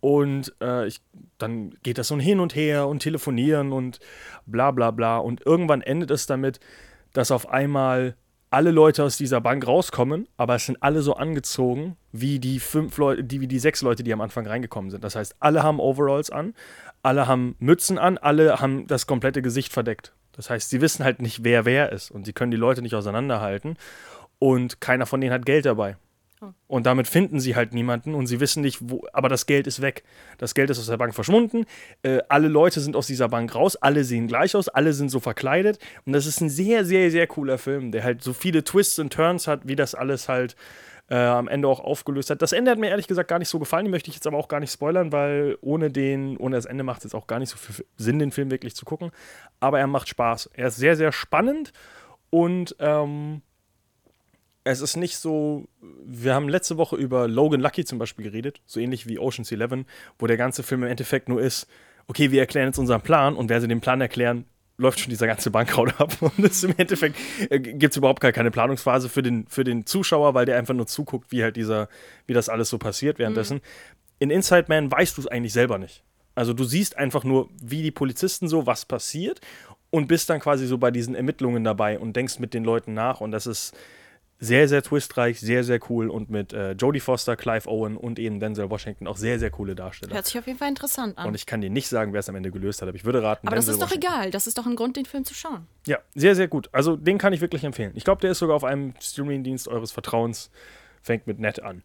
und 0.00 0.54
äh, 0.60 0.86
ich, 0.86 1.00
dann 1.38 1.74
geht 1.82 1.98
das 1.98 2.08
so 2.08 2.18
Hin 2.18 2.40
und 2.40 2.54
Her 2.54 2.88
und 2.88 3.00
telefonieren 3.00 3.72
und 3.72 4.00
bla 4.46 4.70
bla 4.70 4.90
bla. 4.90 5.18
Und 5.18 5.44
irgendwann 5.46 5.82
endet 5.82 6.10
es 6.10 6.26
damit, 6.26 6.60
dass 7.12 7.30
auf 7.30 7.48
einmal 7.48 8.16
alle 8.50 8.72
Leute 8.72 9.04
aus 9.04 9.16
dieser 9.16 9.40
Bank 9.40 9.66
rauskommen, 9.66 10.26
aber 10.36 10.56
es 10.56 10.66
sind 10.66 10.82
alle 10.82 11.02
so 11.02 11.14
angezogen 11.14 11.96
wie 12.10 12.40
die 12.40 12.58
fünf 12.58 12.98
Leute, 12.98 13.22
die, 13.22 13.40
wie 13.40 13.46
die 13.46 13.60
sechs 13.60 13.80
Leute, 13.80 14.02
die 14.02 14.12
am 14.12 14.20
Anfang 14.20 14.46
reingekommen 14.46 14.90
sind. 14.90 15.04
Das 15.04 15.14
heißt, 15.14 15.36
alle 15.38 15.62
haben 15.62 15.78
Overalls 15.78 16.30
an, 16.30 16.54
alle 17.02 17.28
haben 17.28 17.54
Mützen 17.60 17.96
an, 17.98 18.18
alle 18.18 18.60
haben 18.60 18.88
das 18.88 19.06
komplette 19.06 19.40
Gesicht 19.40 19.72
verdeckt. 19.72 20.12
Das 20.32 20.50
heißt, 20.50 20.70
sie 20.70 20.80
wissen 20.80 21.04
halt 21.04 21.22
nicht, 21.22 21.44
wer 21.44 21.64
wer 21.64 21.92
ist 21.92 22.10
und 22.10 22.26
sie 22.26 22.32
können 22.32 22.50
die 22.50 22.56
Leute 22.56 22.82
nicht 22.82 22.94
auseinanderhalten 22.94 23.76
und 24.40 24.80
keiner 24.80 25.06
von 25.06 25.20
denen 25.20 25.32
hat 25.32 25.46
Geld 25.46 25.66
dabei. 25.66 25.96
Und 26.66 26.86
damit 26.86 27.06
finden 27.06 27.40
sie 27.40 27.54
halt 27.54 27.74
niemanden 27.74 28.14
und 28.14 28.26
sie 28.26 28.40
wissen 28.40 28.62
nicht, 28.62 28.78
wo, 28.80 29.04
aber 29.12 29.28
das 29.28 29.46
Geld 29.46 29.66
ist 29.66 29.82
weg. 29.82 30.04
Das 30.38 30.54
Geld 30.54 30.70
ist 30.70 30.78
aus 30.78 30.86
der 30.86 30.96
Bank 30.96 31.14
verschwunden. 31.14 31.66
Äh, 32.02 32.20
alle 32.28 32.48
Leute 32.48 32.80
sind 32.80 32.96
aus 32.96 33.06
dieser 33.06 33.28
Bank 33.28 33.54
raus, 33.54 33.76
alle 33.76 34.04
sehen 34.04 34.26
gleich 34.26 34.56
aus, 34.56 34.68
alle 34.68 34.92
sind 34.92 35.10
so 35.10 35.20
verkleidet. 35.20 35.78
Und 36.06 36.12
das 36.12 36.26
ist 36.26 36.40
ein 36.40 36.48
sehr, 36.48 36.84
sehr, 36.84 37.10
sehr 37.10 37.26
cooler 37.26 37.58
Film, 37.58 37.92
der 37.92 38.04
halt 38.04 38.22
so 38.22 38.32
viele 38.32 38.64
Twists 38.64 38.98
und 38.98 39.12
Turns 39.12 39.46
hat, 39.46 39.68
wie 39.68 39.76
das 39.76 39.94
alles 39.94 40.28
halt 40.28 40.56
äh, 41.10 41.16
am 41.16 41.48
Ende 41.48 41.68
auch 41.68 41.80
aufgelöst 41.80 42.30
hat. 42.30 42.40
Das 42.40 42.52
Ende 42.52 42.70
hat 42.70 42.78
mir 42.78 42.88
ehrlich 42.88 43.08
gesagt 43.08 43.28
gar 43.28 43.38
nicht 43.38 43.48
so 43.48 43.58
gefallen, 43.58 43.84
die 43.84 43.90
möchte 43.90 44.08
ich 44.08 44.14
jetzt 44.14 44.26
aber 44.26 44.38
auch 44.38 44.48
gar 44.48 44.60
nicht 44.60 44.72
spoilern, 44.72 45.12
weil 45.12 45.58
ohne 45.60 45.90
den, 45.90 46.36
ohne 46.36 46.56
das 46.56 46.64
Ende 46.64 46.84
macht 46.84 46.98
es 46.98 47.04
jetzt 47.04 47.14
auch 47.14 47.26
gar 47.26 47.38
nicht 47.40 47.50
so 47.50 47.56
viel 47.58 47.84
Sinn, 47.96 48.18
den 48.18 48.30
Film 48.30 48.50
wirklich 48.50 48.76
zu 48.76 48.84
gucken. 48.84 49.10
Aber 49.58 49.78
er 49.78 49.88
macht 49.88 50.08
Spaß. 50.08 50.50
Er 50.54 50.68
ist 50.68 50.76
sehr, 50.76 50.96
sehr 50.96 51.12
spannend 51.12 51.72
und 52.30 52.76
ähm, 52.78 53.42
es 54.70 54.80
ist 54.80 54.96
nicht 54.96 55.16
so. 55.16 55.68
Wir 56.04 56.34
haben 56.34 56.48
letzte 56.48 56.76
Woche 56.76 56.96
über 56.96 57.28
Logan 57.28 57.60
Lucky 57.60 57.84
zum 57.84 57.98
Beispiel 57.98 58.24
geredet, 58.24 58.60
so 58.66 58.80
ähnlich 58.80 59.06
wie 59.06 59.18
Ocean's 59.18 59.52
Eleven, 59.52 59.86
wo 60.18 60.26
der 60.26 60.36
ganze 60.36 60.62
Film 60.62 60.82
im 60.82 60.88
Endeffekt 60.88 61.28
nur 61.28 61.40
ist: 61.40 61.66
okay, 62.06 62.30
wir 62.30 62.40
erklären 62.40 62.66
jetzt 62.66 62.78
unseren 62.78 63.02
Plan 63.02 63.36
und 63.36 63.48
wer 63.48 63.60
sie 63.60 63.68
den 63.68 63.80
Plan 63.80 64.00
erklären, 64.00 64.44
läuft 64.80 65.00
schon 65.00 65.10
dieser 65.10 65.26
ganze 65.26 65.50
Bankraub 65.50 66.00
ab. 66.00 66.16
Und 66.20 66.32
das 66.38 66.62
im 66.64 66.74
Endeffekt 66.76 67.16
äh, 67.50 67.60
gibt 67.60 67.92
es 67.92 67.96
überhaupt 67.96 68.20
gar 68.20 68.32
keine 68.32 68.50
Planungsphase 68.50 69.08
für 69.08 69.22
den, 69.22 69.46
für 69.46 69.62
den 69.62 69.86
Zuschauer, 69.86 70.34
weil 70.34 70.46
der 70.46 70.56
einfach 70.56 70.74
nur 70.74 70.86
zuguckt, 70.86 71.30
wie 71.30 71.42
halt 71.42 71.56
dieser, 71.56 71.88
wie 72.26 72.32
das 72.32 72.48
alles 72.48 72.70
so 72.70 72.78
passiert 72.78 73.18
währenddessen. 73.18 73.60
In 74.18 74.30
Inside 74.30 74.66
Man 74.68 74.90
weißt 74.90 75.16
du 75.16 75.22
es 75.22 75.26
eigentlich 75.26 75.52
selber 75.52 75.78
nicht. 75.78 76.02
Also 76.34 76.52
du 76.54 76.64
siehst 76.64 76.96
einfach 76.96 77.24
nur, 77.24 77.50
wie 77.62 77.82
die 77.82 77.90
Polizisten 77.90 78.48
so, 78.48 78.66
was 78.66 78.86
passiert 78.86 79.40
und 79.90 80.08
bist 80.08 80.30
dann 80.30 80.40
quasi 80.40 80.66
so 80.66 80.78
bei 80.78 80.90
diesen 80.90 81.14
Ermittlungen 81.14 81.64
dabei 81.64 81.98
und 81.98 82.14
denkst 82.16 82.38
mit 82.38 82.54
den 82.54 82.64
Leuten 82.64 82.94
nach 82.94 83.20
und 83.20 83.32
das 83.32 83.46
ist 83.46 83.76
sehr, 84.42 84.68
sehr 84.68 84.82
twistreich, 84.82 85.38
sehr, 85.38 85.62
sehr 85.64 85.78
cool 85.90 86.08
und 86.08 86.30
mit 86.30 86.54
äh, 86.54 86.72
Jodie 86.72 87.00
Foster, 87.00 87.36
Clive 87.36 87.68
Owen 87.68 87.96
und 87.98 88.18
eben 88.18 88.40
Denzel 88.40 88.70
Washington 88.70 89.06
auch 89.06 89.18
sehr, 89.18 89.38
sehr 89.38 89.50
coole 89.50 89.74
Darsteller. 89.74 90.14
Hört 90.14 90.26
sich 90.26 90.38
auf 90.38 90.46
jeden 90.46 90.58
Fall 90.58 90.68
interessant 90.70 91.18
an. 91.18 91.28
Und 91.28 91.34
ich 91.34 91.44
kann 91.44 91.60
dir 91.60 91.68
nicht 91.68 91.88
sagen, 91.88 92.14
wer 92.14 92.20
es 92.20 92.28
am 92.30 92.36
Ende 92.36 92.50
gelöst 92.50 92.80
hat, 92.80 92.88
aber 92.88 92.96
ich 92.96 93.04
würde 93.04 93.22
raten, 93.22 93.46
Aber 93.46 93.56
das 93.56 93.66
Denzel 93.66 93.74
ist 93.74 93.82
doch 93.82 93.90
Washington. 93.96 94.14
egal. 94.14 94.30
Das 94.30 94.46
ist 94.46 94.56
doch 94.56 94.66
ein 94.66 94.76
Grund, 94.76 94.96
den 94.96 95.04
Film 95.04 95.24
zu 95.26 95.34
schauen. 95.34 95.66
Ja, 95.86 95.98
sehr, 96.14 96.34
sehr 96.34 96.48
gut. 96.48 96.70
Also 96.72 96.96
den 96.96 97.18
kann 97.18 97.34
ich 97.34 97.42
wirklich 97.42 97.64
empfehlen. 97.64 97.92
Ich 97.94 98.04
glaube, 98.04 98.22
der 98.22 98.30
ist 98.30 98.38
sogar 98.38 98.56
auf 98.56 98.64
einem 98.64 98.94
Streamingdienst 98.98 99.68
eures 99.68 99.92
Vertrauens. 99.92 100.50
Fängt 101.02 101.26
mit 101.26 101.38
net 101.38 101.62
an. 101.62 101.82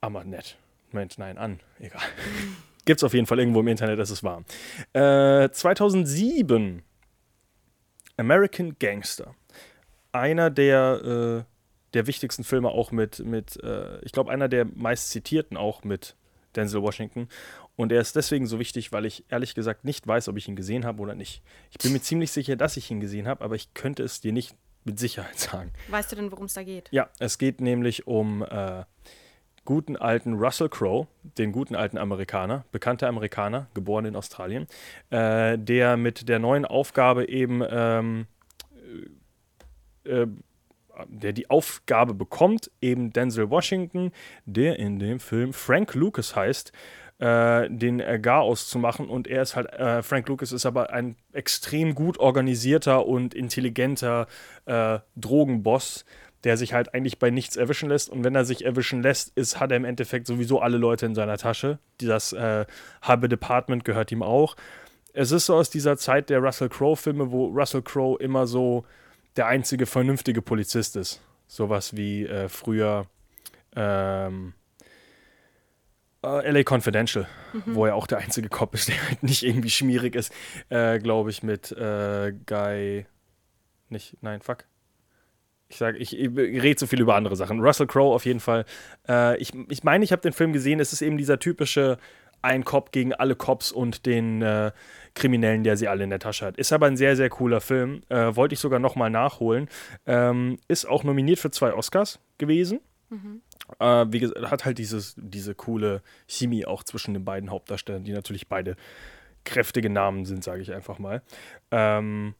Aber 0.00 0.24
net. 0.24 0.56
Moment, 0.90 1.18
nein, 1.18 1.36
an. 1.36 1.60
Egal. 1.80 2.00
Gibt's 2.86 3.02
auf 3.04 3.12
jeden 3.12 3.26
Fall 3.26 3.40
irgendwo 3.40 3.60
im 3.60 3.68
Internet, 3.68 3.98
das 3.98 4.10
ist 4.10 4.22
wahr. 4.22 4.42
Äh, 4.94 5.50
2007. 5.50 6.82
American 8.16 8.76
Gangster. 8.78 9.34
Einer 10.18 10.50
der, 10.50 11.44
äh, 11.46 11.52
der 11.94 12.06
wichtigsten 12.06 12.44
Filme 12.44 12.68
auch 12.68 12.92
mit, 12.92 13.20
mit 13.20 13.62
äh, 13.62 14.00
ich 14.04 14.12
glaube, 14.12 14.30
einer 14.30 14.48
der 14.48 14.64
meist 14.64 15.10
zitierten 15.10 15.56
auch 15.56 15.84
mit 15.84 16.16
Denzel 16.54 16.82
Washington. 16.82 17.28
Und 17.76 17.92
er 17.92 18.00
ist 18.00 18.16
deswegen 18.16 18.46
so 18.46 18.58
wichtig, 18.58 18.92
weil 18.92 19.04
ich 19.04 19.24
ehrlich 19.28 19.54
gesagt 19.54 19.84
nicht 19.84 20.06
weiß, 20.06 20.28
ob 20.28 20.36
ich 20.38 20.48
ihn 20.48 20.56
gesehen 20.56 20.86
habe 20.86 21.02
oder 21.02 21.14
nicht. 21.14 21.42
Ich 21.70 21.78
bin 21.78 21.92
mir 21.92 22.00
ziemlich 22.00 22.32
sicher, 22.32 22.56
dass 22.56 22.76
ich 22.76 22.90
ihn 22.90 23.00
gesehen 23.00 23.28
habe, 23.28 23.44
aber 23.44 23.54
ich 23.54 23.74
könnte 23.74 24.02
es 24.02 24.20
dir 24.20 24.32
nicht 24.32 24.56
mit 24.84 24.98
Sicherheit 24.98 25.38
sagen. 25.38 25.72
Weißt 25.88 26.10
du 26.10 26.16
denn, 26.16 26.32
worum 26.32 26.46
es 26.46 26.54
da 26.54 26.62
geht? 26.62 26.88
Ja, 26.90 27.10
es 27.18 27.36
geht 27.36 27.60
nämlich 27.60 28.06
um 28.06 28.42
äh, 28.42 28.84
guten 29.66 29.96
alten 29.96 30.34
Russell 30.34 30.70
Crowe, 30.70 31.06
den 31.22 31.52
guten 31.52 31.74
alten 31.74 31.98
Amerikaner, 31.98 32.64
bekannter 32.72 33.08
Amerikaner, 33.08 33.68
geboren 33.74 34.06
in 34.06 34.16
Australien, 34.16 34.66
äh, 35.10 35.58
der 35.58 35.98
mit 35.98 36.28
der 36.30 36.38
neuen 36.38 36.64
Aufgabe 36.64 37.28
eben 37.28 37.62
ähm, 37.68 38.26
äh, 40.06 40.26
der 41.08 41.32
die 41.32 41.50
Aufgabe 41.50 42.14
bekommt, 42.14 42.70
eben 42.80 43.12
Denzel 43.12 43.50
Washington, 43.50 44.12
der 44.46 44.78
in 44.78 44.98
dem 44.98 45.20
Film 45.20 45.52
Frank 45.52 45.94
Lucas 45.94 46.34
heißt, 46.34 46.72
äh, 47.18 47.68
den 47.70 48.02
Garaus 48.22 48.68
zu 48.68 48.78
machen. 48.78 49.08
Und 49.08 49.26
er 49.28 49.42
ist 49.42 49.56
halt, 49.56 49.72
äh, 49.72 50.02
Frank 50.02 50.28
Lucas 50.28 50.52
ist 50.52 50.66
aber 50.66 50.90
ein 50.90 51.16
extrem 51.32 51.94
gut 51.94 52.18
organisierter 52.18 53.06
und 53.06 53.34
intelligenter 53.34 54.26
äh, 54.66 54.98
Drogenboss, 55.16 56.04
der 56.44 56.56
sich 56.56 56.74
halt 56.74 56.94
eigentlich 56.94 57.18
bei 57.18 57.30
nichts 57.30 57.56
erwischen 57.56 57.88
lässt. 57.88 58.10
Und 58.10 58.24
wenn 58.24 58.34
er 58.34 58.44
sich 58.44 58.64
erwischen 58.64 59.02
lässt, 59.02 59.36
ist, 59.36 59.58
hat 59.58 59.70
er 59.70 59.78
im 59.78 59.84
Endeffekt 59.84 60.26
sowieso 60.26 60.60
alle 60.60 60.76
Leute 60.76 61.06
in 61.06 61.14
seiner 61.14 61.38
Tasche. 61.38 61.78
Das 61.98 62.32
äh, 62.32 62.66
halbe 63.02 63.28
Department 63.28 63.84
gehört 63.84 64.12
ihm 64.12 64.22
auch. 64.22 64.56
Es 65.12 65.32
ist 65.32 65.46
so 65.46 65.54
aus 65.54 65.70
dieser 65.70 65.96
Zeit 65.96 66.28
der 66.28 66.40
Russell 66.40 66.68
Crowe-Filme, 66.68 67.32
wo 67.32 67.46
Russell 67.46 67.80
Crowe 67.80 68.20
immer 68.20 68.46
so 68.46 68.84
der 69.36 69.46
einzige 69.46 69.86
vernünftige 69.86 70.42
Polizist 70.42 70.96
ist. 70.96 71.20
Sowas 71.46 71.96
wie 71.96 72.26
äh, 72.26 72.48
früher 72.48 73.06
ähm, 73.74 74.54
äh, 76.24 76.50
LA 76.50 76.62
Confidential, 76.68 77.28
wo 77.66 77.86
er 77.86 77.94
auch 77.94 78.06
der 78.06 78.18
einzige 78.18 78.48
Cop 78.48 78.74
ist, 78.74 78.88
der 78.88 79.08
halt 79.08 79.22
nicht 79.22 79.42
irgendwie 79.42 79.70
schmierig 79.70 80.16
ist, 80.16 80.32
äh, 80.70 80.98
glaube 80.98 81.30
ich, 81.30 81.42
mit 81.42 81.70
äh, 81.72 82.32
Guy. 82.46 83.06
Nicht, 83.88 84.16
nein, 84.22 84.40
fuck. 84.40 84.64
Ich 85.68 85.78
sage, 85.78 85.98
ich, 85.98 86.16
ich 86.16 86.36
rede 86.36 86.78
so 86.78 86.86
viel 86.86 87.00
über 87.00 87.16
andere 87.16 87.34
Sachen. 87.34 87.60
Russell 87.60 87.88
Crowe 87.88 88.14
auf 88.14 88.24
jeden 88.24 88.40
Fall. 88.40 88.64
Äh, 89.08 89.36
ich 89.38 89.52
ich 89.68 89.82
meine, 89.82 90.04
ich 90.04 90.12
habe 90.12 90.22
den 90.22 90.32
Film 90.32 90.52
gesehen. 90.52 90.78
Es 90.78 90.92
ist 90.92 91.02
eben 91.02 91.18
dieser 91.18 91.38
typische 91.38 91.98
ein 92.42 92.64
Cop 92.64 92.92
gegen 92.92 93.12
alle 93.12 93.34
Cops 93.34 93.72
und 93.72 94.06
den 94.06 94.42
äh, 94.42 94.70
Kriminellen, 95.16 95.64
der 95.64 95.76
sie 95.76 95.88
alle 95.88 96.04
in 96.04 96.10
der 96.10 96.20
Tasche 96.20 96.46
hat. 96.46 96.56
Ist 96.56 96.72
aber 96.72 96.86
ein 96.86 96.96
sehr, 96.96 97.16
sehr 97.16 97.30
cooler 97.30 97.60
Film. 97.60 98.02
Äh, 98.08 98.36
wollte 98.36 98.52
ich 98.52 98.60
sogar 98.60 98.78
nochmal 98.78 99.10
nachholen. 99.10 99.68
Ähm, 100.06 100.58
ist 100.68 100.84
auch 100.84 101.02
nominiert 101.02 101.40
für 101.40 101.50
zwei 101.50 101.72
Oscars 101.72 102.20
gewesen. 102.38 102.80
Äh, 103.80 104.06
wie 104.10 104.20
gesagt, 104.20 104.50
hat 104.50 104.64
halt 104.64 104.78
dieses, 104.78 105.14
diese 105.16 105.54
coole 105.54 106.02
Chemie 106.28 106.66
auch 106.66 106.84
zwischen 106.84 107.14
den 107.14 107.24
beiden 107.24 107.50
Hauptdarstellern, 107.50 108.04
die 108.04 108.12
natürlich 108.12 108.46
beide 108.46 108.76
kräftige 109.44 109.90
Namen 109.90 110.24
sind, 110.26 110.44
sage 110.44 110.60
ich 110.60 110.72
einfach 110.72 110.98
mal. 110.98 111.22
Ähm, 111.70 112.34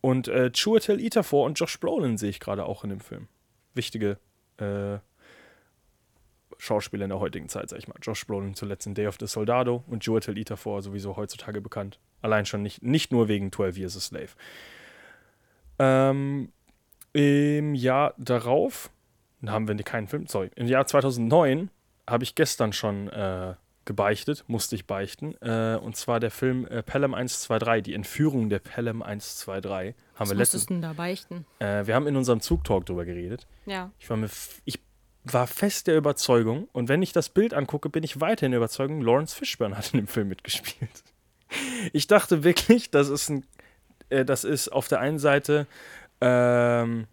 und 0.00 0.28
äh, 0.28 0.50
Chiwetel 0.50 1.00
Ejiofor 1.00 1.46
und 1.46 1.58
Josh 1.58 1.78
Brolin 1.78 2.18
sehe 2.18 2.30
ich 2.30 2.40
gerade 2.40 2.66
auch 2.66 2.82
in 2.84 2.90
dem 2.90 3.00
Film. 3.00 3.28
Wichtige 3.74 4.18
äh, 4.58 4.98
Schauspieler 6.58 7.04
in 7.04 7.10
der 7.10 7.20
heutigen 7.20 7.48
Zeit, 7.48 7.68
sag 7.70 7.78
ich 7.78 7.88
mal. 7.88 7.96
Josh 8.02 8.26
Brolin 8.26 8.54
zuletzt 8.54 8.86
in 8.86 8.94
Day 8.94 9.06
of 9.06 9.16
the 9.20 9.26
Soldado 9.26 9.84
und 9.86 10.02
Chiwetel 10.02 10.36
Ejiofor 10.36 10.82
sowieso 10.82 11.16
heutzutage 11.16 11.60
bekannt. 11.60 11.98
Allein 12.22 12.46
schon 12.46 12.62
nicht, 12.62 12.82
nicht 12.82 13.12
nur 13.12 13.28
wegen 13.28 13.52
12 13.52 13.78
Years 13.78 13.96
a 13.96 14.00
Slave. 14.00 14.28
Ähm, 15.78 16.52
Im 17.12 17.74
Jahr 17.74 18.14
darauf 18.18 18.90
haben 19.44 19.68
wir 19.68 19.76
keinen 19.82 20.08
Film, 20.08 20.26
sorry, 20.26 20.50
im 20.56 20.66
Jahr 20.66 20.86
2009 20.86 21.70
habe 22.08 22.24
ich 22.24 22.34
gestern 22.34 22.72
schon 22.72 23.08
äh, 23.08 23.54
gebeichtet, 23.84 24.44
musste 24.46 24.74
ich 24.74 24.86
beichten. 24.86 25.34
Äh, 25.40 25.76
und 25.76 25.96
zwar 25.96 26.20
der 26.20 26.30
Film 26.30 26.66
äh, 26.66 26.82
Pelham 26.82 27.14
123, 27.14 27.82
die 27.82 27.94
Entführung 27.94 28.48
der 28.48 28.58
Pelham 28.58 29.02
123. 29.02 29.94
Haben 30.16 30.38
Was 30.38 30.52
wir 30.54 30.66
denn 30.66 30.82
da 30.82 30.92
beichten? 30.92 31.44
äh, 31.58 31.86
wir 31.86 31.94
haben 31.94 32.06
in 32.06 32.16
unserem 32.16 32.40
Zugtalk 32.40 32.86
drüber 32.86 33.04
geredet. 33.04 33.46
Ja. 33.66 33.90
Ich 33.98 34.08
war, 34.08 34.16
mir 34.16 34.28
ich 34.64 34.80
war 35.24 35.46
fest 35.46 35.86
der 35.86 35.96
Überzeugung, 35.96 36.68
und 36.72 36.88
wenn 36.88 37.02
ich 37.02 37.12
das 37.12 37.28
Bild 37.28 37.54
angucke, 37.54 37.88
bin 37.88 38.04
ich 38.04 38.20
weiterhin 38.20 38.52
der 38.52 38.58
Überzeugung, 38.58 39.00
Lawrence 39.00 39.34
Fishburne 39.34 39.76
hat 39.76 39.92
in 39.92 40.00
dem 40.00 40.08
Film 40.08 40.28
mitgespielt. 40.28 40.90
Ich 41.92 42.08
dachte 42.08 42.42
wirklich, 42.42 42.90
das 42.90 43.08
ist 43.08 43.28
ein, 43.28 43.46
äh, 44.08 44.24
das 44.24 44.42
ist 44.42 44.70
auf 44.70 44.88
der 44.88 44.98
einen 44.98 45.20
Seite 45.20 45.68
ähm, 46.20 47.06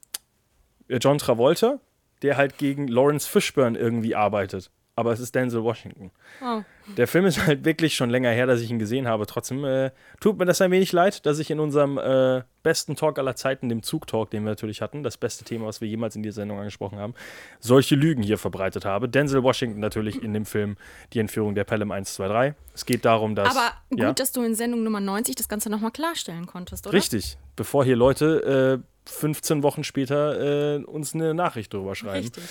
John 0.88 1.20
Travolta, 1.20 1.80
der 2.24 2.38
halt 2.38 2.58
gegen 2.58 2.88
Lawrence 2.88 3.30
Fishburne 3.30 3.78
irgendwie 3.78 4.16
arbeitet. 4.16 4.72
Aber 5.02 5.12
es 5.12 5.20
ist 5.20 5.34
Denzel 5.34 5.64
Washington. 5.64 6.12
Oh. 6.44 6.62
Der 6.96 7.08
Film 7.08 7.26
ist 7.26 7.44
halt 7.44 7.66
wirklich 7.66 7.96
schon 7.96 8.12
länger 8.12 8.30
her, 8.30 8.46
dass 8.46 8.62
ich 8.62 8.70
ihn 8.70 8.78
gesehen 8.78 9.08
habe. 9.08 9.26
Trotzdem 9.26 9.66
äh, 9.66 9.90
tut 10.20 10.38
mir 10.38 10.46
das 10.46 10.62
ein 10.62 10.70
wenig 10.70 10.92
leid, 10.92 11.26
dass 11.26 11.40
ich 11.40 11.50
in 11.50 11.60
unserem 11.60 11.98
äh, 11.98 12.44
besten 12.62 12.96
Talk 12.96 13.18
aller 13.18 13.36
Zeiten, 13.36 13.68
dem 13.68 13.82
Zug-Talk, 13.82 14.30
den 14.30 14.44
wir 14.44 14.52
natürlich 14.52 14.84
hatten, 14.84 15.02
das 15.02 15.18
beste 15.18 15.44
Thema, 15.44 15.66
was 15.66 15.82
wir 15.82 15.88
jemals 15.88 16.16
in 16.16 16.22
dieser 16.22 16.36
Sendung 16.36 16.60
angesprochen 16.60 17.00
haben, 17.00 17.16
solche 17.60 17.96
Lügen 17.96 18.22
hier 18.22 18.38
verbreitet 18.38 18.86
habe. 18.86 19.10
Denzel 19.10 19.42
Washington 19.42 19.80
natürlich 19.80 20.22
in 20.22 20.36
dem 20.36 20.46
Film 20.46 20.78
Die 21.14 21.20
Entführung 21.20 21.56
der 21.56 21.64
Pelham 21.64 21.92
123. 21.92 22.54
Es 22.76 22.86
geht 22.86 23.04
darum, 23.04 23.34
dass. 23.34 23.58
Aber 23.58 23.74
gut, 23.90 24.00
ja, 24.00 24.14
dass 24.14 24.32
du 24.32 24.44
in 24.44 24.54
Sendung 24.54 24.84
Nummer 24.84 25.00
90 25.00 25.34
das 25.34 25.50
Ganze 25.50 25.72
nochmal 25.72 25.92
klarstellen 25.92 26.46
konntest, 26.46 26.86
oder? 26.86 26.94
Richtig, 26.94 27.40
bevor 27.56 27.84
hier 27.84 27.96
Leute 27.96 28.84
äh, 28.84 29.10
15 29.10 29.64
Wochen 29.64 29.84
später 29.84 30.76
äh, 30.78 30.84
uns 30.84 31.16
eine 31.16 31.34
Nachricht 31.34 31.74
drüber 31.74 31.96
schreiben. 31.96 32.26
Richtig. 32.26 32.44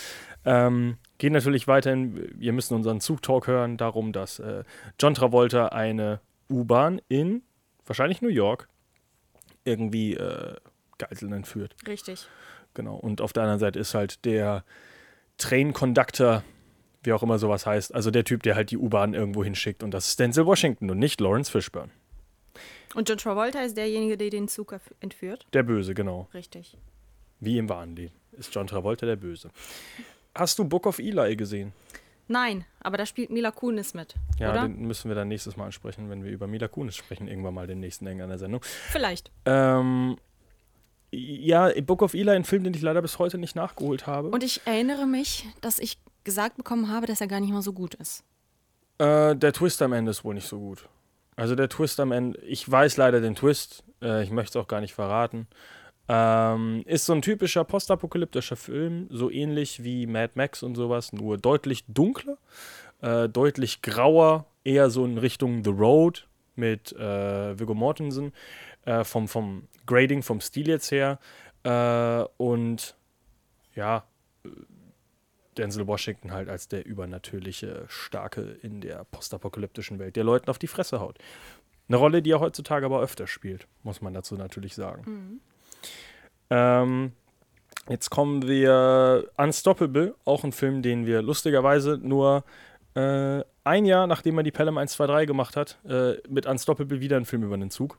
Ähm, 0.45 0.97
geht 1.21 1.33
natürlich 1.33 1.69
weiterhin, 1.69 2.33
wir 2.35 2.53
müssen 2.53 2.75
unseren 2.75 2.99
Zug-Talk 3.01 3.47
hören, 3.47 3.77
darum, 3.77 4.13
dass 4.13 4.39
äh, 4.39 4.65
John 4.99 5.15
Travolta 5.15 5.67
eine 5.67 6.21
U-Bahn 6.49 7.01
in 7.09 7.43
wahrscheinlich 7.85 8.23
New 8.23 8.29
York 8.29 8.69
irgendwie 9.65 10.15
äh, 10.15 10.57
Geiseln 10.99 11.33
entführt. 11.33 11.77
Richtig. 11.87 12.27
Genau. 12.73 12.97
Und 12.97 13.21
auf 13.21 13.35
der 13.35 13.43
anderen 13.43 13.61
Seite 13.61 13.79
ist 13.79 13.95
halt 13.95 14.25
der 14.25 14.65
Train 15.37 15.75
Conductor, 15.75 16.43
wie 17.03 17.13
auch 17.13 17.23
immer 17.23 17.39
sowas 17.39 17.67
heißt, 17.67 17.95
also 17.95 18.11
der 18.11 18.25
Typ, 18.25 18.43
der 18.43 18.55
halt 18.55 18.71
die 18.71 18.79
U-Bahn 18.79 19.13
irgendwo 19.13 19.45
hinschickt. 19.45 19.83
Und 19.83 19.93
das 19.93 20.09
ist 20.09 20.21
Denzel 20.21 20.47
Washington 20.47 20.91
und 20.91 20.99
nicht 20.99 21.21
Lawrence 21.21 21.51
Fishburne. 21.51 21.91
Und 22.95 23.09
John 23.11 23.19
Travolta 23.19 23.61
ist 23.61 23.77
derjenige, 23.77 24.17
der 24.17 24.31
den 24.31 24.49
Zug 24.49 24.75
entführt? 25.01 25.47
Der 25.53 25.65
Böse, 25.65 25.93
genau. 25.93 26.29
Richtig. 26.33 26.79
Wie 27.41 27.59
im 27.59 27.69
wahren 27.69 27.95
Leben 27.95 28.15
ist 28.33 28.55
John 28.55 28.67
Travolta 28.67 29.05
der 29.05 29.17
Böse. 29.17 29.51
Hast 30.35 30.59
du 30.59 30.64
Book 30.64 30.87
of 30.87 30.99
Eli 30.99 31.37
gesehen? 31.37 31.73
Nein, 32.29 32.64
aber 32.81 32.97
da 32.97 33.07
spielt 33.07 33.31
Mila 33.31 33.51
Kunis 33.51 33.93
mit, 33.93 34.14
Ja, 34.38 34.53
oder? 34.53 34.62
den 34.62 34.87
müssen 34.87 35.09
wir 35.09 35.16
dann 35.16 35.27
nächstes 35.27 35.57
Mal 35.57 35.66
ansprechen, 35.66 36.09
wenn 36.11 36.23
wir 36.23 36.31
über 36.31 36.47
Mila 36.47 36.69
Kunis 36.69 36.95
sprechen, 36.97 37.27
irgendwann 37.27 37.55
mal 37.55 37.66
den 37.66 37.81
nächsten 37.81 38.07
Eng 38.07 38.21
an 38.23 38.29
der 38.29 38.38
Sendung. 38.38 38.61
Vielleicht. 38.62 39.33
Ähm, 39.47 40.16
ja, 41.11 41.71
Book 41.83 42.03
of 42.03 42.14
Eli, 42.14 42.31
ein 42.31 42.45
Film, 42.45 42.62
den 42.62 42.73
ich 42.75 42.83
leider 42.83 43.03
bis 43.03 43.19
heute 43.19 43.37
nicht 43.37 43.57
nachgeholt 43.57 44.07
habe. 44.07 44.29
Und 44.29 44.45
ich 44.45 44.61
erinnere 44.64 45.07
mich, 45.07 45.49
dass 45.61 45.81
ich 45.81 45.99
gesagt 46.23 46.57
bekommen 46.57 46.88
habe, 46.88 47.07
dass 47.07 47.21
er 47.21 47.27
gar 47.27 47.40
nicht 47.40 47.53
mal 47.53 47.62
so 47.62 47.73
gut 47.73 47.95
ist. 47.95 48.23
Äh, 48.99 49.35
der 49.35 49.53
Twist 49.53 49.83
am 49.83 49.93
Ende 49.93 50.12
ist 50.12 50.23
wohl 50.25 50.35
nicht 50.35 50.47
so 50.47 50.61
gut. 50.61 50.88
Also 51.35 51.57
der 51.57 51.69
Twist 51.69 51.99
am 51.99 52.12
Ende, 52.12 52.38
ich 52.43 52.71
weiß 52.71 52.97
leider 52.97 53.21
den 53.21 53.35
Twist, 53.35 53.83
äh, 54.03 54.23
ich 54.23 54.31
möchte 54.31 54.57
es 54.59 54.62
auch 54.62 54.69
gar 54.69 54.81
nicht 54.81 54.95
verraten. 54.95 55.49
Ähm, 56.12 56.83
ist 56.87 57.07
so 57.07 57.12
ein 57.12 57.23
typischer 57.23 57.62
postapokalyptischer 57.62 58.57
Film, 58.57 59.07
so 59.11 59.31
ähnlich 59.31 59.85
wie 59.85 60.09
Mad 60.09 60.33
Max 60.35 60.64
und 60.64 60.75
sowas, 60.75 61.12
nur 61.12 61.38
deutlich 61.38 61.85
dunkler, 61.87 62.37
äh, 63.01 63.29
deutlich 63.29 63.81
grauer, 63.81 64.46
eher 64.64 64.90
so 64.90 65.05
in 65.05 65.18
Richtung 65.18 65.62
The 65.62 65.70
Road 65.70 66.27
mit 66.57 66.90
äh, 66.94 67.57
Viggo 67.57 67.75
Mortensen, 67.75 68.33
äh, 68.87 69.05
vom, 69.05 69.29
vom 69.29 69.68
Grading, 69.87 70.25
vom 70.25 70.40
Stil 70.40 70.66
jetzt 70.66 70.90
her. 70.90 71.20
Äh, 71.62 72.25
und 72.38 72.96
ja, 73.77 74.03
Denzel 75.57 75.87
Washington 75.87 76.33
halt 76.33 76.49
als 76.49 76.66
der 76.66 76.87
übernatürliche 76.87 77.85
Starke 77.87 78.40
in 78.62 78.81
der 78.81 79.05
postapokalyptischen 79.05 80.01
Welt, 80.01 80.16
der 80.16 80.25
Leuten 80.25 80.51
auf 80.51 80.59
die 80.59 80.66
Fresse 80.66 80.99
haut. 80.99 81.18
Eine 81.87 81.99
Rolle, 81.99 82.20
die 82.20 82.33
er 82.33 82.40
heutzutage 82.40 82.85
aber 82.87 83.01
öfter 83.01 83.29
spielt, 83.29 83.68
muss 83.85 84.01
man 84.01 84.12
dazu 84.12 84.35
natürlich 84.35 84.75
sagen. 84.75 85.40
Ähm, 86.51 87.12
jetzt 87.88 88.11
kommen 88.11 88.47
wir 88.47 89.31
Unstoppable, 89.37 90.14
auch 90.25 90.45
ein 90.45 90.53
Film, 90.53 90.83
den 90.83 91.07
wir 91.07 91.23
lustigerweise 91.23 91.99
nur 92.03 92.45
äh, 92.95 93.43
ein 93.62 93.85
Jahr, 93.85 94.07
nachdem 94.07 94.38
er 94.38 94.43
die 94.43 94.51
Pelham 94.51 94.79
123 94.79 95.27
gemacht 95.27 95.57
hat, 95.57 95.79
äh, 95.88 96.14
mit 96.29 96.47
Unstoppable 96.47 97.01
wieder 97.01 97.16
einen 97.16 97.27
Film 97.27 97.45
über 97.45 97.55
einen 97.55 97.71
Zug. 97.71 97.99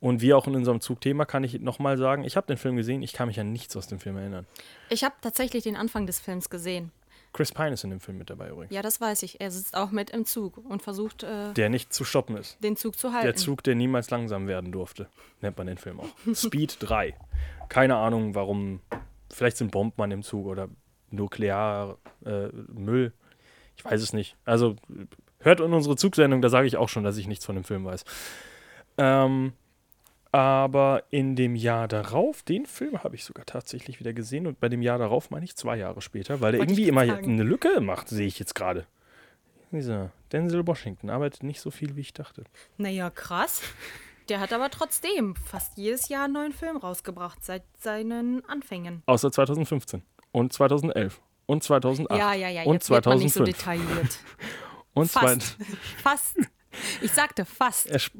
Und 0.00 0.20
wie 0.20 0.34
auch 0.34 0.46
in 0.46 0.54
unserem 0.54 0.80
Zugthema 0.80 1.24
kann 1.24 1.44
ich 1.44 1.60
nochmal 1.60 1.96
sagen, 1.96 2.24
ich 2.24 2.36
habe 2.36 2.46
den 2.46 2.58
Film 2.58 2.76
gesehen, 2.76 3.02
ich 3.02 3.12
kann 3.12 3.28
mich 3.28 3.40
an 3.40 3.52
nichts 3.52 3.76
aus 3.76 3.86
dem 3.86 4.00
Film 4.00 4.16
erinnern. 4.16 4.46
Ich 4.90 5.04
habe 5.04 5.14
tatsächlich 5.20 5.64
den 5.64 5.76
Anfang 5.76 6.06
des 6.06 6.20
Films 6.20 6.50
gesehen. 6.50 6.90
Chris 7.32 7.50
Pine 7.52 7.72
ist 7.72 7.84
in 7.84 7.90
dem 7.90 8.00
Film 8.00 8.18
mit 8.18 8.28
dabei 8.30 8.50
übrigens. 8.50 8.74
Ja, 8.74 8.82
das 8.82 9.00
weiß 9.00 9.22
ich. 9.22 9.40
Er 9.40 9.50
sitzt 9.50 9.74
auch 9.74 9.90
mit 9.90 10.10
im 10.10 10.26
Zug 10.26 10.58
und 10.58 10.82
versucht, 10.82 11.22
äh, 11.22 11.52
Der 11.54 11.68
nicht 11.70 11.92
zu 11.92 12.04
stoppen 12.04 12.36
ist. 12.36 12.62
den 12.62 12.76
Zug 12.76 12.98
zu 12.98 13.12
halten. 13.12 13.26
Der 13.26 13.36
Zug, 13.36 13.62
der 13.62 13.74
niemals 13.74 14.10
langsam 14.10 14.46
werden 14.48 14.70
durfte. 14.72 15.08
Nennt 15.40 15.56
man 15.56 15.66
den 15.66 15.78
Film 15.78 16.00
auch. 16.00 16.08
Speed 16.34 16.76
3. 16.80 17.14
Keine 17.68 17.96
Ahnung, 17.96 18.34
warum. 18.34 18.80
Vielleicht 19.30 19.56
sind 19.56 19.70
Bomben 19.70 20.02
an 20.02 20.10
dem 20.10 20.22
Zug 20.22 20.46
oder 20.46 20.68
Nuklearmüll. 21.10 21.96
Äh, 22.26 22.48
Müll. 22.72 23.12
ich 23.76 23.84
weiß 23.84 24.02
es 24.02 24.12
nicht. 24.12 24.36
Also 24.44 24.76
hört 25.40 25.60
in 25.60 25.72
unsere 25.72 25.96
Zugsendung, 25.96 26.42
da 26.42 26.48
sage 26.50 26.66
ich 26.66 26.76
auch 26.76 26.88
schon, 26.88 27.02
dass 27.04 27.16
ich 27.16 27.26
nichts 27.28 27.46
von 27.46 27.54
dem 27.54 27.64
Film 27.64 27.84
weiß. 27.84 28.04
Ähm, 28.98 29.54
aber 30.32 31.04
in 31.10 31.36
dem 31.36 31.54
Jahr 31.54 31.88
darauf, 31.88 32.42
den 32.42 32.64
Film 32.64 33.04
habe 33.04 33.14
ich 33.14 33.24
sogar 33.24 33.44
tatsächlich 33.44 34.00
wieder 34.00 34.14
gesehen 34.14 34.46
und 34.46 34.58
bei 34.58 34.70
dem 34.70 34.80
Jahr 34.80 34.98
darauf 34.98 35.30
meine 35.30 35.44
ich 35.44 35.56
zwei 35.56 35.76
Jahre 35.76 36.00
später, 36.00 36.40
weil 36.40 36.54
er 36.54 36.60
irgendwie 36.60 36.88
immer 36.88 37.06
sagen. 37.06 37.34
eine 37.34 37.42
Lücke 37.42 37.80
macht, 37.80 38.08
sehe 38.08 38.26
ich 38.26 38.38
jetzt 38.38 38.54
gerade. 38.54 38.86
Dieser 39.70 40.10
Denzel 40.32 40.66
Washington 40.66 41.10
arbeitet 41.10 41.42
nicht 41.42 41.60
so 41.60 41.70
viel, 41.70 41.96
wie 41.96 42.00
ich 42.00 42.12
dachte. 42.12 42.44
naja, 42.78 43.10
krass. 43.10 43.62
Der 44.28 44.40
hat 44.40 44.52
aber 44.52 44.70
trotzdem 44.70 45.34
fast 45.34 45.76
jedes 45.76 46.08
Jahr 46.08 46.24
einen 46.24 46.34
neuen 46.34 46.52
Film 46.52 46.76
rausgebracht, 46.76 47.44
seit 47.44 47.64
seinen 47.78 48.44
Anfängen. 48.46 49.02
Außer 49.06 49.32
2015 49.32 50.02
und 50.30 50.52
2011 50.52 51.20
und 51.46 51.62
2008 51.62 52.18
Ja, 52.18 52.32
ja, 52.32 52.48
ja, 52.48 52.62
und 52.62 52.74
jetzt 52.74 52.88
wird 52.88 53.04
man 53.04 53.18
nicht 53.18 53.34
so 53.34 53.44
2005 53.44 53.84
detailliert. 53.84 54.18
und 54.94 55.10
Fast. 55.10 55.56
fast. 56.02 56.36
Ich 57.00 57.12
sagte 57.12 57.44
fast. 57.44 57.88
er, 57.90 57.98
sp 58.00 58.16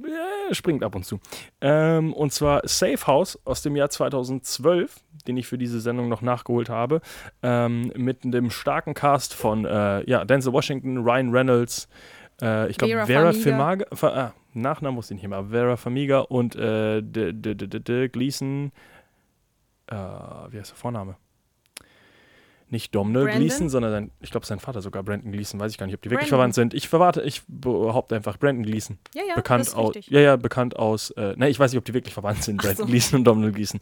er 0.49 0.55
springt 0.55 0.83
ab 0.83 0.95
und 0.95 1.05
zu. 1.05 1.21
Ähm, 1.61 2.13
und 2.13 2.33
zwar 2.33 2.61
Safe 2.65 3.07
House 3.07 3.39
aus 3.45 3.63
dem 3.63 3.77
Jahr 3.77 3.91
2012, 3.91 5.01
den 5.27 5.37
ich 5.37 5.47
für 5.47 5.59
diese 5.59 5.81
Sendung 5.81 6.09
noch 6.09 6.23
nachgeholt 6.23 6.69
habe, 6.69 7.01
ähm, 7.43 7.93
mit 7.97 8.25
dem 8.25 8.51
starken 8.51 8.95
Cast 8.95 9.35
von 9.35 9.65
äh, 9.65 10.09
ja, 10.09 10.25
Denzel 10.25 10.53
Washington, 10.53 10.99
Ryan 10.99 11.31
Reynolds, 11.31 11.89
äh, 12.41 12.69
ich 12.71 12.79
glaube 12.79 12.93
Vera 12.93 13.07
Vera 13.07 13.33
Farmiga. 13.33 13.57
Farmiga, 13.57 13.87
Fa 13.97 14.09
ah, 14.09 14.35
Nachnamen 14.55 14.97
wusste 14.97 15.15
ich 15.15 15.23
nicht 15.23 15.31
mehr, 15.31 15.45
Vera 15.51 15.77
Farmiga 15.77 16.21
und 16.21 16.55
äh, 16.57 17.01
D 17.03 17.31
-D 17.31 17.55
-D 17.55 17.69
-D 17.69 17.79
-D 17.79 18.09
Gleason, 18.09 18.73
äh, 19.87 19.95
wie 19.95 20.59
heißt 20.59 20.71
der 20.71 20.77
Vorname? 20.77 21.17
Nicht 22.73 22.95
Domhnall? 22.95 23.27
Gleason, 23.27 23.69
sondern 23.69 23.91
sein, 23.93 24.11
ich 24.21 24.31
glaube 24.31 24.47
sein 24.47 24.59
Vater 24.59 24.81
sogar, 24.81 25.03
Brandon 25.03 25.31
Gleason, 25.31 25.61
weiß 25.61 25.73
ich 25.73 25.77
gar 25.77 25.85
nicht, 25.85 25.95
ob 25.95 26.01
die 26.01 26.09
wirklich 26.09 26.31
Brandon. 26.31 26.39
verwandt 26.39 26.55
sind. 26.55 26.73
Ich 26.73 26.89
verwarte, 26.89 27.21
ich 27.21 27.43
behaupte 27.47 28.17
einfach 28.17 28.39
Brandon 28.39 28.63
Gleason 28.65 28.99
Ja, 29.15 29.23
ja, 29.29 29.35
bekannt 29.35 29.61
das 29.61 29.69
ist 29.69 29.75
aus, 29.75 29.95
richtig. 29.95 30.11
ja, 30.11 30.21
ja, 30.21 30.37
bekannt 30.37 30.75
aus, 30.77 31.11
äh, 31.11 31.35
ne, 31.37 31.51
ich 31.51 31.61
weiß 31.61 31.71
nicht, 31.73 31.79
ob 31.79 31.85
die 31.85 31.93
wirklich 31.93 32.15
verwandt 32.15 32.43
sind, 32.43 32.57
Brandon 32.57 32.77
so. 32.79 32.87
Gleason 32.87 33.19
und 33.19 33.25
Domhnall 33.25 33.53
Gleason. 33.53 33.79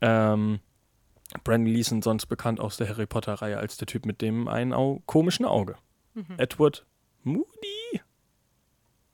Ähm, 0.00 0.60
Brandon 1.42 1.72
Gleason 1.72 2.00
sonst 2.00 2.26
bekannt 2.26 2.60
aus 2.60 2.76
der 2.76 2.88
Harry 2.88 3.06
Potter-Reihe 3.06 3.58
als 3.58 3.76
der 3.78 3.86
Typ 3.86 4.06
mit 4.06 4.22
dem 4.22 4.46
einen 4.46 4.72
Au 4.72 5.02
komischen 5.06 5.44
Auge. 5.44 5.74
Mhm. 6.14 6.34
Edward 6.36 6.86
Moody? 7.24 8.00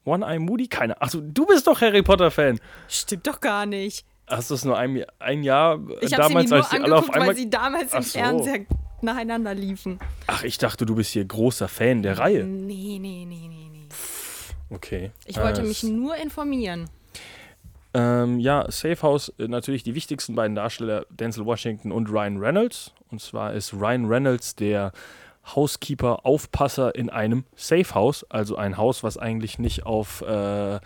One-Eye 0.05 0.39
Moody? 0.41 0.69
Keine. 0.69 1.01
Achso, 1.01 1.23
du 1.23 1.47
bist 1.47 1.67
doch 1.67 1.81
Harry 1.81 2.03
Potter-Fan. 2.03 2.61
Stimmt 2.89 3.27
doch 3.27 3.41
gar 3.41 3.65
nicht. 3.65 4.05
Hast 4.27 4.51
du 4.51 4.55
es 4.55 4.65
nur 4.65 4.79
ein, 4.79 5.05
ein 5.19 5.43
Jahr 5.43 5.75
äh, 5.77 5.97
Ich 6.05 6.11
sie 6.11 6.17
damals, 6.17 6.51
nur 6.51 6.59
als 6.61 6.71
die 6.71 6.81
alle 6.81 6.97
auf 6.97 7.11
einmal. 7.11 7.29
weil 7.29 7.37
sie 7.37 7.51
damals 7.51 7.93
Ach 7.93 7.99
im 7.99 8.03
so. 8.03 8.19
Fernseher 8.19 8.61
nacheinander 9.03 9.55
liefen. 9.55 9.99
Ach, 10.27 10.43
ich 10.45 10.57
dachte, 10.59 10.87
du 10.87 10.95
bist 10.95 11.13
hier 11.13 11.25
großer 11.25 11.69
Fan 11.69 12.03
der 12.03 12.19
Reihe. 12.19 12.45
Nee, 12.45 12.99
nee, 13.01 13.27
nee, 13.27 13.49
nee, 13.49 13.69
nee. 13.71 13.89
Okay. 14.71 15.11
Ich 15.27 15.37
wollte 15.39 15.61
Äh, 15.61 15.65
mich 15.67 15.83
nur 15.83 16.17
informieren. 16.17 16.89
Ähm, 17.93 18.41
ja, 18.41 18.65
Safe 18.71 19.01
House, 19.03 19.33
äh, 19.39 19.47
natürlich 19.47 19.83
die 19.83 19.95
wichtigsten 19.95 20.35
beiden 20.35 20.57
Darsteller, 20.57 21.07
Denzel 21.11 21.45
Washington 21.45 21.93
und 21.93 22.09
Ryan 22.11 22.39
Reynolds. 22.39 22.93
Und 23.11 23.21
zwar 23.21 23.53
ist 23.53 23.73
Ryan 23.75 24.07
Reynolds 24.07 24.57
der 24.57 24.93
Housekeeper, 25.55 26.25
Aufpasser 26.25 26.95
in 26.95 27.11
einem 27.11 27.45
Safe 27.55 27.95
House, 27.95 28.25
also 28.31 28.57
ein 28.57 28.79
Haus, 28.79 29.03
was 29.05 29.19
eigentlich 29.19 29.59
nicht 29.59 29.85
auf, 29.85 30.23
äh, 30.23 30.27
ja, 30.75 30.81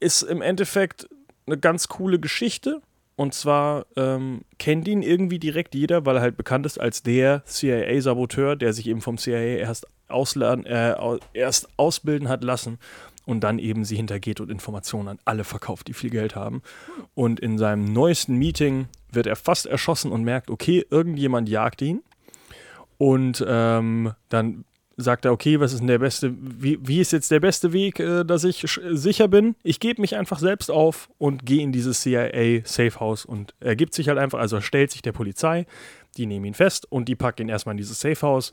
ist 0.00 0.22
im 0.22 0.42
Endeffekt 0.42 1.08
eine 1.46 1.58
ganz 1.58 1.88
coole 1.88 2.18
Geschichte. 2.18 2.80
Und 3.14 3.34
zwar 3.34 3.86
ähm, 3.96 4.42
kennt 4.58 4.88
ihn 4.88 5.02
irgendwie 5.02 5.38
direkt 5.38 5.74
jeder, 5.74 6.06
weil 6.06 6.16
er 6.16 6.22
halt 6.22 6.36
bekannt 6.36 6.66
ist 6.66 6.80
als 6.80 7.02
der 7.02 7.44
CIA-Saboteur, 7.44 8.56
der 8.56 8.72
sich 8.72 8.86
eben 8.86 9.00
vom 9.00 9.18
CIA 9.18 9.58
erst, 9.58 9.86
ausladen, 10.08 10.64
äh, 10.66 10.96
erst 11.34 11.68
ausbilden 11.76 12.28
hat 12.28 12.42
lassen 12.42 12.78
und 13.26 13.40
dann 13.40 13.58
eben 13.58 13.84
sie 13.84 13.96
hintergeht 13.96 14.40
und 14.40 14.50
Informationen 14.50 15.08
an 15.08 15.18
alle 15.24 15.44
verkauft, 15.44 15.88
die 15.88 15.92
viel 15.92 16.10
Geld 16.10 16.34
haben. 16.34 16.62
Und 17.14 17.38
in 17.38 17.58
seinem 17.58 17.92
neuesten 17.92 18.36
Meeting 18.36 18.88
wird 19.10 19.26
er 19.26 19.36
fast 19.36 19.66
erschossen 19.66 20.10
und 20.10 20.24
merkt, 20.24 20.50
okay, 20.50 20.84
irgendjemand 20.90 21.48
jagt 21.48 21.82
ihn. 21.82 22.02
Und 22.98 23.44
ähm, 23.46 24.12
dann 24.28 24.64
sagt 24.96 25.24
er, 25.24 25.32
okay, 25.32 25.60
was 25.60 25.72
ist 25.72 25.80
denn 25.80 25.86
der 25.86 25.98
beste, 25.98 26.34
wie, 26.38 26.78
wie 26.82 27.00
ist 27.00 27.12
jetzt 27.12 27.30
der 27.30 27.40
beste 27.40 27.72
Weg, 27.72 28.00
äh, 28.00 28.24
dass 28.24 28.44
ich 28.44 28.64
sicher 28.90 29.28
bin? 29.28 29.54
Ich 29.62 29.80
gebe 29.80 30.00
mich 30.00 30.16
einfach 30.16 30.38
selbst 30.38 30.70
auf 30.70 31.10
und 31.18 31.46
gehe 31.46 31.62
in 31.62 31.72
dieses 31.72 32.02
CIA 32.02 32.62
Safe 32.64 33.00
House 33.00 33.24
und 33.24 33.54
er 33.60 33.76
gibt 33.76 33.94
sich 33.94 34.08
halt 34.08 34.18
einfach, 34.18 34.38
also 34.38 34.56
er 34.56 34.62
stellt 34.62 34.90
sich 34.90 35.02
der 35.02 35.12
Polizei, 35.12 35.66
die 36.16 36.26
nehmen 36.26 36.44
ihn 36.46 36.54
fest 36.54 36.90
und 36.90 37.06
die 37.08 37.16
packen 37.16 37.42
ihn 37.42 37.48
erstmal 37.48 37.74
in 37.74 37.78
dieses 37.78 38.00
Safe 38.00 38.20
House 38.22 38.52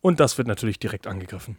und 0.00 0.20
das 0.20 0.38
wird 0.38 0.48
natürlich 0.48 0.78
direkt 0.78 1.06
angegriffen. 1.06 1.56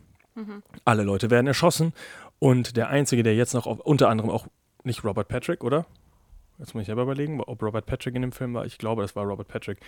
Alle 0.85 1.03
Leute 1.03 1.29
werden 1.29 1.47
erschossen 1.47 1.93
und 2.39 2.77
der 2.77 2.89
Einzige, 2.89 3.23
der 3.23 3.35
jetzt 3.35 3.53
noch, 3.53 3.67
auf, 3.67 3.79
unter 3.81 4.09
anderem 4.09 4.29
auch 4.29 4.47
nicht 4.83 5.03
Robert 5.03 5.27
Patrick, 5.27 5.63
oder? 5.63 5.85
Jetzt 6.59 6.73
muss 6.73 6.81
ich 6.81 6.87
selber 6.87 7.03
überlegen, 7.03 7.39
ob 7.39 7.63
Robert 7.63 7.85
Patrick 7.85 8.15
in 8.15 8.21
dem 8.21 8.33
Film 8.33 8.53
war. 8.53 8.65
Ich 8.65 8.77
glaube, 8.77 9.01
das 9.01 9.15
war 9.15 9.23
Robert 9.23 9.47
Patrick, 9.47 9.79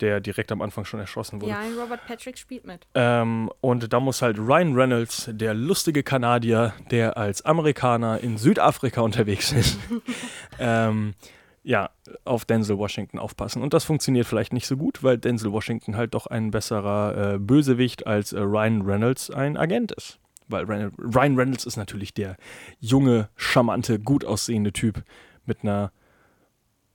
der 0.00 0.20
direkt 0.20 0.50
am 0.50 0.60
Anfang 0.60 0.84
schon 0.84 0.98
erschossen 0.98 1.40
wurde. 1.40 1.52
Ja, 1.52 1.60
ein 1.60 1.78
Robert 1.78 2.04
Patrick 2.04 2.36
spielt 2.36 2.66
mit. 2.66 2.84
Ähm, 2.94 3.48
und 3.60 3.92
da 3.92 4.00
muss 4.00 4.22
halt 4.22 4.36
Ryan 4.38 4.74
Reynolds, 4.74 5.30
der 5.32 5.54
lustige 5.54 6.02
Kanadier, 6.02 6.74
der 6.90 7.16
als 7.16 7.44
Amerikaner 7.44 8.18
in 8.20 8.38
Südafrika 8.38 9.02
unterwegs 9.02 9.52
ist, 9.52 9.78
ähm, 10.58 11.14
ja, 11.62 11.90
auf 12.24 12.44
Denzel 12.44 12.76
Washington 12.76 13.20
aufpassen. 13.20 13.62
Und 13.62 13.72
das 13.72 13.84
funktioniert 13.84 14.26
vielleicht 14.26 14.52
nicht 14.52 14.66
so 14.66 14.76
gut, 14.76 15.04
weil 15.04 15.18
Denzel 15.18 15.52
Washington 15.52 15.96
halt 15.96 16.14
doch 16.14 16.26
ein 16.26 16.50
besserer 16.50 17.34
äh, 17.34 17.38
Bösewicht 17.38 18.06
als 18.06 18.32
äh, 18.32 18.40
Ryan 18.40 18.82
Reynolds 18.82 19.30
ein 19.30 19.56
Agent 19.56 19.92
ist. 19.92 20.18
Weil 20.48 20.64
Ryan, 20.64 20.92
Ryan 20.98 21.36
Reynolds 21.36 21.66
ist 21.66 21.76
natürlich 21.76 22.14
der 22.14 22.36
junge, 22.80 23.28
charmante, 23.36 24.00
gut 24.00 24.24
aussehende 24.24 24.72
Typ 24.72 25.04
mit 25.44 25.62
einer 25.62 25.92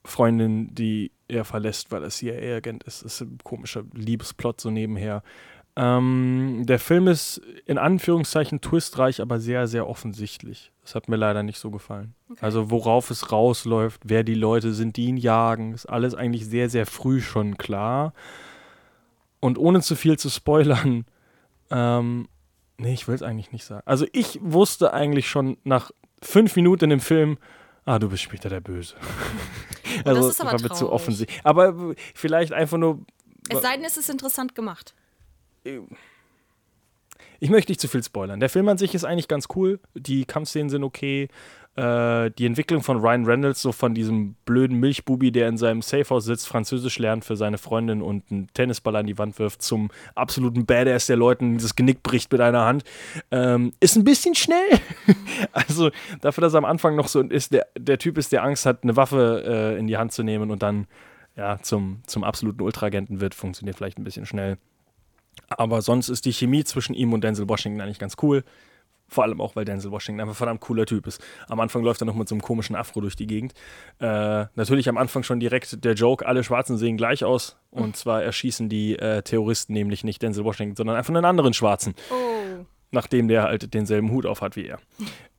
Freundin, 0.04 0.74
die 0.74 1.12
er 1.28 1.44
verlässt, 1.44 1.90
weil 1.90 2.02
er 2.02 2.10
CIA-Agent 2.10 2.84
ist. 2.84 3.04
Das 3.04 3.14
ist 3.14 3.20
ein 3.22 3.38
komischer 3.42 3.84
Liebesplot 3.94 4.60
so 4.60 4.70
nebenher. 4.70 5.22
Ähm, 5.74 6.64
der 6.66 6.78
Film 6.78 7.08
ist 7.08 7.40
in 7.64 7.78
Anführungszeichen 7.78 8.60
twistreich, 8.60 9.22
aber 9.22 9.40
sehr, 9.40 9.66
sehr 9.66 9.88
offensichtlich. 9.88 10.70
Das 10.82 10.94
hat 10.94 11.08
mir 11.08 11.16
leider 11.16 11.42
nicht 11.42 11.58
so 11.58 11.70
gefallen. 11.70 12.14
Also 12.40 12.70
worauf 12.70 13.10
es 13.10 13.32
rausläuft, 13.32 14.02
wer 14.04 14.22
die 14.22 14.34
Leute 14.34 14.74
sind, 14.74 14.96
die 14.96 15.06
ihn 15.06 15.16
jagen, 15.16 15.72
ist 15.72 15.86
alles 15.86 16.14
eigentlich 16.14 16.46
sehr, 16.46 16.68
sehr 16.68 16.84
früh 16.84 17.20
schon 17.20 17.56
klar. 17.56 18.12
Und 19.40 19.58
ohne 19.58 19.80
zu 19.80 19.96
viel 19.96 20.18
zu 20.18 20.28
spoilern, 20.28 21.06
ähm, 21.70 22.28
nee, 22.76 22.92
ich 22.92 23.08
will 23.08 23.14
es 23.14 23.22
eigentlich 23.22 23.52
nicht 23.52 23.64
sagen. 23.64 23.82
Also 23.86 24.06
ich 24.12 24.38
wusste 24.42 24.92
eigentlich 24.92 25.28
schon 25.28 25.56
nach 25.64 25.90
fünf 26.20 26.54
Minuten 26.54 26.90
im 26.90 27.00
Film, 27.00 27.38
ah, 27.86 27.98
du 27.98 28.10
bist 28.10 28.22
später 28.22 28.50
der 28.50 28.60
Böse. 28.60 28.94
das 30.04 30.16
also 30.16 30.28
ist 30.28 30.40
aber 30.40 30.52
war 30.52 30.60
mir 30.60 30.74
zu 30.74 30.90
offensichtlich. 30.90 31.40
Aber 31.44 31.94
vielleicht 32.14 32.52
einfach 32.52 32.78
nur 32.78 33.00
Es 33.48 33.60
sei 33.62 33.76
denn, 33.76 33.84
es 33.84 33.96
ist 33.96 34.10
interessant 34.10 34.54
gemacht. 34.54 34.94
ich 37.40 37.50
möchte 37.50 37.72
nicht 37.72 37.80
zu 37.80 37.88
viel 37.88 38.02
spoilern. 38.02 38.40
Der 38.40 38.48
Film 38.48 38.68
an 38.68 38.78
sich 38.78 38.94
ist 38.94 39.04
eigentlich 39.04 39.28
ganz 39.28 39.48
cool. 39.54 39.80
Die 39.94 40.24
Kampfszenen 40.24 40.70
sind 40.70 40.84
okay. 40.84 41.28
Äh, 41.74 42.30
die 42.32 42.44
Entwicklung 42.44 42.82
von 42.82 42.98
Ryan 42.98 43.24
Reynolds, 43.24 43.62
so 43.62 43.72
von 43.72 43.94
diesem 43.94 44.34
blöden 44.44 44.78
Milchbubi, 44.78 45.32
der 45.32 45.48
in 45.48 45.56
seinem 45.56 45.80
Safehouse 45.80 46.26
sitzt, 46.26 46.46
Französisch 46.46 46.98
lernt 46.98 47.24
für 47.24 47.34
seine 47.34 47.56
Freundin 47.56 48.02
und 48.02 48.30
einen 48.30 48.48
Tennisball 48.52 48.96
an 48.96 49.06
die 49.06 49.16
Wand 49.16 49.38
wirft, 49.38 49.62
zum 49.62 49.90
absoluten 50.14 50.66
Badass, 50.66 51.06
der 51.06 51.16
Leuten 51.16 51.56
das 51.56 51.74
Genick 51.74 52.02
bricht 52.02 52.30
mit 52.30 52.42
einer 52.42 52.66
Hand, 52.66 52.84
ähm, 53.30 53.72
ist 53.80 53.96
ein 53.96 54.04
bisschen 54.04 54.34
schnell. 54.34 54.80
also 55.52 55.90
dafür, 56.20 56.42
dass 56.42 56.52
er 56.52 56.58
am 56.58 56.66
Anfang 56.66 56.94
noch 56.94 57.08
so 57.08 57.22
ist, 57.22 57.54
der, 57.54 57.66
der 57.78 57.98
Typ 57.98 58.18
ist, 58.18 58.32
der 58.32 58.42
Angst 58.42 58.66
hat, 58.66 58.82
eine 58.82 58.96
Waffe 58.96 59.42
äh, 59.46 59.78
in 59.78 59.86
die 59.86 59.96
Hand 59.96 60.12
zu 60.12 60.22
nehmen 60.22 60.50
und 60.50 60.62
dann 60.62 60.86
ja, 61.36 61.58
zum, 61.62 62.02
zum 62.06 62.22
absoluten 62.22 62.60
Ultraagenten 62.60 63.22
wird, 63.22 63.34
funktioniert 63.34 63.78
vielleicht 63.78 63.98
ein 63.98 64.04
bisschen 64.04 64.26
schnell. 64.26 64.58
Aber 65.48 65.80
sonst 65.80 66.10
ist 66.10 66.26
die 66.26 66.32
Chemie 66.34 66.64
zwischen 66.64 66.92
ihm 66.92 67.14
und 67.14 67.24
Denzel 67.24 67.48
Washington 67.48 67.80
eigentlich 67.80 67.98
ganz 67.98 68.16
cool. 68.22 68.44
Vor 69.12 69.24
allem 69.24 69.42
auch, 69.42 69.54
weil 69.56 69.66
Denzel 69.66 69.90
Washington 69.90 70.22
einfach 70.22 70.32
ein 70.32 70.36
verdammt 70.36 70.60
cooler 70.62 70.86
Typ 70.86 71.06
ist. 71.06 71.22
Am 71.48 71.60
Anfang 71.60 71.82
läuft 71.82 72.00
er 72.00 72.06
noch 72.06 72.14
mit 72.14 72.28
so 72.28 72.34
einem 72.34 72.40
komischen 72.40 72.74
Afro 72.74 73.02
durch 73.02 73.14
die 73.14 73.26
Gegend. 73.26 73.52
Äh, 74.00 74.46
natürlich 74.54 74.88
am 74.88 74.96
Anfang 74.96 75.22
schon 75.22 75.38
direkt 75.38 75.84
der 75.84 75.92
Joke, 75.92 76.26
alle 76.26 76.42
Schwarzen 76.42 76.78
sehen 76.78 76.96
gleich 76.96 77.22
aus. 77.22 77.58
Und 77.70 77.94
zwar 77.94 78.22
erschießen 78.22 78.70
die 78.70 78.98
äh, 78.98 79.20
Terroristen 79.20 79.74
nämlich 79.74 80.02
nicht 80.02 80.22
Denzel 80.22 80.44
Washington, 80.44 80.76
sondern 80.76 80.96
einfach 80.96 81.14
einen 81.14 81.26
anderen 81.26 81.52
Schwarzen 81.52 81.94
Oh. 82.10 82.64
nachdem 82.90 83.28
der 83.28 83.42
halt 83.42 83.74
denselben 83.74 84.10
Hut 84.12 84.24
auf 84.24 84.40
hat 84.40 84.56
wie 84.56 84.66
er. 84.66 84.78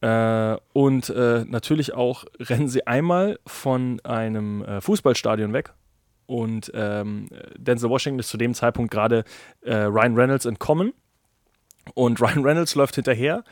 Äh, 0.03 0.57
und 0.73 1.09
äh, 1.11 1.45
natürlich 1.47 1.93
auch 1.93 2.25
rennen 2.37 2.67
sie 2.67 2.85
einmal 2.85 3.39
von 3.47 4.01
einem 4.03 4.61
äh, 4.65 4.81
Fußballstadion 4.81 5.53
weg. 5.53 5.71
Und 6.25 6.73
ähm, 6.75 7.29
Denzel 7.55 7.89
Washington 7.89 8.19
ist 8.19 8.27
zu 8.27 8.35
dem 8.35 8.53
Zeitpunkt 8.53 8.91
gerade 8.91 9.23
äh, 9.61 9.73
Ryan 9.73 10.15
Reynolds 10.15 10.45
entkommen. 10.45 10.91
Und 11.93 12.21
Ryan 12.21 12.43
Reynolds 12.43 12.75
läuft 12.75 12.95
hinterher 12.95 13.43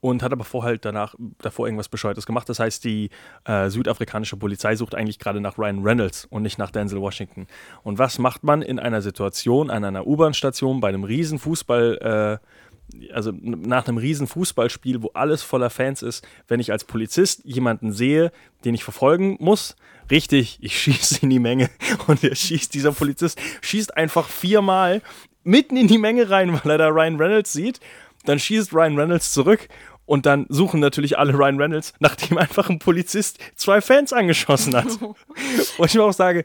und 0.00 0.22
hat 0.22 0.32
aber 0.32 0.44
vorher 0.44 0.70
halt 0.70 0.84
danach, 0.84 1.14
davor 1.38 1.66
irgendwas 1.66 1.88
Bescheuertes 1.88 2.26
gemacht. 2.26 2.48
Das 2.48 2.60
heißt, 2.60 2.84
die 2.84 3.10
äh, 3.44 3.68
südafrikanische 3.68 4.36
Polizei 4.36 4.76
sucht 4.76 4.94
eigentlich 4.94 5.18
gerade 5.18 5.40
nach 5.40 5.58
Ryan 5.58 5.82
Reynolds 5.82 6.26
und 6.26 6.42
nicht 6.42 6.58
nach 6.58 6.70
Denzel 6.70 7.00
Washington. 7.00 7.46
Und 7.82 7.98
was 7.98 8.18
macht 8.18 8.44
man 8.44 8.62
in 8.62 8.78
einer 8.78 9.02
Situation, 9.02 9.70
an 9.70 9.84
einer 9.84 10.06
U-Bahn-Station, 10.06 10.80
bei 10.80 10.88
einem 10.88 11.04
riesen 11.04 11.38
Fußball, 11.38 12.38
äh, 12.40 13.12
also 13.12 13.32
nach 13.42 13.86
einem 13.86 13.98
riesen 13.98 14.26
Fußballspiel, 14.26 15.02
wo 15.02 15.10
alles 15.14 15.42
voller 15.42 15.68
Fans 15.68 16.02
ist, 16.02 16.26
wenn 16.46 16.60
ich 16.60 16.72
als 16.72 16.84
Polizist 16.84 17.44
jemanden 17.44 17.92
sehe, 17.92 18.32
den 18.64 18.74
ich 18.74 18.84
verfolgen 18.84 19.36
muss, 19.40 19.76
richtig, 20.10 20.58
ich 20.60 20.78
schieße 20.80 21.18
in 21.22 21.30
die 21.30 21.38
Menge 21.40 21.70
und 22.06 22.22
der 22.22 22.34
schießt, 22.34 22.72
dieser 22.72 22.92
Polizist 22.92 23.38
schießt 23.62 23.96
einfach 23.96 24.28
viermal 24.28 25.02
mitten 25.48 25.76
in 25.76 25.88
die 25.88 25.98
Menge 25.98 26.30
rein, 26.30 26.52
weil 26.62 26.72
er 26.72 26.78
da 26.78 26.88
Ryan 26.88 27.16
Reynolds 27.16 27.52
sieht. 27.52 27.80
Dann 28.24 28.38
schießt 28.38 28.72
Ryan 28.72 28.98
Reynolds 28.98 29.32
zurück 29.32 29.68
und 30.06 30.26
dann 30.26 30.46
suchen 30.48 30.80
natürlich 30.80 31.18
alle 31.18 31.32
Ryan 31.32 31.60
Reynolds, 31.60 31.94
nachdem 31.98 32.38
einfach 32.38 32.68
ein 32.68 32.78
Polizist 32.78 33.38
zwei 33.56 33.80
Fans 33.80 34.12
angeschossen 34.12 34.76
hat. 34.76 34.86
und 35.78 35.86
ich 35.86 35.94
mir 35.94 36.04
auch 36.04 36.12
sage, 36.12 36.44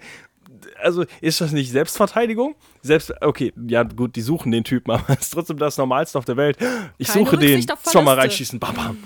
also 0.81 1.05
ist 1.21 1.41
das 1.41 1.51
nicht 1.51 1.71
Selbstverteidigung? 1.71 2.55
Selbst, 2.81 3.13
okay, 3.21 3.53
ja 3.67 3.83
gut, 3.83 4.15
die 4.15 4.21
suchen 4.21 4.51
den 4.51 4.63
Typen, 4.63 4.91
aber 4.91 5.05
es 5.09 5.21
ist 5.21 5.29
trotzdem 5.33 5.57
das 5.57 5.77
Normalste 5.77 6.17
auf 6.17 6.25
der 6.25 6.37
Welt. 6.37 6.57
Ich 6.97 7.07
Keine 7.07 7.25
suche 7.25 7.37
den, 7.37 7.49
Rücksicht 7.51 7.71
auf 7.71 7.79
schon 7.91 8.05
mal 8.05 8.17
reinschießen, 8.17 8.59
bam, 8.59 8.75
bam. 8.75 8.97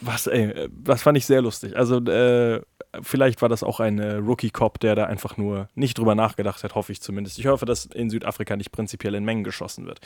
Was, 0.00 0.26
ey, 0.26 0.44
äh, 0.44 0.68
das 0.84 1.02
fand 1.02 1.18
ich 1.18 1.26
sehr 1.26 1.42
lustig. 1.42 1.76
Also, 1.76 1.98
äh, 1.98 2.60
vielleicht 3.02 3.42
war 3.42 3.48
das 3.48 3.62
auch 3.62 3.80
ein 3.80 3.98
äh, 3.98 4.14
Rookie-Cop, 4.14 4.80
der 4.80 4.94
da 4.94 5.04
einfach 5.04 5.36
nur 5.36 5.68
nicht 5.74 5.98
drüber 5.98 6.14
nachgedacht 6.14 6.64
hat, 6.64 6.74
hoffe 6.74 6.92
ich 6.92 7.00
zumindest. 7.00 7.38
Ich 7.38 7.46
hoffe, 7.46 7.66
dass 7.66 7.86
in 7.86 8.10
Südafrika 8.10 8.56
nicht 8.56 8.72
prinzipiell 8.72 9.14
in 9.14 9.24
Mengen 9.24 9.44
geschossen 9.44 9.86
wird. 9.86 10.00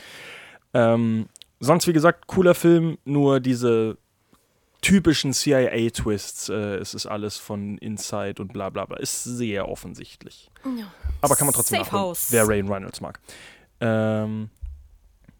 Ähm, 0.74 1.26
sonst, 1.60 1.86
wie 1.86 1.92
gesagt, 1.92 2.26
cooler 2.26 2.54
Film, 2.54 2.98
nur 3.04 3.40
diese 3.40 3.98
typischen 4.80 5.32
CIA-Twists. 5.32 6.48
Äh, 6.48 6.76
es 6.76 6.94
ist 6.94 7.06
alles 7.06 7.38
von 7.38 7.78
Inside 7.78 8.42
und 8.42 8.52
bla 8.52 8.68
bla 8.68 8.84
bla. 8.84 8.98
Ist 8.98 9.24
sehr 9.24 9.68
offensichtlich. 9.68 10.50
Aber 11.20 11.36
kann 11.36 11.46
man 11.46 11.54
trotzdem 11.54 11.78
Safe 11.78 11.90
nachholen, 11.90 12.10
House. 12.10 12.32
wer 12.32 12.48
Rain 12.48 12.68
Reynolds 12.68 13.00
mag. 13.00 13.20
Ähm, 13.80 14.50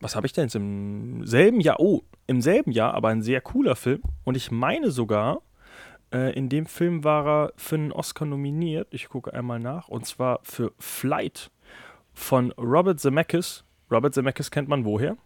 was 0.01 0.17
habe 0.17 0.27
ich 0.27 0.33
denn 0.33 0.45
jetzt 0.45 0.55
im 0.55 1.27
selben 1.27 1.61
Jahr? 1.61 1.81
Oh, 1.81 2.03
im 2.27 2.41
selben 2.41 2.73
Jahr, 2.73 2.95
aber 2.95 3.09
ein 3.09 3.23
sehr 3.23 3.41
cooler 3.41 3.77
Film. 3.77 4.03
Und 4.25 4.37
ich 4.37 4.51
meine 4.51 4.91
sogar, 4.91 5.43
äh, 6.13 6.33
in 6.33 6.49
dem 6.49 6.67
Film 6.67 7.05
war 7.05 7.27
er 7.27 7.53
für 7.57 7.77
einen 7.77 7.93
Oscar 7.93 8.25
nominiert. 8.27 8.89
Ich 8.91 9.09
gucke 9.09 9.33
einmal 9.33 9.59
nach. 9.61 9.89
Und 9.89 10.07
zwar 10.07 10.41
für 10.43 10.73
Flight 10.79 11.51
von 12.13 12.53
Robert 12.53 13.01
Zemeckis. 13.01 13.65
Robert 13.91 14.15
Zemeckis 14.15 14.51
kennt 14.51 14.69
man 14.69 14.85
woher? 14.85 15.17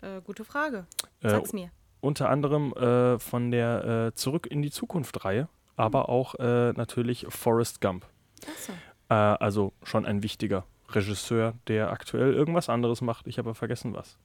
Äh, 0.00 0.20
gute 0.22 0.44
Frage. 0.44 0.86
Äh, 1.22 1.30
Sag's 1.30 1.52
mir. 1.52 1.70
unter 2.00 2.28
anderem 2.28 2.72
äh, 2.74 3.18
von 3.18 3.50
der 3.50 3.84
äh, 4.08 4.14
Zurück 4.14 4.46
in 4.46 4.60
die 4.62 4.70
Zukunft-Reihe, 4.70 5.48
aber 5.76 6.08
auch 6.08 6.34
äh, 6.36 6.72
natürlich 6.72 7.26
Forrest 7.30 7.80
Gump. 7.80 8.06
Achso. 8.46 8.72
Äh, 9.08 9.14
also 9.14 9.72
schon 9.82 10.04
ein 10.04 10.22
wichtiger 10.22 10.64
Regisseur, 10.90 11.54
der 11.66 11.90
aktuell 11.90 12.34
irgendwas 12.34 12.68
anderes 12.68 13.00
macht. 13.00 13.26
Ich 13.26 13.38
habe 13.38 13.54
vergessen 13.54 13.94
was. 13.94 14.18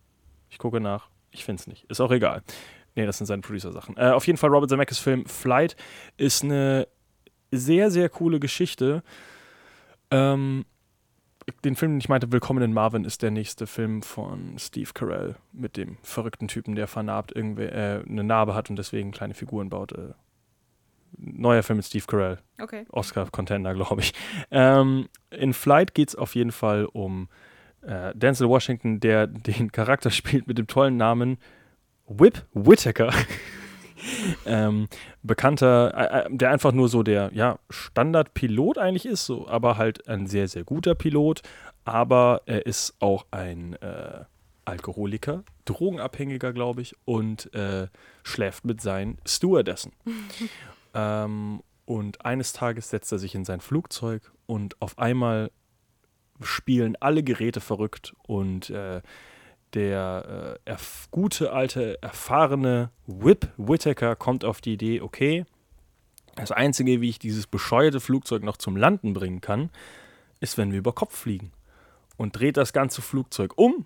Ich 0.49 0.57
gucke 0.57 0.79
nach. 0.81 1.09
Ich 1.31 1.45
finde 1.45 1.61
es 1.61 1.67
nicht. 1.67 1.85
Ist 1.85 2.01
auch 2.01 2.11
egal. 2.11 2.41
Nee, 2.95 3.05
das 3.05 3.17
sind 3.17 3.27
seine 3.27 3.41
Producer-Sachen. 3.41 3.97
Äh, 3.97 4.11
auf 4.11 4.27
jeden 4.27 4.37
Fall 4.37 4.49
Robert 4.49 4.69
Zemeckis 4.69 4.99
Film 4.99 5.25
Flight 5.25 5.75
ist 6.17 6.43
eine 6.43 6.87
sehr, 7.51 7.91
sehr 7.91 8.09
coole 8.09 8.39
Geschichte. 8.39 9.03
Ähm, 10.11 10.65
den 11.63 11.75
Film, 11.75 11.93
den 11.93 11.99
ich 11.99 12.09
meinte, 12.09 12.31
Willkommen 12.31 12.63
in 12.63 12.73
Marvin, 12.73 13.05
ist 13.05 13.21
der 13.21 13.31
nächste 13.31 13.67
Film 13.67 14.01
von 14.01 14.57
Steve 14.59 14.91
Carell 14.93 15.35
mit 15.51 15.77
dem 15.77 15.97
verrückten 16.03 16.47
Typen, 16.47 16.75
der 16.75 16.87
vernarbt 16.87 17.35
irgendwie 17.35 17.63
äh, 17.63 18.03
eine 18.07 18.23
Narbe 18.23 18.53
hat 18.53 18.69
und 18.69 18.75
deswegen 18.75 19.11
kleine 19.11 19.33
Figuren 19.33 19.69
baut. 19.69 19.93
Äh, 19.93 20.13
neuer 21.17 21.63
Film 21.63 21.77
mit 21.77 21.85
Steve 21.85 22.05
Carell. 22.07 22.37
Okay. 22.61 22.85
Oscar-Contender, 22.89 23.73
glaube 23.73 24.01
ich. 24.01 24.13
Ähm, 24.51 25.09
in 25.31 25.53
Flight 25.53 25.93
geht 25.95 26.09
es 26.09 26.15
auf 26.15 26.35
jeden 26.35 26.51
Fall 26.51 26.85
um 26.85 27.29
äh, 27.81 28.13
Denzel 28.15 28.47
Washington, 28.47 28.99
der 28.99 29.27
den 29.27 29.71
Charakter 29.71 30.11
spielt 30.11 30.47
mit 30.47 30.57
dem 30.57 30.67
tollen 30.67 30.97
Namen 30.97 31.37
Whip 32.09 32.45
Whittaker. 32.53 33.13
ähm, 34.45 34.87
bekannter, 35.23 35.93
äh, 35.95 36.25
äh, 36.25 36.29
der 36.29 36.51
einfach 36.51 36.71
nur 36.71 36.89
so 36.89 37.03
der 37.03 37.31
ja, 37.33 37.59
Standardpilot 37.69 38.77
eigentlich 38.77 39.05
ist, 39.05 39.25
so, 39.25 39.47
aber 39.47 39.77
halt 39.77 40.07
ein 40.07 40.27
sehr, 40.27 40.47
sehr 40.47 40.63
guter 40.63 40.95
Pilot. 40.95 41.41
Aber 41.85 42.41
er 42.45 42.65
ist 42.65 42.95
auch 42.99 43.25
ein 43.31 43.73
äh, 43.81 44.23
Alkoholiker, 44.65 45.43
Drogenabhängiger, 45.65 46.53
glaube 46.53 46.81
ich, 46.81 46.95
und 47.05 47.53
äh, 47.53 47.87
schläft 48.23 48.65
mit 48.65 48.81
seinen 48.81 49.17
Stewardessen. 49.25 49.93
ähm, 50.93 51.61
und 51.85 52.23
eines 52.23 52.53
Tages 52.53 52.89
setzt 52.89 53.11
er 53.11 53.17
sich 53.17 53.33
in 53.33 53.45
sein 53.45 53.61
Flugzeug 53.61 54.31
und 54.45 54.79
auf 54.81 54.99
einmal 54.99 55.51
spielen 56.41 56.95
alle 56.99 57.23
Geräte 57.23 57.61
verrückt 57.61 58.15
und 58.27 58.69
äh, 58.69 59.01
der 59.73 60.59
äh, 60.65 60.75
gute, 61.11 61.51
alte, 61.51 62.01
erfahrene 62.01 62.91
Whip 63.07 63.49
Whittaker 63.57 64.15
kommt 64.15 64.45
auf 64.45 64.61
die 64.61 64.73
Idee, 64.73 65.01
okay, 65.01 65.45
das 66.35 66.51
Einzige, 66.51 67.01
wie 67.01 67.09
ich 67.09 67.19
dieses 67.19 67.47
bescheuerte 67.47 67.99
Flugzeug 67.99 68.43
noch 68.43 68.57
zum 68.57 68.77
Landen 68.77 69.13
bringen 69.13 69.41
kann, 69.41 69.69
ist, 70.39 70.57
wenn 70.57 70.71
wir 70.71 70.79
über 70.79 70.93
Kopf 70.93 71.15
fliegen. 71.15 71.51
Und 72.17 72.37
dreht 72.37 72.57
das 72.57 72.73
ganze 72.73 73.01
Flugzeug 73.01 73.57
um 73.57 73.85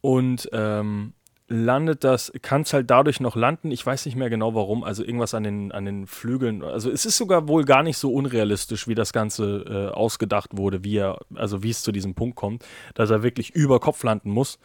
und 0.00 0.48
ähm, 0.52 1.14
landet 1.54 2.04
das, 2.04 2.32
kann 2.42 2.62
es 2.62 2.72
halt 2.72 2.90
dadurch 2.90 3.20
noch 3.20 3.36
landen. 3.36 3.70
Ich 3.70 3.84
weiß 3.84 4.06
nicht 4.06 4.16
mehr 4.16 4.30
genau 4.30 4.54
warum, 4.54 4.84
also 4.84 5.04
irgendwas 5.04 5.34
an 5.34 5.44
den, 5.44 5.72
an 5.72 5.84
den 5.84 6.06
Flügeln. 6.06 6.62
Also 6.62 6.90
es 6.90 7.06
ist 7.06 7.16
sogar 7.16 7.48
wohl 7.48 7.64
gar 7.64 7.82
nicht 7.82 7.98
so 7.98 8.12
unrealistisch, 8.12 8.88
wie 8.88 8.94
das 8.94 9.12
Ganze 9.12 9.90
äh, 9.92 9.94
ausgedacht 9.94 10.56
wurde, 10.56 10.84
wie 10.84 10.98
er, 10.98 11.18
also 11.34 11.62
wie 11.62 11.70
es 11.70 11.82
zu 11.82 11.92
diesem 11.92 12.14
Punkt 12.14 12.36
kommt, 12.36 12.64
dass 12.94 13.10
er 13.10 13.22
wirklich 13.22 13.50
über 13.50 13.80
Kopf 13.80 14.02
landen 14.02 14.30
muss. 14.30 14.58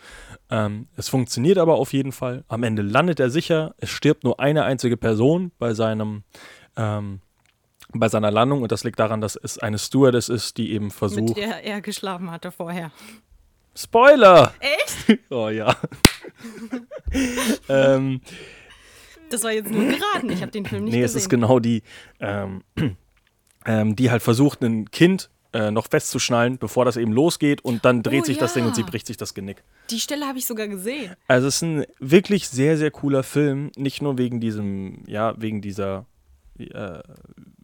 Ähm, 0.49 0.87
es 0.95 1.09
funktioniert 1.09 1.57
aber 1.57 1.75
auf 1.75 1.93
jeden 1.93 2.11
Fall. 2.11 2.43
Am 2.47 2.63
Ende 2.63 2.81
landet 2.81 3.19
er 3.19 3.29
sicher. 3.29 3.75
Es 3.77 3.89
stirbt 3.89 4.23
nur 4.23 4.39
eine 4.39 4.63
einzige 4.63 4.97
Person 4.97 5.51
bei 5.59 5.73
seinem 5.73 6.23
ähm, 6.75 7.21
bei 7.91 8.07
seiner 8.07 8.29
Landung 8.29 8.61
und 8.61 8.71
das 8.71 8.83
liegt 8.83 8.99
daran, 8.99 9.19
dass 9.19 9.35
es 9.35 9.57
eine 9.57 9.79
Stewardess 9.79 10.29
ist, 10.29 10.57
die 10.57 10.73
eben 10.73 10.85
Mit 10.85 10.93
versucht. 10.93 11.37
der 11.37 11.63
er 11.63 11.81
geschlafen 11.81 12.29
hatte 12.29 12.51
vorher. 12.51 12.91
Spoiler! 13.75 14.53
Echt? 14.59 15.19
Oh 15.31 15.49
ja. 15.49 15.75
ähm, 17.69 18.21
Das 19.29 19.43
war 19.43 19.51
jetzt 19.51 19.71
nur 19.71 19.85
geraten. 19.85 20.29
Ich 20.29 20.41
habe 20.41 20.51
den 20.51 20.65
Film 20.65 20.85
nicht 20.85 20.93
nee, 20.93 21.01
gesehen. 21.01 21.17
es 21.17 21.23
ist 21.23 21.29
genau 21.29 21.59
die, 21.59 21.83
ähm, 22.19 22.63
ähm, 23.65 23.95
die 23.95 24.11
halt 24.11 24.21
versucht, 24.21 24.61
ein 24.63 24.89
Kind 24.91 25.29
äh, 25.51 25.71
noch 25.71 25.87
festzuschnallen, 25.87 26.57
bevor 26.59 26.85
das 26.85 26.95
eben 26.95 27.11
losgeht 27.11 27.61
und 27.65 27.83
dann 27.83 28.03
dreht 28.03 28.21
Oh, 28.23 28.25
sich 28.25 28.37
das 28.37 28.53
Ding 28.53 28.65
und 28.65 28.75
sie 28.75 28.81
ja. 28.81 28.87
bricht 28.87 29.07
sich 29.07 29.17
das 29.17 29.33
Genick. 29.33 29.63
Die 29.89 29.99
Stelle 29.99 30.27
habe 30.27 30.37
ich 30.37 30.45
sogar 30.45 30.67
gesehen. 30.67 31.15
Also 31.27 31.47
es 31.47 31.55
ist 31.55 31.61
ein 31.63 31.85
wirklich 31.99 32.49
sehr, 32.49 32.77
sehr 32.77 32.91
cooler 32.91 33.23
Film, 33.23 33.71
nicht 33.75 34.01
nur 34.01 34.17
wegen 34.19 34.39
diesem, 34.39 35.03
ja, 35.07 35.33
wegen 35.41 35.61
dieser 35.61 36.05
äh, 36.59 36.99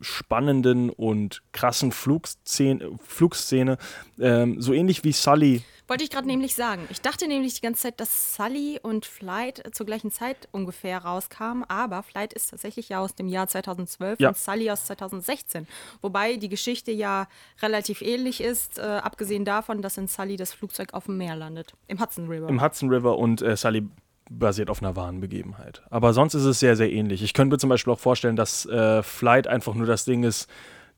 spannenden 0.02 0.90
und 0.90 1.44
krassen 1.52 1.92
Flugszene, 1.92 2.90
Flugszene 3.06 3.78
ähm, 4.20 4.60
so 4.62 4.74
ähnlich 4.74 5.04
wie 5.04 5.12
Sully 5.12 5.62
Wollte 5.88 6.04
ich 6.04 6.10
gerade 6.10 6.26
nämlich 6.28 6.56
sagen. 6.56 6.88
Ich 6.90 7.02
dachte 7.02 7.28
nämlich 7.28 7.54
die 7.54 7.62
ganze 7.62 7.84
Zeit, 7.84 8.00
dass 8.00 8.36
Sully 8.36 8.80
und 8.82 9.06
Flight 9.06 9.62
zur 9.74 9.86
gleichen 9.86 10.10
Zeit 10.12 10.48
ungefähr 10.52 10.98
rauskamen, 11.00 11.64
aber 11.68 12.02
Flight 12.02 12.34
ist 12.34 12.50
tatsächlich 12.50 12.90
ja 12.90 13.02
aus 13.02 13.14
dem 13.14 13.28
Jahr 13.28 13.48
2012 13.48 14.20
Ja. 14.20 14.30
und 14.30 14.38
Sully 14.38 14.72
aus 14.72 14.86
2016. 14.86 15.68
Wobei 16.02 16.38
die 16.38 16.50
Geschichte 16.50 16.92
ja 16.92 17.28
relativ 17.62 18.02
ähnlich 18.02 18.42
ist, 18.42 18.80
äh, 18.80 18.82
abgesehen 18.82 19.46
davon, 19.46 19.82
dass 19.84 19.98
in 19.98 20.08
Sully 20.08 20.38
das 20.38 20.54
Flugzeug 20.54 20.94
auf 20.94 21.06
dem 21.06 21.18
Meer 21.18 21.36
landet. 21.36 21.74
Im 21.88 22.00
Hudson 22.02 22.28
River. 22.28 22.50
im 22.50 22.62
Hudson 22.64 22.90
River 22.90 23.18
und 23.18 23.42
äh, 23.44 23.56
Sully 23.56 23.88
basiert 24.28 24.72
auf 24.72 24.82
einer 24.82 24.96
wahren 24.96 25.20
Begebenheit. 25.22 25.84
Aber 25.92 26.12
sonst 26.14 26.34
ist 26.34 26.46
es 26.46 26.60
sehr, 26.60 26.76
sehr 26.76 26.92
ähnlich. 26.92 27.22
Ich 27.22 27.36
könnte 27.36 27.54
mir 27.54 27.60
zum 27.60 27.70
Beispiel 27.70 27.94
auch 27.94 28.00
vorstellen, 28.00 28.36
dass 28.36 28.66
äh, 28.66 29.04
Flight 29.04 29.46
einfach 29.48 29.76
nur 29.76 29.86
das 29.86 30.04
Ding 30.06 30.24
ist, 30.24 30.50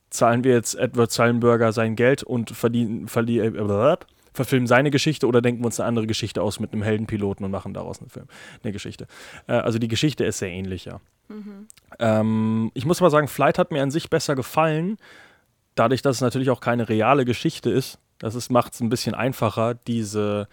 zahlen 0.08 0.44
wir 0.44 0.54
jetzt 0.54 0.74
Edward 0.76 1.12
Sullenberger 1.12 1.72
sein 1.74 1.94
Geld 1.94 2.22
und 2.22 2.52
verdienen, 2.52 3.06
verli 3.08 3.40
äh, 3.40 3.48
verfilmen 4.38 4.68
seine 4.68 4.90
Geschichte 4.90 5.26
oder 5.26 5.42
denken 5.42 5.62
wir 5.62 5.66
uns 5.66 5.80
eine 5.80 5.88
andere 5.88 6.06
Geschichte 6.06 6.40
aus 6.42 6.60
mit 6.60 6.72
einem 6.72 6.82
Heldenpiloten 6.82 7.44
und 7.44 7.50
machen 7.50 7.74
daraus 7.74 7.98
einen 8.00 8.08
Film, 8.08 8.26
eine 8.62 8.72
Geschichte. 8.72 9.06
Äh, 9.48 9.54
also 9.54 9.78
die 9.78 9.88
Geschichte 9.88 10.24
ist 10.24 10.38
sehr 10.38 10.50
ähnlich, 10.50 10.84
ja. 10.84 11.00
Ähm, 11.98 12.70
ich 12.74 12.86
muss 12.86 13.02
aber 13.02 13.10
sagen, 13.10 13.28
Flight 13.28 13.58
hat 13.58 13.72
mir 13.72 13.82
an 13.82 13.90
sich 13.90 14.08
besser 14.08 14.36
gefallen, 14.36 14.96
dadurch, 15.74 16.02
dass 16.02 16.16
es 16.16 16.22
natürlich 16.22 16.50
auch 16.50 16.60
keine 16.60 16.88
reale 16.88 17.24
Geschichte 17.24 17.68
ist. 17.68 17.98
Das 18.18 18.48
macht 18.50 18.74
es 18.74 18.80
ein 18.80 18.88
bisschen 18.88 19.14
einfacher, 19.14 19.74
diese 19.74 20.48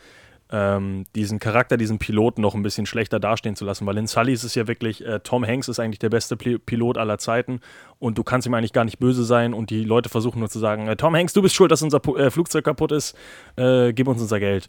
ähm, 0.51 1.05
diesen 1.15 1.39
Charakter, 1.39 1.75
diesen 1.75 1.97
Piloten 1.97 2.41
noch 2.41 2.53
ein 2.53 2.61
bisschen 2.61 2.85
schlechter 2.85 3.19
dastehen 3.19 3.55
zu 3.55 3.65
lassen, 3.65 3.85
weil 3.87 3.97
in 3.97 4.05
Sully 4.07 4.31
ist 4.33 4.43
es 4.43 4.53
ja 4.55 4.67
wirklich, 4.67 5.05
äh, 5.05 5.19
Tom 5.21 5.45
Hanks 5.45 5.67
ist 5.67 5.79
eigentlich 5.79 5.99
der 5.99 6.09
beste 6.09 6.37
Pli 6.37 6.59
Pilot 6.59 6.97
aller 6.97 7.17
Zeiten. 7.17 7.61
Und 7.99 8.17
du 8.17 8.23
kannst 8.23 8.45
ihm 8.45 8.53
eigentlich 8.53 8.73
gar 8.73 8.85
nicht 8.85 8.99
böse 8.99 9.23
sein. 9.23 9.53
Und 9.53 9.69
die 9.71 9.83
Leute 9.83 10.09
versuchen 10.09 10.39
nur 10.39 10.49
zu 10.49 10.59
sagen, 10.59 10.87
äh, 10.87 10.95
Tom 10.95 11.15
Hanks, 11.15 11.33
du 11.33 11.41
bist 11.41 11.55
schuld, 11.55 11.71
dass 11.71 11.81
unser 11.81 11.97
Pu- 11.97 12.17
äh, 12.17 12.29
Flugzeug 12.29 12.63
kaputt 12.65 12.91
ist, 12.91 13.17
äh, 13.55 13.91
gib 13.93 14.07
uns 14.07 14.21
unser 14.21 14.39
Geld. 14.39 14.67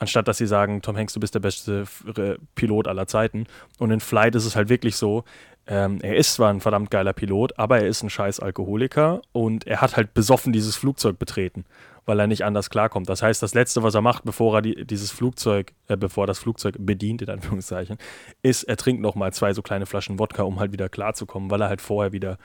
anstatt 0.00 0.28
dass 0.28 0.38
sie 0.38 0.46
sagen, 0.46 0.80
Tom 0.80 0.96
Hanks, 0.96 1.12
du 1.12 1.20
bist 1.20 1.34
der 1.34 1.40
beste 1.40 1.84
Re- 2.06 2.38
Pilot 2.54 2.86
aller 2.86 3.06
Zeiten. 3.06 3.46
Und 3.78 3.90
in 3.90 4.00
Flight 4.00 4.34
ist 4.36 4.44
es 4.46 4.54
halt 4.56 4.68
wirklich 4.68 4.96
so, 4.96 5.24
ähm, 5.66 5.98
er 6.02 6.16
ist 6.16 6.34
zwar 6.34 6.50
ein 6.50 6.60
verdammt 6.60 6.90
geiler 6.90 7.12
Pilot, 7.12 7.58
aber 7.58 7.80
er 7.80 7.88
ist 7.88 8.02
ein 8.02 8.08
scheiß 8.08 8.40
Alkoholiker. 8.40 9.20
Und 9.32 9.66
er 9.66 9.80
hat 9.80 9.96
halt 9.96 10.14
besoffen 10.14 10.52
dieses 10.52 10.76
Flugzeug 10.76 11.18
betreten, 11.18 11.64
weil 12.08 12.18
er 12.20 12.26
nicht 12.26 12.42
anders 12.42 12.70
klarkommt. 12.70 13.06
Das 13.10 13.22
heißt, 13.22 13.42
das 13.42 13.52
Letzte, 13.52 13.82
was 13.82 13.94
er 13.94 14.00
macht, 14.00 14.24
bevor 14.24 14.56
er 14.56 14.62
die, 14.62 14.86
dieses 14.86 15.10
Flugzeug, 15.10 15.74
äh, 15.88 15.96
bevor 15.96 16.26
das 16.26 16.38
Flugzeug 16.38 16.76
bedient, 16.78 17.20
in 17.20 17.28
Anführungszeichen, 17.28 17.98
ist, 18.42 18.62
er 18.62 18.78
trinkt 18.78 19.02
nochmal 19.02 19.34
zwei 19.34 19.52
so 19.52 19.60
kleine 19.60 19.84
Flaschen 19.84 20.18
Wodka, 20.18 20.44
um 20.44 20.58
halt 20.58 20.72
wieder 20.72 20.88
klarzukommen, 20.88 21.50
weil 21.50 21.60
er 21.60 21.68
halt 21.68 21.82
vorher 21.82 22.12
wieder 22.12 22.38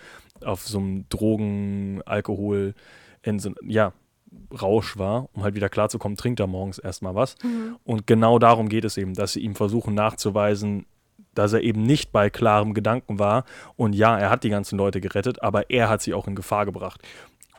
auf 0.44 0.68
so 0.68 0.80
einem 0.80 1.06
Drogen, 1.08 2.02
Alkohol, 2.06 2.74
in 3.22 3.40
so, 3.40 3.52
ja, 3.66 3.94
Rausch 4.62 4.98
war, 4.98 5.30
um 5.32 5.44
halt 5.44 5.56
wieder 5.56 5.70
klarzukommen, 5.70 6.18
trinkt 6.18 6.42
er 6.42 6.48
morgens 6.48 6.78
erstmal 6.78 7.16
was. 7.16 7.36
Und 7.86 8.06
genau 8.06 8.40
darum 8.40 8.68
geht 8.68 8.84
es 8.84 8.98
eben, 8.98 9.14
dass 9.14 9.32
sie 9.32 9.40
ihm 9.40 9.56
versuchen 9.56 9.94
nachzuweisen, 9.94 10.88
dass 11.36 11.54
er 11.54 11.62
eben 11.62 11.84
nicht 11.84 12.12
bei 12.12 12.30
klarem 12.30 12.74
Gedanken 12.74 13.18
war. 13.18 13.46
Und 13.78 13.94
ja, 13.94 14.18
er 14.20 14.30
hat 14.30 14.44
die 14.44 14.50
ganzen 14.50 14.78
Leute 14.78 15.00
gerettet, 15.00 15.42
aber 15.42 15.70
er 15.70 15.88
hat 15.88 16.02
sie 16.02 16.14
auch 16.14 16.28
in 16.28 16.36
Gefahr 16.36 16.66
gebracht. 16.66 17.02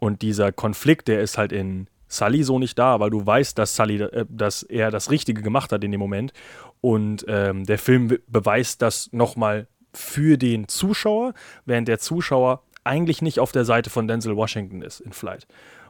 Und 0.00 0.20
dieser 0.20 0.52
Konflikt, 0.52 1.08
der 1.08 1.20
ist 1.20 1.38
halt 1.38 1.52
in 1.52 1.86
Sully 2.08 2.42
so 2.42 2.58
nicht 2.58 2.78
da, 2.78 3.00
weil 3.00 3.10
du 3.10 3.24
weißt, 3.24 3.58
dass 3.58 3.76
Sully, 3.76 4.02
äh, 4.02 4.26
dass 4.28 4.62
er 4.62 4.90
das 4.90 5.10
Richtige 5.10 5.42
gemacht 5.42 5.72
hat 5.72 5.82
in 5.84 5.92
dem 5.92 6.00
Moment. 6.00 6.32
Und 6.80 7.24
ähm, 7.28 7.64
der 7.64 7.78
Film 7.78 8.08
be- 8.08 8.20
beweist 8.26 8.82
das 8.82 9.12
nochmal 9.12 9.66
für 9.92 10.36
den 10.36 10.68
Zuschauer, 10.68 11.34
während 11.64 11.88
der 11.88 11.98
Zuschauer 11.98 12.62
eigentlich 12.82 13.22
nicht 13.22 13.40
auf 13.40 13.52
der 13.52 13.64
Seite 13.64 13.88
von 13.90 14.06
Denzel 14.06 14.36
Washington 14.36 14.82
ist 14.82 15.00
in 15.00 15.12
Flight. 15.12 15.46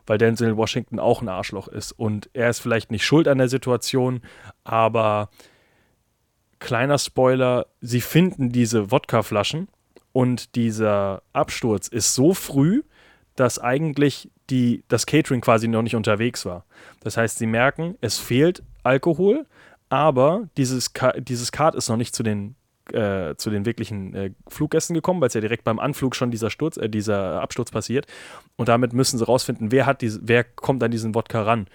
Weil 0.06 0.18
Denzel 0.18 0.56
Washington 0.56 1.00
auch 1.00 1.22
ein 1.22 1.28
Arschloch 1.28 1.66
ist. 1.66 1.92
Und 1.92 2.28
er 2.34 2.50
ist 2.50 2.60
vielleicht 2.60 2.90
nicht 2.90 3.04
schuld 3.04 3.26
an 3.26 3.38
der 3.38 3.48
Situation, 3.48 4.20
aber 4.62 5.30
kleiner 6.60 6.98
Spoiler, 6.98 7.66
sie 7.80 8.00
finden 8.00 8.50
diese 8.50 8.90
Wodkaflaschen 8.90 9.68
und 10.12 10.54
dieser 10.54 11.22
Absturz 11.32 11.88
ist 11.88 12.14
so 12.14 12.34
früh, 12.34 12.82
dass 13.34 13.58
eigentlich 13.58 14.30
die, 14.51 14.84
das 14.88 15.07
Catering 15.07 15.40
quasi 15.40 15.68
noch 15.68 15.82
nicht 15.82 15.97
unterwegs 15.97 16.45
war. 16.45 16.64
Das 17.01 17.16
heißt, 17.16 17.38
sie 17.38 17.47
merken, 17.47 17.97
es 18.01 18.18
fehlt 18.18 18.62
Alkohol, 18.82 19.47
aber 19.88 20.49
dieses, 20.57 20.92
Ka 20.92 21.12
dieses 21.12 21.53
Kart 21.53 21.74
ist 21.74 21.88
noch 21.88 21.97
nicht 21.97 22.14
zu 22.14 22.22
den, 22.22 22.55
äh, 22.92 23.34
zu 23.36 23.51
den 23.51 23.64
wirklichen 23.64 24.14
äh, 24.14 24.30
Fluggästen 24.49 24.95
gekommen, 24.95 25.20
weil 25.20 25.28
es 25.28 25.34
ja 25.34 25.40
direkt 25.40 25.64
beim 25.64 25.78
Anflug 25.78 26.14
schon 26.14 26.30
dieser, 26.30 26.51
Sturz, 26.51 26.76
äh, 26.76 26.88
dieser 26.88 27.40
Absturz 27.40 27.70
passiert. 27.70 28.07
Und 28.57 28.68
damit 28.68 28.92
müssen 28.92 29.18
sie 29.18 29.24
rausfinden, 29.24 29.72
wer, 29.72 29.86
hat 29.86 30.03
diese, 30.03 30.20
wer 30.22 30.45
kommt 30.45 30.82
an 30.82 30.90
diesen 30.90 31.14
Wodka 31.14 31.42
ran. 31.42 31.66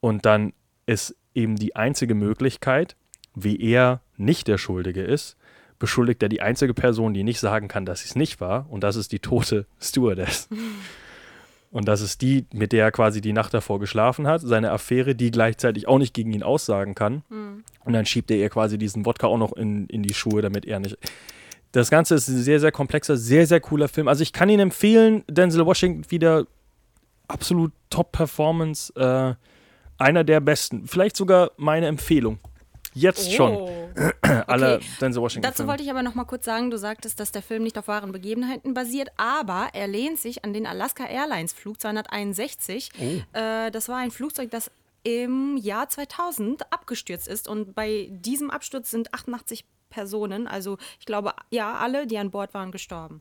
Und 0.00 0.26
dann 0.26 0.52
ist 0.86 1.16
eben 1.34 1.56
die 1.56 1.76
einzige 1.76 2.14
Möglichkeit, 2.14 2.96
wie 3.34 3.58
er 3.60 4.00
nicht 4.16 4.48
der 4.48 4.58
Schuldige 4.58 5.02
ist, 5.02 5.36
beschuldigt 5.78 6.22
er 6.22 6.28
die 6.28 6.42
einzige 6.42 6.74
Person, 6.74 7.14
die 7.14 7.24
nicht 7.24 7.40
sagen 7.40 7.68
kann, 7.68 7.86
dass 7.86 8.00
sie 8.00 8.08
es 8.08 8.16
nicht 8.16 8.40
war, 8.40 8.66
und 8.70 8.84
das 8.84 8.96
ist 8.96 9.10
die 9.10 9.18
tote 9.18 9.66
Stewardess. 9.80 10.48
Und 11.72 11.88
das 11.88 12.02
ist 12.02 12.20
die, 12.20 12.44
mit 12.52 12.72
der 12.72 12.84
er 12.84 12.92
quasi 12.92 13.22
die 13.22 13.32
Nacht 13.32 13.54
davor 13.54 13.80
geschlafen 13.80 14.26
hat, 14.26 14.42
seine 14.42 14.70
Affäre, 14.70 15.14
die 15.14 15.30
gleichzeitig 15.30 15.88
auch 15.88 15.98
nicht 15.98 16.12
gegen 16.12 16.32
ihn 16.32 16.42
aussagen 16.42 16.94
kann. 16.94 17.22
Und 17.84 17.94
dann 17.94 18.04
schiebt 18.04 18.30
er 18.30 18.36
ihr 18.36 18.50
quasi 18.50 18.76
diesen 18.76 19.06
Wodka 19.06 19.26
auch 19.26 19.38
noch 19.38 19.54
in, 19.54 19.86
in 19.86 20.02
die 20.02 20.12
Schuhe, 20.12 20.42
damit 20.42 20.66
er 20.66 20.80
nicht. 20.80 20.98
Das 21.72 21.90
Ganze 21.90 22.14
ist 22.14 22.28
ein 22.28 22.36
sehr, 22.36 22.60
sehr 22.60 22.72
komplexer, 22.72 23.16
sehr, 23.16 23.46
sehr 23.46 23.60
cooler 23.60 23.88
Film. 23.88 24.06
Also 24.06 24.22
ich 24.22 24.34
kann 24.34 24.50
ihn 24.50 24.60
empfehlen, 24.60 25.24
Denzel 25.28 25.64
Washington 25.64 26.10
wieder 26.10 26.46
absolut 27.26 27.72
Top-Performance, 27.88 28.92
äh, 28.94 29.34
einer 29.96 30.24
der 30.24 30.40
besten. 30.40 30.86
Vielleicht 30.86 31.16
sogar 31.16 31.52
meine 31.56 31.86
Empfehlung. 31.86 32.38
Jetzt 32.94 33.32
schon. 33.32 33.52
Oh. 33.52 33.88
Alle 34.46 34.76
Okay. 34.76 34.86
Denzel 35.00 35.22
Washington. 35.22 35.48
Dazu 35.48 35.66
wollte 35.66 35.82
ich 35.82 35.90
aber 35.90 36.02
noch 36.02 36.14
mal 36.14 36.24
kurz 36.24 36.44
sagen, 36.44 36.70
du 36.70 36.78
sagtest, 36.78 37.20
dass 37.20 37.32
der 37.32 37.42
Film 37.42 37.62
nicht 37.62 37.76
auf 37.78 37.88
wahren 37.88 38.12
Begebenheiten 38.12 38.74
basiert, 38.74 39.10
aber 39.16 39.68
er 39.72 39.86
lehnt 39.86 40.18
sich 40.18 40.44
an 40.44 40.52
den 40.52 40.66
Alaska 40.66 41.04
Airlines 41.04 41.52
Flug 41.52 41.80
261. 41.80 42.90
Oh. 42.98 43.38
Äh, 43.38 43.70
das 43.70 43.88
war 43.88 43.98
ein 43.98 44.10
Flugzeug, 44.10 44.50
das 44.50 44.70
im 45.04 45.56
Jahr 45.56 45.88
2000 45.88 46.72
abgestürzt 46.72 47.28
ist 47.28 47.48
und 47.48 47.74
bei 47.74 48.08
diesem 48.10 48.50
Absturz 48.50 48.90
sind 48.90 49.12
88 49.12 49.64
Personen, 49.90 50.46
also 50.46 50.78
ich 50.98 51.06
glaube, 51.06 51.34
ja, 51.50 51.74
alle, 51.74 52.06
die 52.06 52.18
an 52.18 52.30
Bord 52.30 52.54
waren, 52.54 52.72
gestorben. 52.72 53.20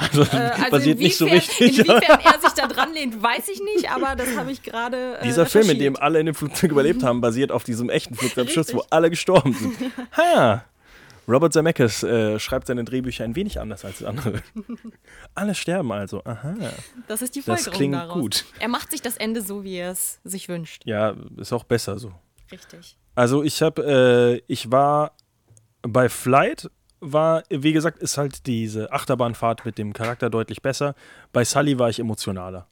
Also, 0.00 0.22
Äh, 0.22 0.26
also 0.36 0.70
basiert 0.70 0.98
nicht 0.98 1.16
so 1.16 1.26
inwiefern- 1.26 1.34
richtig. 1.66 1.78
Inwiefern 1.80 2.20
er 2.20 2.40
sich 2.40 2.52
da 2.56 2.66
dran 2.66 2.92
lehnt, 2.92 3.22
weiß 3.22 3.48
ich 3.48 3.60
nicht, 3.62 3.90
aber 3.90 4.16
das 4.16 4.36
habe 4.36 4.50
ich 4.52 4.62
gerade. 4.62 5.18
Äh, 5.18 5.24
Dieser 5.24 5.46
Film, 5.46 5.70
in 5.70 5.78
dem 5.78 5.96
alle 5.96 6.20
in 6.20 6.26
dem 6.26 6.34
Flugzeug 6.34 6.70
überlebt 6.72 7.02
haben, 7.02 7.20
basiert 7.20 7.52
auf 7.52 7.64
diesem 7.64 7.88
echten 7.90 8.14
Flugzeugabsturz, 8.14 8.74
wo 8.74 8.84
alle 8.90 9.10
gestorben 9.10 9.52
sind. 9.54 9.74
Ha! 10.16 10.64
Robert 11.26 11.54
Zemeckis 11.54 12.02
äh, 12.02 12.38
schreibt 12.38 12.66
seine 12.66 12.84
Drehbücher 12.84 13.24
ein 13.24 13.34
wenig 13.34 13.58
anders 13.58 13.84
als 13.86 14.04
andere. 14.04 14.42
alle 15.34 15.54
sterben 15.54 15.90
also. 15.90 16.22
Aha. 16.24 16.54
Das 17.08 17.22
ist 17.22 17.34
die 17.34 17.40
Das 17.42 17.46
Folgerung 17.62 17.72
klingt 17.78 17.94
daraus. 17.94 18.20
gut. 18.20 18.44
Er 18.58 18.68
macht 18.68 18.90
sich 18.90 19.00
das 19.00 19.16
Ende 19.16 19.40
so, 19.40 19.64
wie 19.64 19.76
er 19.76 19.92
es 19.92 20.20
sich 20.24 20.48
wünscht. 20.50 20.82
Ja, 20.84 21.14
ist 21.38 21.52
auch 21.54 21.64
besser 21.64 21.98
so. 21.98 22.12
Richtig. 22.52 22.98
Also 23.14 23.42
ich 23.42 23.62
habe, 23.62 24.40
äh, 24.46 24.52
ich 24.52 24.70
war 24.70 25.12
bei 25.80 26.10
Flight, 26.10 26.70
war, 27.12 27.42
wie 27.50 27.72
gesagt, 27.72 27.98
ist 27.98 28.16
halt 28.16 28.46
diese 28.46 28.92
Achterbahnfahrt 28.92 29.64
mit 29.64 29.78
dem 29.78 29.92
Charakter 29.92 30.30
deutlich 30.30 30.62
besser. 30.62 30.94
Bei 31.32 31.44
Sully 31.44 31.78
war 31.78 31.90
ich 31.90 31.98
emotionaler, 31.98 32.66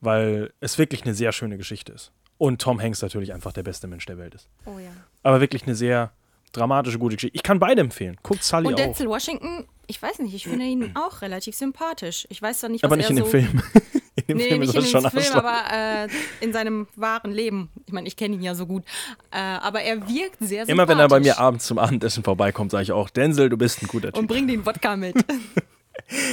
weil 0.00 0.52
es 0.60 0.78
wirklich 0.78 1.04
eine 1.04 1.14
sehr 1.14 1.32
schöne 1.32 1.56
Geschichte 1.58 1.92
ist. 1.92 2.12
Und 2.38 2.60
Tom 2.60 2.80
Hanks 2.80 3.02
natürlich 3.02 3.32
einfach 3.32 3.52
der 3.52 3.62
beste 3.62 3.86
Mensch 3.86 4.06
der 4.06 4.18
Welt 4.18 4.34
ist. 4.34 4.48
Oh 4.66 4.78
ja. 4.78 4.90
Aber 5.22 5.40
wirklich 5.40 5.64
eine 5.64 5.74
sehr 5.74 6.12
dramatische, 6.52 6.98
gute 6.98 7.16
Geschichte. 7.16 7.36
Ich 7.36 7.42
kann 7.42 7.58
beide 7.58 7.80
empfehlen. 7.80 8.16
Guckt 8.22 8.42
Sully 8.42 8.68
Und 8.68 8.74
auch. 8.74 8.78
Denzel 8.78 9.08
Washington, 9.08 9.66
ich 9.86 10.00
weiß 10.00 10.18
nicht, 10.20 10.34
ich 10.34 10.44
finde 10.44 10.64
ihn 10.64 10.94
auch 10.96 11.22
relativ 11.22 11.54
sympathisch. 11.54 12.26
Ich 12.30 12.40
weiß 12.40 12.60
zwar 12.60 12.70
nicht, 12.70 12.82
was 12.82 12.88
Aber 12.88 12.96
nicht 12.96 13.06
er 13.06 13.10
in 13.10 13.16
dem 13.16 13.24
so 13.24 13.30
Film. 13.30 13.62
in 14.26 14.26
dem 14.26 14.36
Nee, 14.38 14.48
Film 14.48 14.60
nicht 14.60 14.68
ist 14.70 14.74
in 14.76 14.82
dem 14.82 15.10
schon 15.10 15.10
Film, 15.10 15.32
aber 15.34 15.62
äh, 15.72 16.08
in 16.40 16.52
seinem 16.52 16.86
wahren 16.96 17.32
Leben. 17.32 17.70
Ich 17.86 17.92
meine, 17.92 18.08
ich 18.08 18.16
kenne 18.16 18.36
ihn 18.36 18.42
ja 18.42 18.54
so 18.54 18.66
gut. 18.66 18.84
Äh, 19.30 19.38
aber 19.38 19.82
er 19.82 20.08
wirkt 20.08 20.38
sehr 20.40 20.64
sympathisch. 20.66 20.68
Immer 20.68 20.88
wenn 20.88 20.98
er 20.98 21.08
bei 21.08 21.20
mir 21.20 21.38
abends 21.38 21.66
zum 21.66 21.78
Abendessen 21.78 22.24
vorbeikommt, 22.24 22.70
sage 22.70 22.84
ich 22.84 22.92
auch, 22.92 23.10
Denzel, 23.10 23.48
du 23.48 23.56
bist 23.56 23.82
ein 23.82 23.88
guter 23.88 24.08
Typ. 24.08 24.18
Und 24.18 24.26
bringt 24.26 24.50
den 24.50 24.64
Wodka 24.64 24.96
mit. 24.96 25.16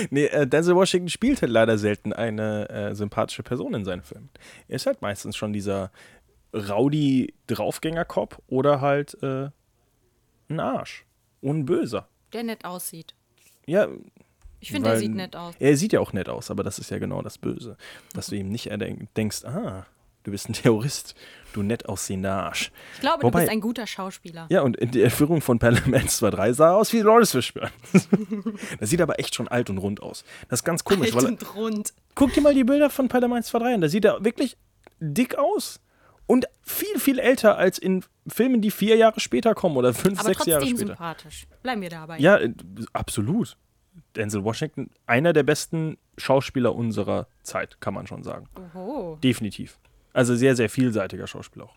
Nee, 0.09 0.25
äh, 0.25 0.45
Denzel 0.45 0.75
Washington 0.75 1.09
spielt 1.09 1.41
halt 1.41 1.51
leider 1.51 1.77
selten 1.77 2.13
eine 2.13 2.69
äh, 2.69 2.93
sympathische 2.95 3.43
Person 3.43 3.73
in 3.73 3.85
seinen 3.85 4.03
Filmen. 4.03 4.29
Er 4.67 4.75
ist 4.75 4.85
halt 4.85 5.01
meistens 5.01 5.35
schon 5.35 5.53
dieser 5.53 5.89
rowdy 6.53 7.33
Draufgänger-Cop 7.47 8.41
oder 8.47 8.81
halt 8.81 9.17
äh, 9.23 9.49
ein 10.49 10.59
Arsch. 10.59 11.05
Und 11.41 11.59
ein 11.59 11.65
Böser. 11.65 12.07
Der 12.33 12.43
nett 12.43 12.65
aussieht. 12.65 13.15
Ja, 13.65 13.87
Ich 14.63 14.71
finde, 14.71 14.89
er 14.89 14.93
weil- 14.95 14.99
sieht 15.01 15.13
nett 15.13 15.35
aus. 15.35 15.53
Er 15.59 15.77
sieht 15.77 15.93
ja 15.93 15.99
auch 15.99 16.13
nett 16.13 16.29
aus, 16.29 16.49
aber 16.49 16.63
das 16.63 16.79
ist 16.79 16.89
ja 16.89 16.97
genau 16.99 17.21
das 17.21 17.37
Böse. 17.37 17.77
Dass 18.13 18.27
du 18.27 18.35
ihm 18.35 18.49
nicht 18.49 18.69
denkst, 19.17 19.43
ah, 19.45 19.85
du 20.23 20.31
bist 20.31 20.49
ein 20.49 20.53
Terrorist, 20.63 21.15
du 21.53 21.61
nett 21.63 21.87
aussehender 21.89 22.33
Arsch. 22.33 22.71
Ich 22.95 23.01
glaube, 23.01 23.23
Wobei- 23.23 23.39
du 23.39 23.45
bist 23.45 23.51
ein 23.51 23.61
guter 23.61 23.85
Schauspieler. 23.85 24.47
Ja, 24.49 24.61
und 24.61 24.77
in 24.77 24.91
der 24.91 25.11
Führung 25.11 25.41
von 25.41 25.59
Parlaments 25.59 26.21
2.3 26.21 26.53
sah 26.53 26.67
er 26.71 26.77
aus 26.77 26.93
wie 26.93 27.01
Lawrence 27.01 27.31
Fishburne. 27.37 27.71
das 28.79 28.89
sieht 28.89 29.01
aber 29.01 29.19
echt 29.19 29.35
schon 29.35 29.47
alt 29.47 29.69
und 29.69 29.77
rund 29.77 30.01
aus. 30.01 30.23
Das 30.49 30.61
ist 30.61 30.63
ganz 30.63 30.83
komisch, 30.83 31.13
weil 31.13 31.25
er, 31.25 31.29
und 31.29 31.55
rund. 31.55 31.93
Guck 32.15 32.33
dir 32.33 32.41
mal 32.41 32.53
die 32.53 32.63
Bilder 32.63 32.89
von 32.89 33.07
Palamines 33.09 33.53
2.3 33.53 33.73
an. 33.75 33.81
Da 33.81 33.89
sieht 33.89 34.05
er 34.05 34.23
wirklich 34.23 34.57
dick 34.99 35.37
aus. 35.37 35.79
Und 36.25 36.45
viel, 36.61 36.99
viel 36.99 37.19
älter 37.19 37.57
als 37.57 37.77
in 37.77 38.05
Filmen, 38.27 38.61
die 38.61 38.71
vier 38.71 38.95
Jahre 38.95 39.19
später 39.19 39.53
kommen 39.53 39.75
oder 39.75 39.93
fünf, 39.93 40.19
Aber 40.21 40.29
sechs 40.29 40.45
Jahre 40.45 40.61
trotzdem 40.61 40.77
später. 40.77 40.87
sympathisch. 40.93 41.47
Bleiben 41.61 41.81
wir 41.81 41.89
dabei. 41.89 42.17
Ja, 42.17 42.37
äh, 42.37 42.53
absolut. 42.93 43.57
Denzel 44.15 44.43
Washington, 44.43 44.89
einer 45.05 45.33
der 45.33 45.43
besten 45.43 45.97
Schauspieler 46.17 46.75
unserer 46.75 47.27
Zeit, 47.41 47.81
kann 47.81 47.93
man 47.93 48.07
schon 48.07 48.23
sagen. 48.23 48.47
Oho. 48.75 49.17
Definitiv. 49.23 49.79
Also 50.13 50.35
sehr, 50.35 50.55
sehr 50.55 50.69
vielseitiger 50.69 51.27
Schauspieler 51.27 51.65
auch. 51.65 51.75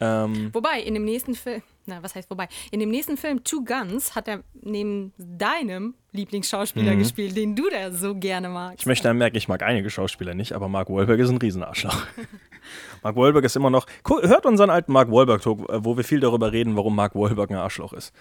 Ähm, 0.00 0.50
Wobei, 0.52 0.80
in 0.80 0.94
dem 0.94 1.04
nächsten 1.04 1.34
Film, 1.36 1.62
na, 1.86 2.02
was 2.02 2.16
heißt 2.16 2.28
wobei? 2.28 2.48
In 2.72 2.80
dem 2.80 2.90
nächsten 2.90 3.16
Film 3.16 3.44
Two 3.44 3.62
Guns 3.64 4.16
hat 4.16 4.26
er 4.26 4.42
neben 4.60 5.12
deinem 5.16 5.94
Lieblingsschauspieler 6.10 6.96
gespielt, 6.96 7.36
den 7.36 7.54
du 7.54 7.70
da 7.70 7.92
so 7.92 8.16
gerne 8.16 8.48
magst. 8.48 8.78
Mhm. 8.78 8.80
ich 8.80 8.86
möchte 8.86 9.10
anmerken, 9.10 9.36
ich 9.36 9.46
mag 9.46 9.62
einige 9.62 9.90
Schauspieler 9.90 10.34
nicht, 10.34 10.54
aber 10.54 10.68
Mark 10.68 10.90
Wahlberg 10.90 11.20
ist 11.20 11.30
ein 11.30 11.36
Riesenarschloch. 11.36 12.06
Mark 13.02 13.14
Wahlberg 13.14 13.44
ist 13.44 13.54
immer 13.54 13.70
noch. 13.70 13.86
Hört 14.04 14.44
unseren 14.44 14.70
alten 14.70 14.92
Mark 14.92 15.10
Wahlberg-Talk, 15.10 15.84
wo 15.84 15.96
wir 15.96 16.04
viel 16.04 16.20
darüber 16.20 16.50
reden, 16.50 16.76
warum 16.76 16.96
Mark 16.96 17.14
Wahlberg 17.14 17.50
ein 17.50 17.56
Arschloch 17.56 17.92
ist. 17.92 18.12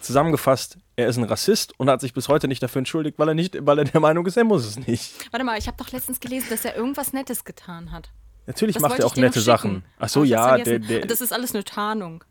Zusammengefasst, 0.00 0.78
er 0.96 1.08
ist 1.08 1.16
ein 1.16 1.24
Rassist 1.24 1.78
und 1.78 1.88
hat 1.88 2.00
sich 2.00 2.12
bis 2.12 2.28
heute 2.28 2.48
nicht 2.48 2.62
dafür 2.62 2.80
entschuldigt, 2.80 3.18
weil 3.18 3.28
er 3.28 3.34
nicht, 3.34 3.56
weil 3.66 3.78
er 3.78 3.84
der 3.84 4.00
Meinung 4.00 4.26
ist, 4.26 4.36
er 4.36 4.44
muss 4.44 4.66
es 4.66 4.86
nicht. 4.86 5.32
Warte 5.32 5.44
mal, 5.44 5.58
ich 5.58 5.66
habe 5.66 5.76
doch 5.76 5.90
letztens 5.92 6.20
gelesen, 6.20 6.46
dass 6.50 6.64
er 6.64 6.76
irgendwas 6.76 7.12
Nettes 7.12 7.44
getan 7.44 7.92
hat. 7.92 8.10
Natürlich 8.46 8.74
Das 8.74 8.82
macht 8.82 8.98
er 8.98 9.06
auch 9.06 9.16
nette. 9.16 9.40
Sachen. 9.40 9.84
Ach 9.98 10.08
so, 10.08 10.24
ja, 10.24 10.58
der, 10.58 10.80
der, 10.80 11.06
das 11.06 11.20
ist 11.20 11.32
alles 11.32 11.54
eine 11.54 11.64
Tarnung. 11.64 12.24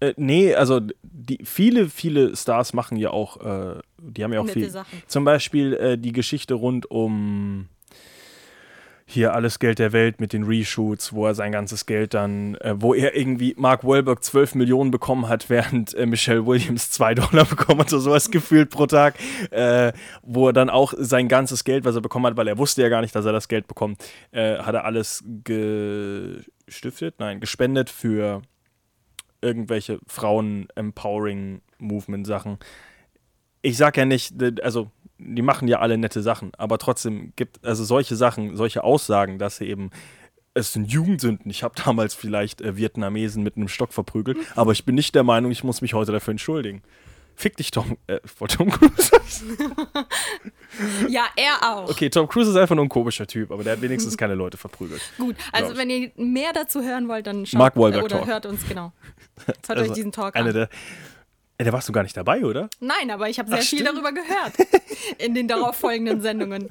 Äh, 0.00 0.14
nee, 0.16 0.54
also 0.54 0.80
die, 1.02 1.38
viele, 1.44 1.88
viele 1.88 2.34
Stars 2.34 2.72
machen 2.72 2.96
ja 2.96 3.10
auch, 3.10 3.36
äh, 3.36 3.80
die 3.98 4.24
haben 4.24 4.32
ja 4.32 4.40
auch 4.40 4.46
Nette 4.46 4.60
viel. 4.60 4.70
Sachen. 4.70 5.02
Zum 5.06 5.24
Beispiel 5.24 5.74
äh, 5.74 5.98
die 5.98 6.12
Geschichte 6.12 6.54
rund 6.54 6.90
um 6.90 7.68
hier 9.10 9.34
alles 9.34 9.58
Geld 9.58 9.78
der 9.78 9.92
Welt 9.92 10.20
mit 10.20 10.32
den 10.32 10.44
Reshoots, 10.44 11.12
wo 11.12 11.26
er 11.26 11.34
sein 11.34 11.52
ganzes 11.52 11.84
Geld 11.86 12.14
dann, 12.14 12.54
äh, 12.56 12.74
wo 12.76 12.94
er 12.94 13.16
irgendwie 13.16 13.54
Mark 13.58 13.84
Wahlberg 13.84 14.22
12 14.22 14.54
Millionen 14.54 14.90
bekommen 14.90 15.28
hat, 15.28 15.50
während 15.50 15.94
äh, 15.94 16.06
Michelle 16.06 16.46
Williams 16.46 16.90
2 16.90 17.14
Dollar 17.14 17.44
bekommen 17.44 17.80
hat, 17.80 17.92
oder 17.92 18.00
sowas 18.00 18.30
gefühlt 18.30 18.70
pro 18.70 18.86
Tag, 18.86 19.16
äh, 19.50 19.92
wo 20.22 20.48
er 20.48 20.52
dann 20.52 20.70
auch 20.70 20.94
sein 20.96 21.28
ganzes 21.28 21.64
Geld, 21.64 21.84
was 21.84 21.96
er 21.96 22.00
bekommen 22.00 22.26
hat, 22.26 22.36
weil 22.36 22.48
er 22.48 22.58
wusste 22.58 22.82
ja 22.82 22.88
gar 22.88 23.00
nicht, 23.00 23.14
dass 23.14 23.24
er 23.24 23.32
das 23.32 23.48
Geld 23.48 23.66
bekommt, 23.66 24.04
äh, 24.30 24.58
hat 24.58 24.74
er 24.74 24.84
alles 24.84 25.24
gestiftet, 25.44 27.16
nein, 27.18 27.40
gespendet 27.40 27.90
für 27.90 28.42
irgendwelche 29.42 29.98
Frauen-Empowering-Movement-Sachen. 30.06 32.58
Ich 33.62 33.76
sag 33.76 33.96
ja 33.96 34.04
nicht, 34.04 34.34
also 34.62 34.92
die 35.22 35.42
machen 35.42 35.68
ja 35.68 35.78
alle 35.80 35.98
nette 35.98 36.22
Sachen, 36.22 36.52
aber 36.56 36.78
trotzdem 36.78 37.32
gibt 37.36 37.64
also 37.64 37.84
solche 37.84 38.16
Sachen, 38.16 38.56
solche 38.56 38.82
Aussagen, 38.84 39.38
dass 39.38 39.56
sie 39.58 39.66
eben 39.66 39.90
es 40.52 40.72
sind 40.72 40.90
Jugendsünden. 40.90 41.48
Ich 41.50 41.62
habe 41.62 41.74
damals 41.84 42.14
vielleicht 42.14 42.60
äh, 42.60 42.76
Vietnamesen 42.76 43.42
mit 43.42 43.56
einem 43.56 43.68
Stock 43.68 43.92
verprügelt, 43.92 44.38
aber 44.56 44.72
ich 44.72 44.84
bin 44.84 44.96
nicht 44.96 45.14
der 45.14 45.22
Meinung, 45.22 45.50
ich 45.52 45.62
muss 45.62 45.80
mich 45.80 45.94
heute 45.94 46.12
dafür 46.12 46.32
entschuldigen. 46.32 46.82
Fick 47.36 47.56
dich, 47.56 47.70
Tom. 47.70 47.96
Äh, 48.06 48.20
Tom 48.48 48.70
Cruise. 48.70 49.10
ja, 51.08 51.24
er 51.36 51.56
auch. 51.62 51.88
Okay, 51.88 52.10
Tom 52.10 52.28
Cruise 52.28 52.50
ist 52.50 52.56
einfach 52.56 52.74
nur 52.74 52.84
ein 52.84 52.90
komischer 52.90 53.26
Typ, 53.26 53.50
aber 53.50 53.64
der 53.64 53.74
hat 53.74 53.80
wenigstens 53.80 54.16
keine 54.18 54.34
Leute 54.34 54.58
verprügelt. 54.58 55.00
Gut, 55.16 55.36
also 55.52 55.76
wenn 55.76 55.88
ihr 55.88 56.10
mehr 56.16 56.52
dazu 56.52 56.82
hören 56.82 57.08
wollt, 57.08 57.26
dann 57.26 57.46
schaut 57.46 57.58
Mark 57.58 57.76
Wahlberg 57.76 58.04
oder 58.04 58.18
Talk. 58.18 58.26
hört 58.28 58.46
uns 58.46 58.68
genau. 58.68 58.92
Hört 59.46 59.70
Also 59.70 59.82
euch 59.84 59.92
diesen 59.92 60.12
Talk 60.12 60.36
Eine 60.36 60.48
an. 60.48 60.54
der, 60.54 60.68
Ey, 61.60 61.66
da 61.66 61.74
warst 61.74 61.86
du 61.90 61.92
gar 61.92 62.02
nicht 62.04 62.16
dabei, 62.16 62.42
oder? 62.42 62.70
Nein, 62.80 63.10
aber 63.10 63.28
ich 63.28 63.38
habe 63.38 63.50
sehr 63.50 63.58
Ach, 63.58 63.62
viel 63.62 63.84
darüber 63.84 64.12
gehört 64.12 64.54
in 65.18 65.34
den 65.34 65.46
darauf 65.46 65.76
folgenden 65.76 66.22
Sendungen. 66.22 66.70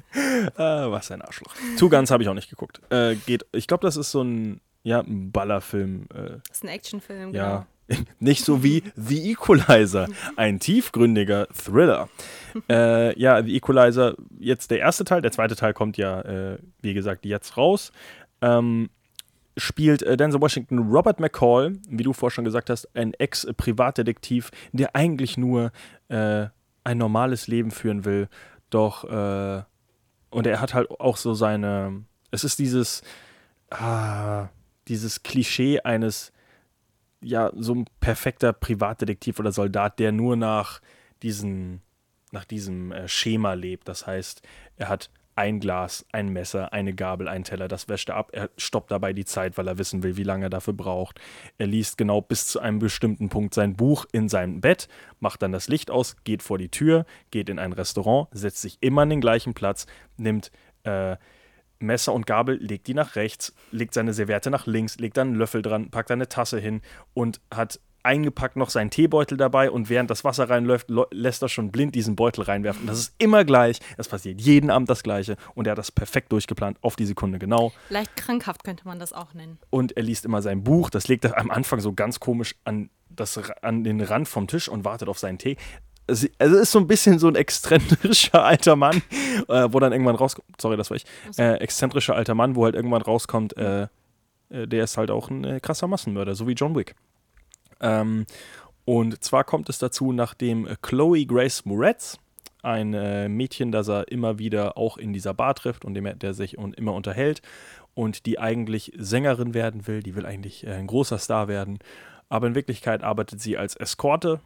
Ah, 0.56 0.90
was 0.90 1.12
ein 1.12 1.22
Arschloch. 1.22 1.54
Two 1.78 1.88
Guns 1.88 2.10
habe 2.10 2.24
ich 2.24 2.28
auch 2.28 2.34
nicht 2.34 2.50
geguckt. 2.50 2.80
Äh, 2.90 3.14
geht, 3.14 3.46
ich 3.52 3.68
glaube, 3.68 3.82
das 3.86 3.96
ist 3.96 4.10
so 4.10 4.24
ein, 4.24 4.60
ja, 4.82 4.98
ein 4.98 5.30
Ballerfilm. 5.30 6.08
Äh, 6.12 6.38
Das 6.48 6.56
ist 6.56 6.64
ein 6.64 6.70
Actionfilm, 6.70 7.32
ja. 7.32 7.66
genau. 7.86 8.02
Nicht 8.18 8.44
so 8.44 8.64
wie 8.64 8.82
The 8.96 9.30
Equalizer, 9.30 10.08
ein 10.34 10.58
tiefgründiger 10.58 11.46
Thriller. 11.54 12.08
äh, 12.68 13.16
ja, 13.16 13.44
The 13.44 13.54
Equalizer, 13.54 14.16
jetzt 14.40 14.72
der 14.72 14.80
erste 14.80 15.04
Teil, 15.04 15.22
der 15.22 15.30
zweite 15.30 15.54
Teil 15.54 15.72
kommt 15.72 15.98
ja, 15.98 16.20
äh, 16.22 16.58
wie 16.82 16.94
gesagt, 16.94 17.24
jetzt 17.24 17.56
raus. 17.56 17.92
Ähm, 18.42 18.90
spielt 19.56 20.02
äh, 20.02 20.16
Denzel 20.16 20.40
Washington 20.40 20.78
Robert 20.78 21.20
McCall, 21.20 21.78
wie 21.88 22.02
du 22.02 22.12
vorher 22.12 22.34
schon 22.34 22.44
gesagt 22.44 22.70
hast, 22.70 22.94
ein 22.94 23.14
Ex-Privatdetektiv, 23.14 24.50
der 24.72 24.94
eigentlich 24.94 25.36
nur 25.36 25.72
äh, 26.08 26.46
ein 26.84 26.98
normales 26.98 27.46
Leben 27.46 27.70
führen 27.70 28.04
will. 28.04 28.28
Doch, 28.70 29.04
äh, 29.04 29.62
und 30.30 30.46
er 30.46 30.60
hat 30.60 30.74
halt 30.74 30.90
auch 30.90 31.16
so 31.16 31.34
seine, 31.34 32.04
es 32.30 32.44
ist 32.44 32.58
dieses, 32.58 33.02
ah, 33.70 34.48
dieses 34.88 35.22
Klischee 35.22 35.80
eines, 35.80 36.32
ja, 37.20 37.50
so 37.54 37.74
ein 37.74 37.84
perfekter 38.00 38.52
Privatdetektiv 38.52 39.38
oder 39.40 39.52
Soldat, 39.52 39.98
der 39.98 40.12
nur 40.12 40.36
nach 40.36 40.80
diesen, 41.22 41.82
nach 42.32 42.44
diesem 42.44 42.92
äh, 42.92 43.08
Schema 43.08 43.54
lebt. 43.54 43.88
Das 43.88 44.06
heißt, 44.06 44.42
er 44.76 44.88
hat 44.88 45.10
ein 45.40 45.58
Glas, 45.58 46.04
ein 46.12 46.28
Messer, 46.34 46.74
eine 46.74 46.92
Gabel, 46.92 47.26
einen 47.26 47.44
Teller, 47.44 47.66
das 47.66 47.88
wäscht 47.88 48.10
er 48.10 48.16
ab. 48.16 48.28
Er 48.32 48.50
stoppt 48.58 48.90
dabei 48.90 49.14
die 49.14 49.24
Zeit, 49.24 49.56
weil 49.56 49.66
er 49.68 49.78
wissen 49.78 50.02
will, 50.02 50.18
wie 50.18 50.22
lange 50.22 50.46
er 50.46 50.50
dafür 50.50 50.74
braucht. 50.74 51.18
Er 51.56 51.66
liest 51.66 51.96
genau 51.96 52.20
bis 52.20 52.46
zu 52.46 52.60
einem 52.60 52.78
bestimmten 52.78 53.30
Punkt 53.30 53.54
sein 53.54 53.74
Buch 53.74 54.04
in 54.12 54.28
seinem 54.28 54.60
Bett, 54.60 54.86
macht 55.18 55.40
dann 55.40 55.50
das 55.50 55.66
Licht 55.66 55.90
aus, 55.90 56.16
geht 56.24 56.42
vor 56.42 56.58
die 56.58 56.68
Tür, 56.68 57.06
geht 57.30 57.48
in 57.48 57.58
ein 57.58 57.72
Restaurant, 57.72 58.28
setzt 58.32 58.60
sich 58.60 58.76
immer 58.82 59.00
an 59.00 59.08
den 59.08 59.22
gleichen 59.22 59.54
Platz, 59.54 59.86
nimmt 60.18 60.52
äh, 60.82 61.16
Messer 61.78 62.12
und 62.12 62.26
Gabel, 62.26 62.56
legt 62.56 62.86
die 62.86 62.92
nach 62.92 63.16
rechts, 63.16 63.54
legt 63.70 63.94
seine 63.94 64.12
Serviette 64.12 64.50
nach 64.50 64.66
links, 64.66 64.98
legt 64.98 65.16
dann 65.16 65.28
einen 65.28 65.36
Löffel 65.36 65.62
dran, 65.62 65.90
packt 65.90 66.10
eine 66.10 66.28
Tasse 66.28 66.58
hin 66.58 66.82
und 67.14 67.40
hat 67.50 67.80
eingepackt 68.02 68.56
noch 68.56 68.70
seinen 68.70 68.90
Teebeutel 68.90 69.36
dabei 69.36 69.70
und 69.70 69.88
während 69.88 70.10
das 70.10 70.24
Wasser 70.24 70.48
reinläuft, 70.48 70.88
lässt 71.10 71.42
er 71.42 71.48
schon 71.48 71.70
blind 71.70 71.94
diesen 71.94 72.16
Beutel 72.16 72.42
reinwerfen. 72.42 72.86
Das 72.86 72.98
ist 72.98 73.14
immer 73.18 73.44
gleich, 73.44 73.80
das 73.96 74.08
passiert 74.08 74.40
jeden 74.40 74.70
Abend 74.70 74.88
das 74.88 75.02
Gleiche 75.02 75.36
und 75.54 75.66
er 75.66 75.72
hat 75.72 75.78
das 75.78 75.92
perfekt 75.92 76.32
durchgeplant, 76.32 76.78
auf 76.82 76.96
die 76.96 77.06
Sekunde 77.06 77.38
genau. 77.38 77.72
Leicht 77.88 78.16
krankhaft 78.16 78.64
könnte 78.64 78.86
man 78.86 78.98
das 78.98 79.12
auch 79.12 79.34
nennen. 79.34 79.58
Und 79.70 79.96
er 79.96 80.02
liest 80.02 80.24
immer 80.24 80.42
sein 80.42 80.64
Buch, 80.64 80.90
das 80.90 81.08
legt 81.08 81.24
er 81.24 81.38
am 81.38 81.50
Anfang 81.50 81.80
so 81.80 81.92
ganz 81.92 82.20
komisch 82.20 82.54
an, 82.64 82.90
das, 83.08 83.38
an 83.62 83.84
den 83.84 84.00
Rand 84.00 84.28
vom 84.28 84.46
Tisch 84.46 84.68
und 84.68 84.84
wartet 84.84 85.08
auf 85.08 85.18
seinen 85.18 85.38
Tee. 85.38 85.56
Also 86.06 86.26
also 86.38 86.56
ist 86.56 86.72
so 86.72 86.80
ein 86.80 86.88
bisschen 86.88 87.18
so 87.18 87.28
ein 87.28 87.36
exzentrischer 87.36 88.44
alter 88.44 88.74
Mann, 88.74 89.02
äh, 89.48 89.68
wo 89.70 89.78
dann 89.78 89.92
irgendwann 89.92 90.16
rauskommt, 90.16 90.60
sorry, 90.60 90.76
das 90.76 90.90
war 90.90 90.96
ich, 90.96 91.04
äh, 91.38 91.54
exzentrischer 91.58 92.16
alter 92.16 92.34
Mann, 92.34 92.56
wo 92.56 92.64
halt 92.64 92.74
irgendwann 92.74 93.02
rauskommt, 93.02 93.56
äh, 93.56 93.86
äh, 94.50 94.66
der 94.66 94.84
ist 94.84 94.96
halt 94.96 95.10
auch 95.10 95.30
ein 95.30 95.44
äh, 95.44 95.60
krasser 95.60 95.86
Massenmörder, 95.86 96.34
so 96.34 96.46
wie 96.46 96.52
John 96.52 96.74
Wick. 96.74 96.94
Ähm, 97.80 98.26
und 98.84 99.22
zwar 99.22 99.44
kommt 99.44 99.68
es 99.68 99.78
dazu, 99.78 100.12
nachdem 100.12 100.68
Chloe 100.82 101.26
Grace 101.26 101.64
Moretz, 101.64 102.18
ein 102.62 102.92
äh, 102.94 103.28
Mädchen, 103.28 103.72
das 103.72 103.88
er 103.88 104.08
immer 104.08 104.38
wieder 104.38 104.76
auch 104.76 104.98
in 104.98 105.12
dieser 105.12 105.34
Bar 105.34 105.54
trifft 105.54 105.84
und 105.84 105.94
dem 105.94 106.06
er, 106.06 106.14
der 106.14 106.34
sich 106.34 106.58
un 106.58 106.74
immer 106.74 106.92
unterhält 106.92 107.40
und 107.94 108.26
die 108.26 108.38
eigentlich 108.38 108.92
Sängerin 108.96 109.54
werden 109.54 109.86
will, 109.86 110.02
die 110.02 110.14
will 110.14 110.26
eigentlich 110.26 110.66
äh, 110.66 110.72
ein 110.72 110.86
großer 110.86 111.18
Star 111.18 111.48
werden, 111.48 111.78
aber 112.28 112.46
in 112.46 112.54
Wirklichkeit 112.54 113.02
arbeitet 113.02 113.40
sie 113.40 113.56
als 113.56 113.76
Eskorte 113.76 114.40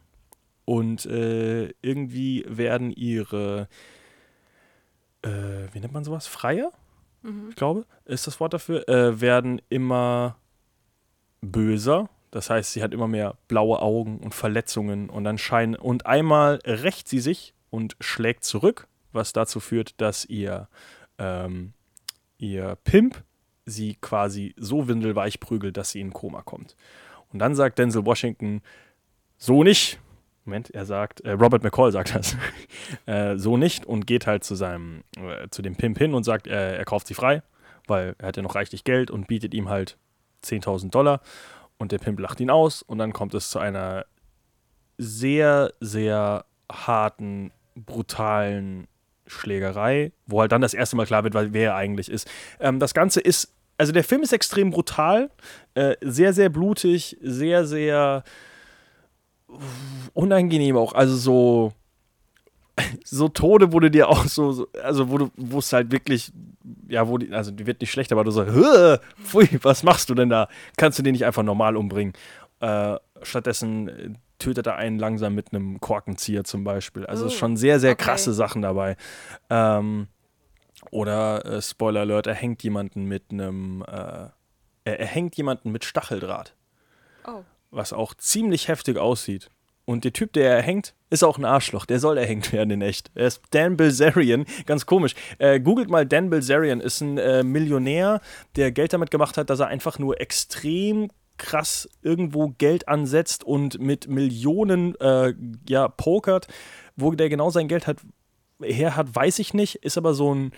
und 0.65 1.05
äh, 1.05 1.73
irgendwie 1.81 2.45
werden 2.47 2.91
ihre, 2.91 3.67
äh, 5.21 5.29
wie 5.71 5.79
nennt 5.79 5.93
man 5.93 6.03
sowas, 6.03 6.27
Freier? 6.27 6.71
Ich 7.49 7.55
glaube, 7.55 7.85
ist 8.05 8.27
das 8.27 8.39
Wort 8.39 8.53
dafür, 8.53 8.87
äh, 8.87 9.19
werden 9.19 9.61
immer 9.69 10.37
böser. 11.41 12.09
Das 12.35 12.49
heißt, 12.49 12.73
sie 12.73 12.83
hat 12.83 12.93
immer 12.93 13.07
mehr 13.07 13.37
blaue 13.47 13.81
Augen 13.81 14.17
und 14.17 14.35
Verletzungen 14.35 15.09
und 15.09 15.23
dann 15.23 15.37
scheinen 15.37 15.73
und 15.73 16.05
einmal 16.05 16.59
rächt 16.65 17.07
sie 17.07 17.21
sich 17.21 17.53
und 17.69 17.95
schlägt 18.01 18.43
zurück, 18.43 18.89
was 19.13 19.31
dazu 19.31 19.61
führt, 19.61 20.01
dass 20.01 20.25
ihr 20.25 20.67
ähm, 21.17 21.71
ihr 22.37 22.77
Pimp 22.83 23.23
sie 23.65 23.95
quasi 24.01 24.53
so 24.57 24.89
windelweich 24.89 25.39
prügelt, 25.39 25.77
dass 25.77 25.91
sie 25.91 26.01
in 26.01 26.11
Koma 26.11 26.41
kommt. 26.41 26.75
Und 27.31 27.39
dann 27.39 27.55
sagt 27.55 27.79
Denzel 27.79 28.05
Washington, 28.05 28.61
so 29.37 29.63
nicht. 29.63 30.01
Moment, 30.43 30.71
er 30.71 30.85
sagt, 30.85 31.21
äh, 31.21 31.31
Robert 31.31 31.63
McCall 31.63 31.93
sagt 31.93 32.15
das, 32.15 32.35
äh, 33.05 33.37
so 33.37 33.55
nicht 33.55 33.85
und 33.85 34.07
geht 34.07 34.27
halt 34.27 34.43
zu 34.43 34.55
seinem, 34.55 35.05
äh, 35.15 35.47
zu 35.51 35.61
dem 35.61 35.77
Pimp 35.77 35.99
hin 35.99 36.13
und 36.13 36.25
sagt, 36.25 36.47
äh, 36.47 36.75
er 36.75 36.83
kauft 36.83 37.07
sie 37.07 37.13
frei, 37.13 37.43
weil 37.87 38.13
er 38.17 38.27
hat 38.27 38.35
ja 38.35 38.43
noch 38.43 38.55
reichlich 38.55 38.83
Geld 38.83 39.09
und 39.09 39.27
bietet 39.27 39.53
ihm 39.53 39.69
halt 39.69 39.97
10.000 40.43 40.89
Dollar 40.89 41.21
und 41.77 41.91
der 41.91 41.99
Pimp 41.99 42.19
lacht 42.19 42.39
ihn 42.39 42.49
aus 42.49 42.81
und 42.81 42.97
dann 42.97 43.13
kommt 43.13 43.33
es 43.33 43.49
zu 43.49 43.59
einer 43.59 44.05
sehr, 44.97 45.73
sehr 45.79 46.45
harten, 46.71 47.51
brutalen 47.75 48.87
Schlägerei, 49.27 50.11
wo 50.25 50.41
halt 50.41 50.51
dann 50.51 50.61
das 50.61 50.73
erste 50.73 50.95
Mal 50.95 51.05
klar 51.05 51.23
wird, 51.23 51.33
wer 51.33 51.71
er 51.71 51.75
eigentlich 51.75 52.09
ist. 52.09 52.29
Ähm, 52.59 52.79
das 52.79 52.93
Ganze 52.93 53.19
ist, 53.19 53.53
also 53.77 53.91
der 53.91 54.03
Film 54.03 54.23
ist 54.23 54.33
extrem 54.33 54.71
brutal, 54.71 55.31
äh, 55.73 55.95
sehr, 56.01 56.33
sehr 56.33 56.49
blutig, 56.49 57.17
sehr, 57.21 57.65
sehr 57.65 58.23
unangenehm 60.13 60.77
auch. 60.77 60.93
Also 60.93 61.15
so, 61.15 61.73
so 63.03 63.29
Tode, 63.29 63.71
wo 63.73 63.79
du 63.79 63.89
dir 63.89 64.09
auch 64.09 64.25
so, 64.25 64.51
so 64.51 64.67
also 64.83 65.09
wo 65.09 65.17
du, 65.17 65.31
wo 65.37 65.59
es 65.59 65.71
halt 65.71 65.91
wirklich, 65.91 66.31
ja, 66.89 67.07
wo 67.07 67.17
die, 67.17 67.31
also 67.31 67.51
die 67.51 67.65
wird 67.65 67.81
nicht 67.81 67.91
schlecht, 67.91 68.11
aber 68.11 68.23
du 68.23 68.31
so, 68.31 68.45
"Hö, 68.45 68.97
pfui, 69.23 69.47
was 69.61 69.83
machst 69.83 70.09
du 70.09 70.15
denn 70.15 70.29
da? 70.29 70.47
Kannst 70.77 70.99
du 70.99 71.03
den 71.03 71.13
nicht 71.13 71.25
einfach 71.25 71.43
normal 71.43 71.77
umbringen? 71.77 72.13
Äh, 72.59 72.97
stattdessen 73.21 73.87
äh, 73.89 74.09
tötet 74.39 74.67
er 74.67 74.75
einen 74.75 74.99
langsam 74.99 75.35
mit 75.35 75.53
einem 75.53 75.79
Korkenzieher 75.79 76.43
zum 76.43 76.63
Beispiel. 76.65 77.05
Also 77.05 77.27
Oh, 77.27 77.29
schon 77.29 77.55
sehr, 77.57 77.79
sehr 77.79 77.93
okay. 77.93 78.03
krasse 78.03 78.33
Sachen 78.33 78.61
dabei. 78.61 78.97
Ähm, 79.49 80.07
oder 80.91 81.45
äh, 81.45 81.61
Spoiler 81.61 82.01
Alert, 82.01 82.27
er 82.27 82.33
hängt 82.35 82.61
jemanden 82.63 83.05
mit 83.05 83.31
einem, 83.31 83.83
äh, 83.87 84.27
er, 84.83 84.99
er 84.99 85.05
hängt 85.07 85.35
jemanden 85.37 85.71
mit 85.71 85.85
Stacheldraht 85.85 86.53
Oh. 87.27 87.41
was 87.71 87.91
auch 87.93 88.13
ziemlich 88.13 88.67
heftig 88.67 88.97
aussieht. 88.97 89.49
Und 89.85 90.03
der 90.03 90.13
Typ, 90.13 90.33
der 90.33 90.55
er 90.55 90.61
hängt, 90.63 90.95
ist 91.11 91.23
auch 91.23 91.37
ein 91.37 91.45
Arschloch. 91.45 91.85
Der 91.85 91.99
soll 91.99 92.17
erhängt 92.17 92.51
werden 92.51 92.71
in 92.71 92.81
echt. 92.81 93.11
Er 93.13 93.27
ist 93.27 93.41
Dan 93.51 93.77
Bilzerian. 93.77 94.45
Ganz 94.65 94.85
komisch. 94.85 95.13
Äh, 95.37 95.59
googelt 95.59 95.89
mal 95.89 96.05
Dan 96.05 96.29
Bilzerian. 96.31 96.81
Ist 96.81 97.01
ein 97.01 97.17
äh, 97.17 97.43
Millionär, 97.43 98.21
der 98.55 98.71
Geld 98.71 98.93
damit 98.93 99.11
gemacht 99.11 99.37
hat, 99.37 99.49
dass 99.49 99.59
er 99.59 99.67
einfach 99.67 99.99
nur 99.99 100.19
extrem 100.19 101.09
krass 101.37 101.87
irgendwo 102.01 102.53
Geld 102.57 102.87
ansetzt 102.87 103.43
und 103.43 103.79
mit 103.79 104.07
Millionen 104.07 104.95
äh, 104.99 105.33
ja, 105.69 105.87
pokert. 105.87 106.47
Wo 106.95 107.11
der 107.11 107.29
genau 107.29 107.51
sein 107.51 107.67
Geld 107.67 107.85
hat, 107.87 107.97
her 108.61 108.95
hat, 108.95 109.13
weiß 109.13 109.37
ich 109.39 109.53
nicht. 109.53 109.75
Ist 109.75 109.97
aber 109.97 110.15
so 110.15 110.33
ein 110.33 110.51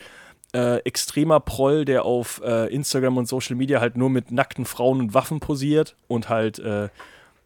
äh, 0.53 0.77
extremer 0.79 1.41
Proll, 1.41 1.83
der 1.83 2.05
auf 2.05 2.41
äh, 2.45 2.73
Instagram 2.73 3.17
und 3.17 3.27
Social 3.27 3.57
Media 3.57 3.81
halt 3.81 3.97
nur 3.97 4.09
mit 4.09 4.31
nackten 4.31 4.65
Frauen 4.65 5.01
und 5.01 5.13
Waffen 5.13 5.41
posiert 5.41 5.97
und 6.07 6.29
halt 6.29 6.59
äh, 6.59 6.87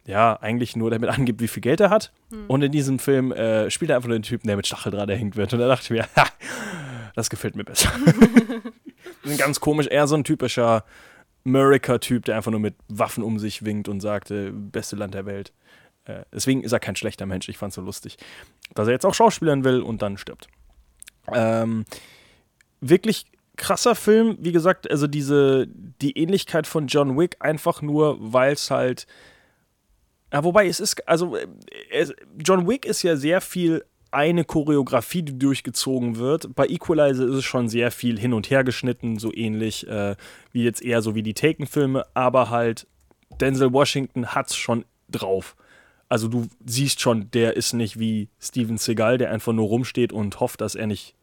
ja 0.05 0.37
eigentlich 0.41 0.75
nur 0.75 0.91
damit 0.91 1.09
angibt, 1.09 1.41
wie 1.41 1.47
viel 1.47 1.61
Geld 1.61 1.79
er 1.79 1.89
hat. 1.89 2.11
Und 2.47 2.61
in 2.61 2.71
diesem 2.71 2.99
Film 2.99 3.31
äh, 3.31 3.69
spielt 3.69 3.91
er 3.91 3.97
einfach 3.97 4.09
nur 4.09 4.17
den 4.17 4.23
Typen, 4.23 4.47
der 4.47 4.55
mit 4.55 4.67
Stacheldraht 4.67 5.09
erhängt 5.09 5.35
wird. 5.35 5.53
Und 5.53 5.59
da 5.59 5.67
dachte 5.67 5.83
ich 5.83 5.89
mir, 5.91 6.07
ha, 6.15 6.27
das 7.15 7.29
gefällt 7.29 7.55
mir 7.55 7.63
besser. 7.63 7.91
Ganz 9.37 9.59
komisch, 9.59 9.87
eher 9.87 10.07
so 10.07 10.15
ein 10.15 10.23
typischer 10.23 10.83
America-Typ, 11.45 12.25
der 12.25 12.35
einfach 12.37 12.51
nur 12.51 12.59
mit 12.59 12.75
Waffen 12.87 13.23
um 13.23 13.39
sich 13.39 13.63
winkt 13.63 13.87
und 13.87 13.99
sagt, 13.99 14.31
äh, 14.31 14.51
beste 14.51 14.95
Land 14.95 15.13
der 15.13 15.25
Welt. 15.25 15.51
Äh, 16.05 16.23
deswegen 16.33 16.63
ist 16.63 16.71
er 16.71 16.79
kein 16.79 16.95
schlechter 16.95 17.25
Mensch. 17.25 17.47
Ich 17.49 17.57
fand's 17.57 17.75
so 17.75 17.81
lustig, 17.81 18.17
dass 18.73 18.87
er 18.87 18.93
jetzt 18.93 19.05
auch 19.05 19.13
Schauspielern 19.13 19.63
will 19.63 19.81
und 19.81 20.01
dann 20.01 20.17
stirbt. 20.17 20.47
Ähm, 21.31 21.85
wirklich 22.79 23.25
krasser 23.57 23.95
Film, 23.95 24.37
wie 24.39 24.51
gesagt, 24.51 24.89
also 24.89 25.07
diese, 25.07 25.67
die 25.67 26.17
Ähnlichkeit 26.17 26.65
von 26.65 26.87
John 26.87 27.17
Wick 27.17 27.37
einfach 27.39 27.81
nur, 27.81 28.17
weil 28.19 28.53
es 28.53 28.71
halt. 28.71 29.05
Ja, 30.31 30.43
wobei 30.43 30.67
es 30.67 30.79
ist, 30.79 31.07
also 31.07 31.35
äh, 31.35 31.47
es, 31.91 32.13
John 32.39 32.67
Wick 32.67 32.85
ist 32.85 33.03
ja 33.03 33.15
sehr 33.15 33.41
viel 33.41 33.83
eine 34.11 34.43
Choreografie, 34.43 35.23
die 35.23 35.39
durchgezogen 35.39 36.17
wird. 36.17 36.53
Bei 36.55 36.67
Equalizer 36.67 37.25
ist 37.27 37.35
es 37.35 37.45
schon 37.45 37.69
sehr 37.69 37.91
viel 37.91 38.19
hin 38.19 38.33
und 38.33 38.49
her 38.49 38.63
geschnitten, 38.63 39.17
so 39.19 39.33
ähnlich 39.33 39.87
äh, 39.87 40.15
wie 40.51 40.63
jetzt 40.63 40.83
eher 40.83 41.01
so 41.01 41.15
wie 41.15 41.23
die 41.23 41.33
Taken-Filme, 41.33 42.05
aber 42.13 42.49
halt 42.49 42.87
Denzel 43.39 43.71
Washington 43.71 44.27
hat's 44.27 44.55
schon 44.55 44.85
drauf. 45.09 45.55
Also 46.09 46.27
du 46.27 46.47
siehst 46.65 46.99
schon, 46.99 47.31
der 47.31 47.55
ist 47.55 47.71
nicht 47.71 47.97
wie 47.97 48.27
Steven 48.39 48.77
Seagal, 48.77 49.17
der 49.17 49.31
einfach 49.31 49.53
nur 49.53 49.67
rumsteht 49.67 50.11
und 50.11 50.41
hofft, 50.41 50.59
dass 50.59 50.75
er 50.75 50.87
nicht 50.87 51.15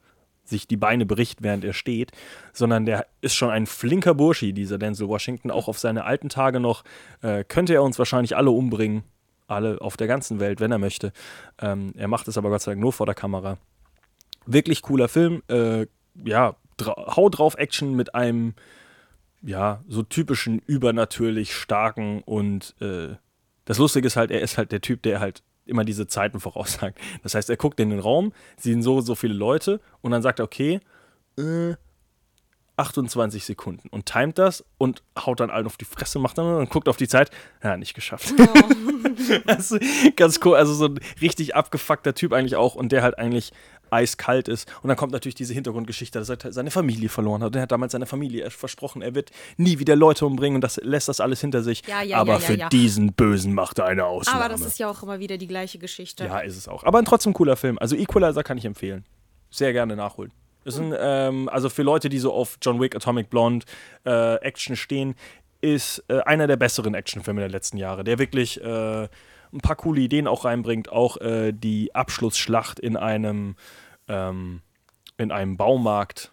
sich 0.49 0.67
die 0.67 0.77
Beine 0.77 1.07
bricht, 1.07 1.43
während 1.43 1.65
er 1.65 1.73
steht, 1.73 2.13
sondern 2.53 2.87
der 2.87 3.07
ist 3.21 3.35
schon 3.35 3.51
ein 3.51 3.67
flinker 3.67 4.15
Burschi, 4.15 4.53
dieser 4.53 4.79
Denzel 4.79 5.09
Washington. 5.09 5.51
Auch 5.51 5.69
auf 5.69 5.79
seine 5.79 6.05
alten 6.05 6.29
Tage 6.29 6.61
noch 6.61 6.85
äh, 7.23 7.45
könnte 7.45 7.75
er 7.75 7.83
uns 7.83 7.99
wahrscheinlich 7.99 8.37
alle 8.37 8.51
umbringen, 8.51 9.03
alle 9.47 9.81
auf 9.81 9.97
der 9.97 10.07
ganzen 10.07 10.41
Welt, 10.41 10.61
wenn 10.61 10.73
er 10.73 10.79
möchte. 10.79 11.13
Ähm, 11.61 11.93
er 11.97 12.09
macht 12.09 12.29
es 12.29 12.39
aber 12.39 12.51
Gott 12.51 12.63
sei 12.63 12.73
Dank 12.73 12.81
nur 12.81 12.93
vor 12.93 13.07
der 13.07 13.15
Kamera. 13.15 13.59
Wirklich 14.47 14.83
cooler 14.83 15.09
Film. 15.09 15.43
Äh, 15.49 15.87
ja, 16.25 16.57
dra 16.77 17.17
hau 17.17 17.29
drauf 17.29 17.57
Action 17.57 17.95
mit 17.95 18.15
einem, 18.15 18.55
ja, 19.43 19.83
so 19.89 20.03
typischen, 20.03 20.61
übernatürlich 20.67 21.55
starken 21.55 22.23
und 22.25 22.75
äh, 22.81 23.17
das 23.65 23.77
Lustige 23.77 24.07
ist 24.07 24.17
halt, 24.17 24.31
er 24.31 24.41
ist 24.41 24.57
halt 24.57 24.73
der 24.73 24.81
Typ, 24.81 25.03
der 25.03 25.21
halt 25.21 25.43
immer 25.69 25.85
diese 25.85 26.07
Zeiten 26.07 26.41
voraussagt. 26.41 26.99
Das 27.23 27.35
heißt, 27.35 27.51
er 27.51 27.57
guckt 27.57 27.81
in 27.81 27.91
den 27.91 28.01
Raum, 28.01 28.33
sehen 28.57 28.83
so, 28.83 29.01
so 29.01 29.15
viele 29.15 29.35
Leute 29.35 29.81
und 30.01 30.11
dann 30.11 30.23
sagt 30.23 30.41
er, 30.41 30.45
okay, 30.45 30.81
äh, 31.39 31.75
28 32.79 33.45
Sekunden 33.45 33.89
und 33.89 34.07
timet 34.07 34.39
das 34.39 34.65
und 34.79 35.03
haut 35.19 35.41
dann 35.41 35.51
allen 35.51 35.67
auf 35.67 35.77
die 35.77 35.85
Fresse, 35.85 36.19
macht 36.21 36.39
dann 36.39 36.47
und 36.55 36.71
guckt 36.71 36.89
auf 36.89 36.97
die 36.97 37.09
Zeit. 37.09 37.31
Ja, 37.63 37.77
nicht 37.77 37.95
geschafft. 37.95 38.33
Oh. 38.39 38.47
ganz 40.17 40.41
cool. 40.45 40.55
Also 40.55 40.75
so 40.75 40.87
ein 40.87 41.01
richtig 41.21 41.57
abgefuckter 41.57 42.15
Typ 42.15 42.33
eigentlich 42.33 42.55
auch 42.55 42.77
und 42.77 42.93
der 42.93 43.03
halt 43.03 43.19
eigentlich 43.19 43.53
eiskalt 43.91 44.49
ist. 44.49 44.69
Und 44.83 44.89
dann 44.89 44.97
kommt 44.97 45.13
natürlich 45.13 45.35
diese 45.35 45.55
Hintergrundgeschichte, 45.55 46.19
dass 46.19 46.29
er 46.29 46.53
seine 46.53 46.71
Familie 46.71 47.09
verloren 47.09 47.43
hat. 47.43 47.49
Und 47.49 47.57
er 47.57 47.63
hat 47.63 47.73
damals 47.73 47.93
seiner 47.93 48.07
Familie 48.07 48.51
versprochen, 48.51 49.03
er 49.03 49.15
wird 49.15 49.31
nie 49.57 49.79
wieder 49.79 49.97
Leute 49.97 50.27
umbringen 50.27 50.57
und 50.57 50.61
das 50.63 50.77
lässt 50.83 51.09
das 51.09 51.21
alles 51.21 51.41
hinter 51.41 51.63
sich. 51.63 51.83
Ja, 51.87 52.03
ja, 52.03 52.19
Aber 52.19 52.35
ja, 52.35 52.39
für 52.39 52.57
diesen 52.71 53.13
Bösen 53.13 53.55
macht 53.55 53.79
er 53.79 53.87
eine 53.87 54.05
Ausnahme. 54.07 54.45
Aber 54.45 54.49
das 54.49 54.63
ist 54.63 54.79
ja 54.79 54.89
auch 54.89 55.03
immer 55.03 55.19
wieder 55.19 55.39
die 55.39 55.47
gleiche 55.47 55.79
Geschichte. 55.79 56.25
Ja, 56.25 56.41
ist 56.41 56.57
es 56.57 56.69
auch. 56.69 56.85
Aber 56.85 56.99
ein 56.99 57.05
trotzdem 57.05 57.33
cooler 57.33 57.57
Film. 57.57 57.79
Also 57.79 57.97
Equalizer 57.97 58.43
kann 58.43 58.59
ich 58.59 58.65
empfehlen. 58.65 59.05
Sehr 59.51 59.73
gerne 59.73 59.97
nachholen. 59.97 60.33
Ist 60.65 60.79
ein, 60.79 60.95
ähm, 60.99 61.49
also 61.49 61.71
für 61.71 61.83
Leute, 61.83 62.09
die 62.09 62.19
so 62.19 62.33
auf 62.33 62.59
John 62.61 62.81
Wick, 62.81 62.95
Atomic 62.95 63.31
Blonde, 63.31 63.65
äh, 64.05 64.35
Action 64.37 64.77
stehen, 64.77 65.15
ist 65.61 66.05
äh, 66.09 66.21
einer 66.21 66.47
der 66.47 66.57
besseren 66.57 66.95
Actionfilme 66.95 67.41
der 67.41 67.49
letzten 67.49 67.79
Jahre, 67.79 68.05
der 68.05 68.19
wirklich 68.19 68.63
äh, 68.63 69.09
ein 69.53 69.61
paar 69.61 69.77
coole 69.77 70.01
Ideen 70.01 70.27
auch 70.27 70.45
reinbringt. 70.45 70.91
Auch 70.91 71.17
äh, 71.19 71.53
die 71.53 71.95
Abschlussschlacht 71.95 72.79
in 72.79 72.97
einem, 72.97 73.57
ähm, 74.09 74.61
in 75.17 75.33
einem 75.33 75.57
Baumarkt, 75.57 76.33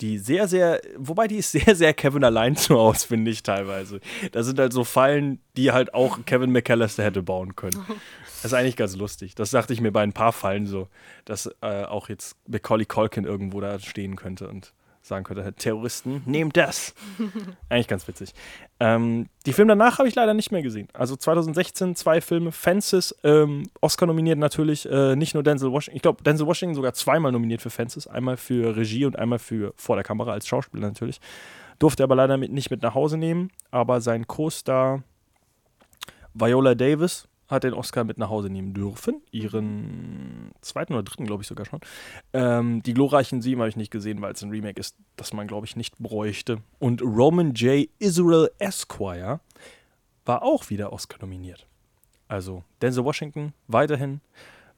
die 0.00 0.18
sehr, 0.18 0.46
sehr, 0.46 0.80
wobei 0.96 1.26
die 1.26 1.36
ist 1.36 1.52
sehr, 1.52 1.74
sehr 1.74 1.94
Kevin 1.94 2.24
allein 2.24 2.56
zu 2.56 2.76
aus, 2.76 3.04
finde 3.04 3.30
ich 3.30 3.42
teilweise. 3.42 4.00
Da 4.32 4.42
sind 4.42 4.58
halt 4.58 4.72
so 4.72 4.84
Fallen, 4.84 5.40
die 5.56 5.72
halt 5.72 5.94
auch 5.94 6.18
Kevin 6.26 6.52
McAllister 6.52 7.02
hätte 7.02 7.22
bauen 7.22 7.56
können. 7.56 7.84
Das 8.42 8.52
ist 8.52 8.58
eigentlich 8.58 8.76
ganz 8.76 8.94
lustig. 8.94 9.34
Das 9.34 9.50
dachte 9.50 9.72
ich 9.72 9.80
mir 9.80 9.90
bei 9.90 10.02
ein 10.02 10.12
paar 10.12 10.32
Fallen 10.32 10.66
so, 10.66 10.88
dass 11.24 11.50
äh, 11.62 11.84
auch 11.84 12.10
jetzt 12.10 12.36
Macaulay 12.46 12.84
Culkin 12.84 13.24
irgendwo 13.24 13.60
da 13.60 13.80
stehen 13.80 14.14
könnte 14.14 14.48
und 14.48 14.72
sagen 15.06 15.24
könnte, 15.24 15.52
Terroristen, 15.54 16.22
nehmt 16.26 16.56
das. 16.56 16.94
eigentlich 17.68 17.88
ganz 17.88 18.06
witzig. 18.08 18.34
Ähm, 18.80 19.28
die 19.46 19.52
Filme 19.52 19.70
danach 19.70 19.98
habe 19.98 20.08
ich 20.08 20.14
leider 20.14 20.34
nicht 20.34 20.52
mehr 20.52 20.62
gesehen. 20.62 20.88
Also 20.92 21.16
2016 21.16 21.96
zwei 21.96 22.20
Filme, 22.20 22.52
Fences, 22.52 23.14
ähm, 23.22 23.64
Oscar 23.80 24.06
nominiert 24.06 24.38
natürlich, 24.38 24.90
äh, 24.90 25.16
nicht 25.16 25.34
nur 25.34 25.42
Denzel 25.42 25.72
Washington. 25.72 25.96
Ich 25.96 26.02
glaube, 26.02 26.22
Denzel 26.22 26.46
Washington 26.46 26.74
sogar 26.74 26.92
zweimal 26.94 27.32
nominiert 27.32 27.62
für 27.62 27.70
Fences. 27.70 28.06
Einmal 28.06 28.36
für 28.36 28.76
Regie 28.76 29.04
und 29.04 29.18
einmal 29.18 29.38
für 29.38 29.72
vor 29.76 29.96
der 29.96 30.04
Kamera 30.04 30.32
als 30.32 30.46
Schauspieler 30.46 30.86
natürlich. 30.86 31.20
Durfte 31.78 32.02
aber 32.02 32.14
leider 32.14 32.36
mit, 32.36 32.52
nicht 32.52 32.70
mit 32.70 32.82
nach 32.82 32.94
Hause 32.94 33.18
nehmen. 33.18 33.50
Aber 33.70 34.00
sein 34.00 34.26
Co-Star 34.26 35.02
Viola 36.34 36.74
Davis 36.74 37.28
hat 37.48 37.64
den 37.64 37.74
Oscar 37.74 38.04
mit 38.04 38.18
nach 38.18 38.28
Hause 38.28 38.50
nehmen 38.50 38.74
dürfen. 38.74 39.22
Ihren 39.30 40.50
zweiten 40.60 40.92
oder 40.94 41.02
dritten, 41.02 41.26
glaube 41.26 41.42
ich 41.42 41.48
sogar 41.48 41.66
schon. 41.66 41.80
Ähm, 42.32 42.82
die 42.82 42.94
glorreichen 42.94 43.40
Sieben 43.40 43.60
habe 43.60 43.68
ich 43.68 43.76
nicht 43.76 43.90
gesehen, 43.90 44.20
weil 44.20 44.32
es 44.32 44.42
ein 44.42 44.50
Remake 44.50 44.80
ist, 44.80 44.96
das 45.16 45.32
man, 45.32 45.46
glaube 45.46 45.66
ich, 45.66 45.76
nicht 45.76 45.98
bräuchte. 45.98 46.58
Und 46.78 47.02
Roman 47.02 47.54
J. 47.54 47.88
Israel 47.98 48.50
Esquire 48.58 49.40
war 50.24 50.42
auch 50.42 50.70
wieder 50.70 50.92
Oscar 50.92 51.18
nominiert. 51.20 51.66
Also 52.28 52.64
Denzel 52.82 53.04
Washington 53.04 53.52
weiterhin 53.68 54.20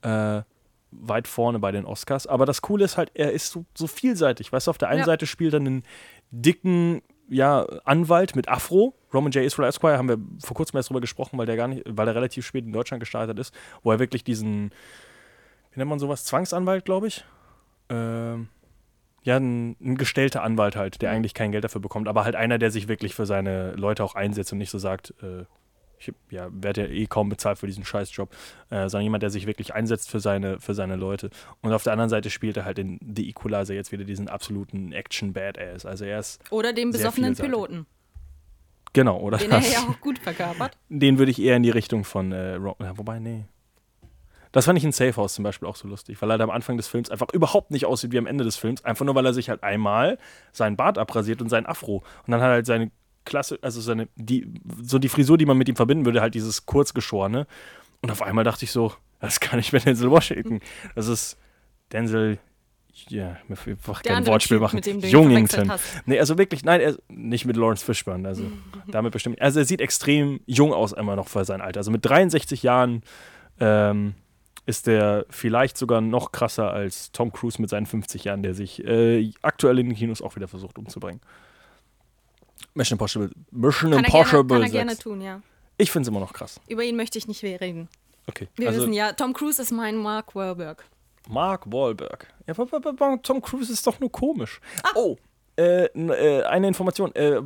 äh, 0.03 0.43
weit 0.91 1.29
vorne 1.29 1.59
bei 1.59 1.73
den 1.73 1.85
Oscars. 1.87 2.27
Aber 2.27 2.47
das 2.47 2.62
Coole 2.62 2.85
ist 2.85 2.97
halt, 2.99 3.11
er 3.14 3.33
ist 3.33 3.51
so, 3.51 3.64
so 3.75 3.87
vielseitig. 3.87 4.53
Weißt 4.53 4.66
du, 4.66 4.71
auf 4.71 4.79
der 4.79 4.89
einen 4.89 5.01
Ja. 5.01 5.07
Seite 5.07 5.27
spielt 5.27 5.55
er 5.55 5.61
einen 5.61 5.85
dicken 6.31 7.03
ja, 7.29 7.62
Anwalt 7.85 8.37
mit 8.37 8.49
Afro. 8.49 8.95
Roman 9.12 9.32
J. 9.32 9.44
Israel 9.44 9.68
Esquire 9.68 9.98
haben 9.98 10.09
wir 10.09 10.18
vor 10.44 10.56
kurzem 10.56 10.76
erst 10.76 10.90
drüber 10.90 11.00
gesprochen, 11.00 11.38
weil 11.38 11.46
der 11.46 11.56
gar 11.56 11.68
nicht, 11.68 11.82
weil 11.86 12.09
er 12.09 12.14
relativ 12.14 12.46
spät 12.46 12.64
in 12.64 12.72
Deutschland 12.72 13.00
gestartet 13.00 13.38
ist, 13.38 13.54
wo 13.82 13.90
er 13.90 13.98
wirklich 13.98 14.24
diesen, 14.24 14.70
wie 15.72 15.78
nennt 15.78 15.90
man 15.90 15.98
sowas, 15.98 16.24
Zwangsanwalt, 16.24 16.84
glaube 16.84 17.09
ich. 17.09 17.24
Ähm, 17.88 18.48
ja, 19.22 19.36
ein, 19.36 19.76
ein 19.80 19.96
gestellter 19.96 20.42
Anwalt 20.42 20.76
halt, 20.76 21.02
der 21.02 21.11
eigentlich 21.11 21.34
kein 21.34 21.52
Geld 21.52 21.64
dafür 21.64 21.80
bekommt, 21.80 22.09
aber 22.09 22.24
halt 22.24 22.36
einer, 22.36 22.59
der 22.59 22.70
sich 22.70 22.88
wirklich 22.88 23.14
für 23.14 23.26
seine 23.26 23.72
Leute 23.72 24.04
auch 24.04 24.14
einsetzt 24.14 24.52
und 24.52 24.59
nicht 24.59 24.70
so 24.70 24.78
sagt, 24.78 25.14
äh, 25.22 25.44
ich 26.00 26.12
ja, 26.30 26.48
werde 26.52 26.82
ja 26.82 26.88
eh 26.88 27.06
kaum 27.06 27.28
bezahlt 27.28 27.59
für 27.59 27.66
diesen 27.66 27.84
Scheißjob, 27.84 28.30
äh, 28.70 28.88
sondern 28.88 29.02
jemand, 29.02 29.22
der 29.22 29.30
sich 29.30 29.46
wirklich 29.46 29.74
einsetzt 29.74 30.11
für 30.11 30.20
seine, 30.20 30.61
für 30.61 30.74
seine 30.74 30.96
Leute. 30.96 31.30
Und 31.61 31.72
auf 31.72 31.82
der 31.82 31.92
anderen 31.92 32.09
Seite 32.09 32.30
spielt 32.30 32.56
er 32.56 32.64
halt 32.64 32.78
in 32.78 33.00
The 33.02 33.28
Equalizer 33.28 33.74
jetzt 33.74 33.90
wieder 33.92 34.04
diesen 34.04 34.28
absoluten 34.28 34.92
Action-Badass. 34.92 35.86
Also 35.86 36.04
er 36.04 36.20
ist, 36.20 36.40
Oder 36.50 36.72
den 36.72 36.90
besoffenen. 36.90 37.34
Piloten, 37.34 37.86
genau, 38.93 39.18
oder? 39.18 39.39
den 39.39 39.51
er 39.51 39.61
ja 39.61 39.78
auch 39.80 40.01
gut 40.01 40.18
verkörpert. 40.18 40.76
Den 40.89 41.18
würde 41.18 41.30
ich 41.30 41.41
eher 41.41 41.57
in 41.57 41.62
die 41.62 41.70
Richtung 41.70 42.05
von, 42.05 42.32
äh, 42.32 42.55
Ro 42.55 42.76
ja, 42.80 42.97
wobei, 42.97 43.18
nee. 43.18 43.45
Das 44.53 44.64
fand 44.64 44.78
ich 44.78 44.84
in 44.84 44.93
Safe 44.93 45.14
House 45.16 45.34
zum 45.34 45.45
Beispiel 45.45 45.68
auch 45.68 45.76
so 45.76 45.86
lustig, 45.89 46.20
weil 46.22 46.30
er 46.30 46.41
am 46.41 46.51
Anfang 46.51 46.76
des 46.76 46.89
Films 46.89 47.11
einfach 47.11 47.28
überhaupt 47.32 47.70
nicht 47.70 47.84
aussieht 47.84 48.12
wie 48.12 48.18
am 48.18 48.26
Ende 48.26 48.45
des 48.45 48.57
Films, 48.57 48.84
einfach 48.84 49.05
nur, 49.05 49.14
weil 49.14 49.26
er 49.26 49.34
sich 49.34 49.51
halt 49.51 49.62
einmal 49.62 50.18
seinen 50.53 50.76
Bart 50.76 50.97
abrasiert 50.97 51.43
und 51.43 51.49
seinen 51.49 51.66
Afro. 51.66 52.03
Und 52.26 52.30
dann 52.30 52.41
hat 52.41 52.49
er 52.49 52.53
halt 52.55 52.66
seine 52.66 52.91
Klasse, 53.24 53.59
also 53.61 53.80
seine, 53.80 54.09
die, 54.16 54.51
so 54.82 54.99
die 54.99 55.11
Frisur, 55.11 55.36
die 55.36 55.45
man 55.45 55.59
mit 55.59 55.68
ihm 55.68 55.76
verbinden 55.76 56.07
würde, 56.07 56.22
halt 56.22 56.34
dieses 56.34 56.64
kurzgeschorene. 56.64 57.47
Und 58.01 58.11
auf 58.11 58.22
einmal 58.22 58.45
dachte 58.45 58.64
ich 58.64 58.72
so, 58.72 58.95
das 59.20 59.41
gar 59.41 59.57
nicht 59.57 59.72
mehr 59.72 59.82
Denzel 59.82 60.11
Washington. 60.11 60.61
Das 60.95 61.09
ist 61.09 61.36
Denzel, 61.93 62.39
ja, 63.09 63.36
mir 63.49 63.57
einfach 63.66 64.03
kein 64.03 64.26
Wortspiel 64.26 64.57
Typ, 64.59 64.62
machen. 64.62 64.82
ihn 64.84 65.01
Jungington. 65.01 65.72
Nee, 66.07 66.18
also 66.18 66.38
wirklich, 66.38 66.64
nein, 66.64 66.80
er, 66.80 66.96
nicht 67.09 67.44
mit 67.44 67.57
Lawrence 67.57 67.84
Fishburne, 67.84 68.26
also 68.26 68.44
damit 68.88 69.12
bestimmt. 69.12 69.40
Also 69.40 69.61
er 69.61 69.64
sieht 69.64 69.80
extrem 69.80 70.40
jung 70.46 70.72
aus 70.72 70.92
immer 70.92 71.16
noch 71.16 71.28
für 71.28 71.44
sein 71.44 71.61
Alter. 71.61 71.78
Also 71.78 71.90
mit 71.90 72.05
63 72.05 72.62
Jahren 72.62 73.03
ähm, 73.61 74.14
ist 74.66 74.86
der 74.86 75.26
vielleicht 75.30 75.76
sogar 75.76 76.01
noch 76.01 76.32
krasser 76.32 76.70
als 76.70 77.11
Tom 77.12 77.32
Cruise 77.32 77.61
mit 77.61 77.70
seinen 77.70 77.86
50 77.86 78.24
Jahren, 78.24 78.42
der 78.42 78.55
sich 78.55 78.84
äh, 78.84 79.32
aktuell 79.42 79.78
in 79.78 79.88
den 79.88 79.96
Kinos 79.96 80.20
auch 80.20 80.36
wieder 80.36 80.49
versucht 80.49 80.78
umzubringen. 80.78 81.20
Mission 82.74 82.96
Impossible. 82.96 83.30
Mission 83.51 83.92
Kann 83.92 84.05
er, 84.05 84.11
gerne, 84.11 84.24
Impossible 84.24 84.57
kann 84.57 84.62
er 84.62 84.70
gerne 84.70 84.90
6. 84.90 85.03
tun, 85.03 85.20
ja. 85.20 85.40
Ich 85.78 85.90
finde 85.90 86.03
es 86.03 86.09
immer 86.09 86.20
noch 86.20 86.32
krass. 86.32 86.61
Über 86.68 86.82
ihn 86.82 86.96
möchte 86.96 87.18
ich 87.18 87.28
nicht 87.28 87.42
reden. 87.42 87.88
Okay. 88.26 88.49
Wir 88.57 88.68
also 88.68 88.80
wissen 88.80 88.92
ja, 88.92 89.12
Tom 89.12 89.32
Cruise 89.32 89.61
ist 89.61 89.72
mein 89.72 89.96
Mark 89.96 90.34
Wahlberg. 90.34 90.84
Mark 91.29 91.70
Wahlberg. 91.70 92.26
Ja, 92.47 92.55
Tom 93.22 93.43
Cruise 93.43 93.72
ist 93.72 93.87
doch 93.87 94.01
nur 94.01 94.11
komisch. 94.11 94.61
Ah. 94.83 94.91
Oh, 94.95 95.16
äh, 95.59 95.87
äh, 95.87 96.45
eine 96.45 96.68
Information. 96.68 97.12
Äh, 97.16 97.43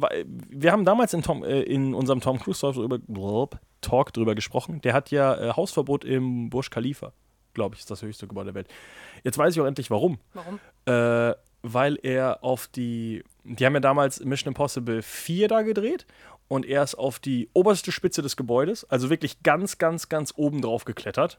wir 0.51 0.71
haben 0.71 0.85
damals 0.85 1.15
in, 1.15 1.23
Tom, 1.23 1.43
äh, 1.45 1.63
in 1.63 1.95
unserem 1.95 2.21
Tom 2.21 2.39
Cruise 2.39 2.61
Talk 2.61 2.75
drüber, 2.75 2.99
blub, 2.99 3.59
Talk 3.81 4.13
drüber 4.13 4.35
gesprochen. 4.35 4.83
Der 4.83 4.93
hat 4.93 5.11
ja 5.11 5.57
Hausverbot 5.57 6.05
im 6.05 6.51
Burj 6.51 6.69
Khalifa. 6.69 7.13
Glaube 7.55 7.75
ich, 7.75 7.81
ist 7.81 7.91
das 7.91 8.03
höchste 8.03 8.27
Gebäude 8.27 8.53
der 8.53 8.55
Welt. 8.55 8.69
Jetzt 9.25 9.39
weiß 9.39 9.55
ich 9.55 9.61
auch 9.61 9.67
endlich 9.67 9.91
warum. 9.91 10.19
Warum? 10.35 10.61
Weil 11.65 11.99
er 12.03 12.45
auf 12.45 12.67
die. 12.67 13.25
Die 13.45 13.65
haben 13.65 13.75
ja 13.75 13.81
damals 13.81 14.23
Mission 14.25 14.49
Impossible 14.49 15.01
4 15.01 15.49
da 15.49 15.63
gedreht 15.63 16.07
und 16.49 16.67
er 16.67 16.83
ist 16.83 16.97
auf 16.97 17.19
die 17.19 17.49
oberste 17.55 17.93
Spitze 17.93 18.21
des 18.21 18.37
Gebäudes, 18.37 18.85
also 18.91 19.11
wirklich 19.11 19.43
ganz, 19.43 19.79
ganz, 19.79 20.09
ganz 20.09 20.35
oben 20.37 20.61
drauf 20.61 20.85
geklettert. 20.85 21.39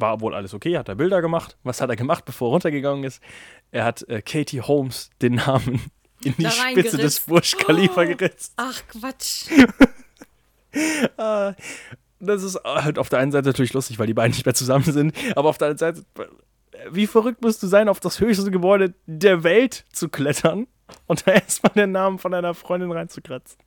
War 0.00 0.20
wohl 0.20 0.34
alles 0.34 0.54
okay, 0.54 0.76
hat 0.78 0.88
er 0.88 0.94
Bilder 0.94 1.20
gemacht. 1.22 1.56
Was 1.62 1.80
hat 1.80 1.90
er 1.90 1.96
gemacht, 1.96 2.24
bevor 2.24 2.48
er 2.48 2.52
runtergegangen 2.52 3.04
ist? 3.04 3.22
Er 3.70 3.84
hat 3.84 4.08
äh, 4.08 4.22
Katie 4.22 4.60
Holmes 4.60 5.10
den 5.22 5.34
Namen 5.34 5.90
in 6.24 6.34
die 6.38 6.50
Spitze. 6.50 6.96
Oh. 6.96 7.00
des 7.00 7.20
Burj 7.20 7.56
Khalifa 7.58 8.04
geritzt. 8.04 8.54
Ach, 8.56 8.80
Quatsch. 8.88 9.46
Das 12.22 12.42
ist 12.42 12.60
halt 12.64 12.98
auf 12.98 13.08
der 13.08 13.18
einen 13.18 13.32
Seite 13.32 13.48
natürlich 13.48 13.72
lustig, 13.72 13.98
weil 13.98 14.06
die 14.06 14.14
beiden 14.14 14.32
nicht 14.32 14.44
mehr 14.44 14.54
zusammen 14.54 14.84
sind, 14.84 15.14
aber 15.36 15.48
auf 15.48 15.56
der 15.58 15.68
anderen 15.68 15.94
Seite, 15.96 16.06
wie 16.90 17.06
verrückt 17.06 17.42
musst 17.42 17.62
du 17.62 17.66
sein, 17.66 17.88
auf 17.88 17.98
das 17.98 18.20
höchste 18.20 18.50
Gebäude 18.50 18.94
der 19.06 19.42
Welt 19.42 19.86
zu 19.92 20.08
klettern 20.10 20.66
und 21.06 21.26
da 21.26 21.32
erstmal 21.32 21.72
den 21.72 21.92
Namen 21.92 22.18
von 22.18 22.32
deiner 22.32 22.52
Freundin 22.54 22.92
reinzukratzen. 22.92 23.58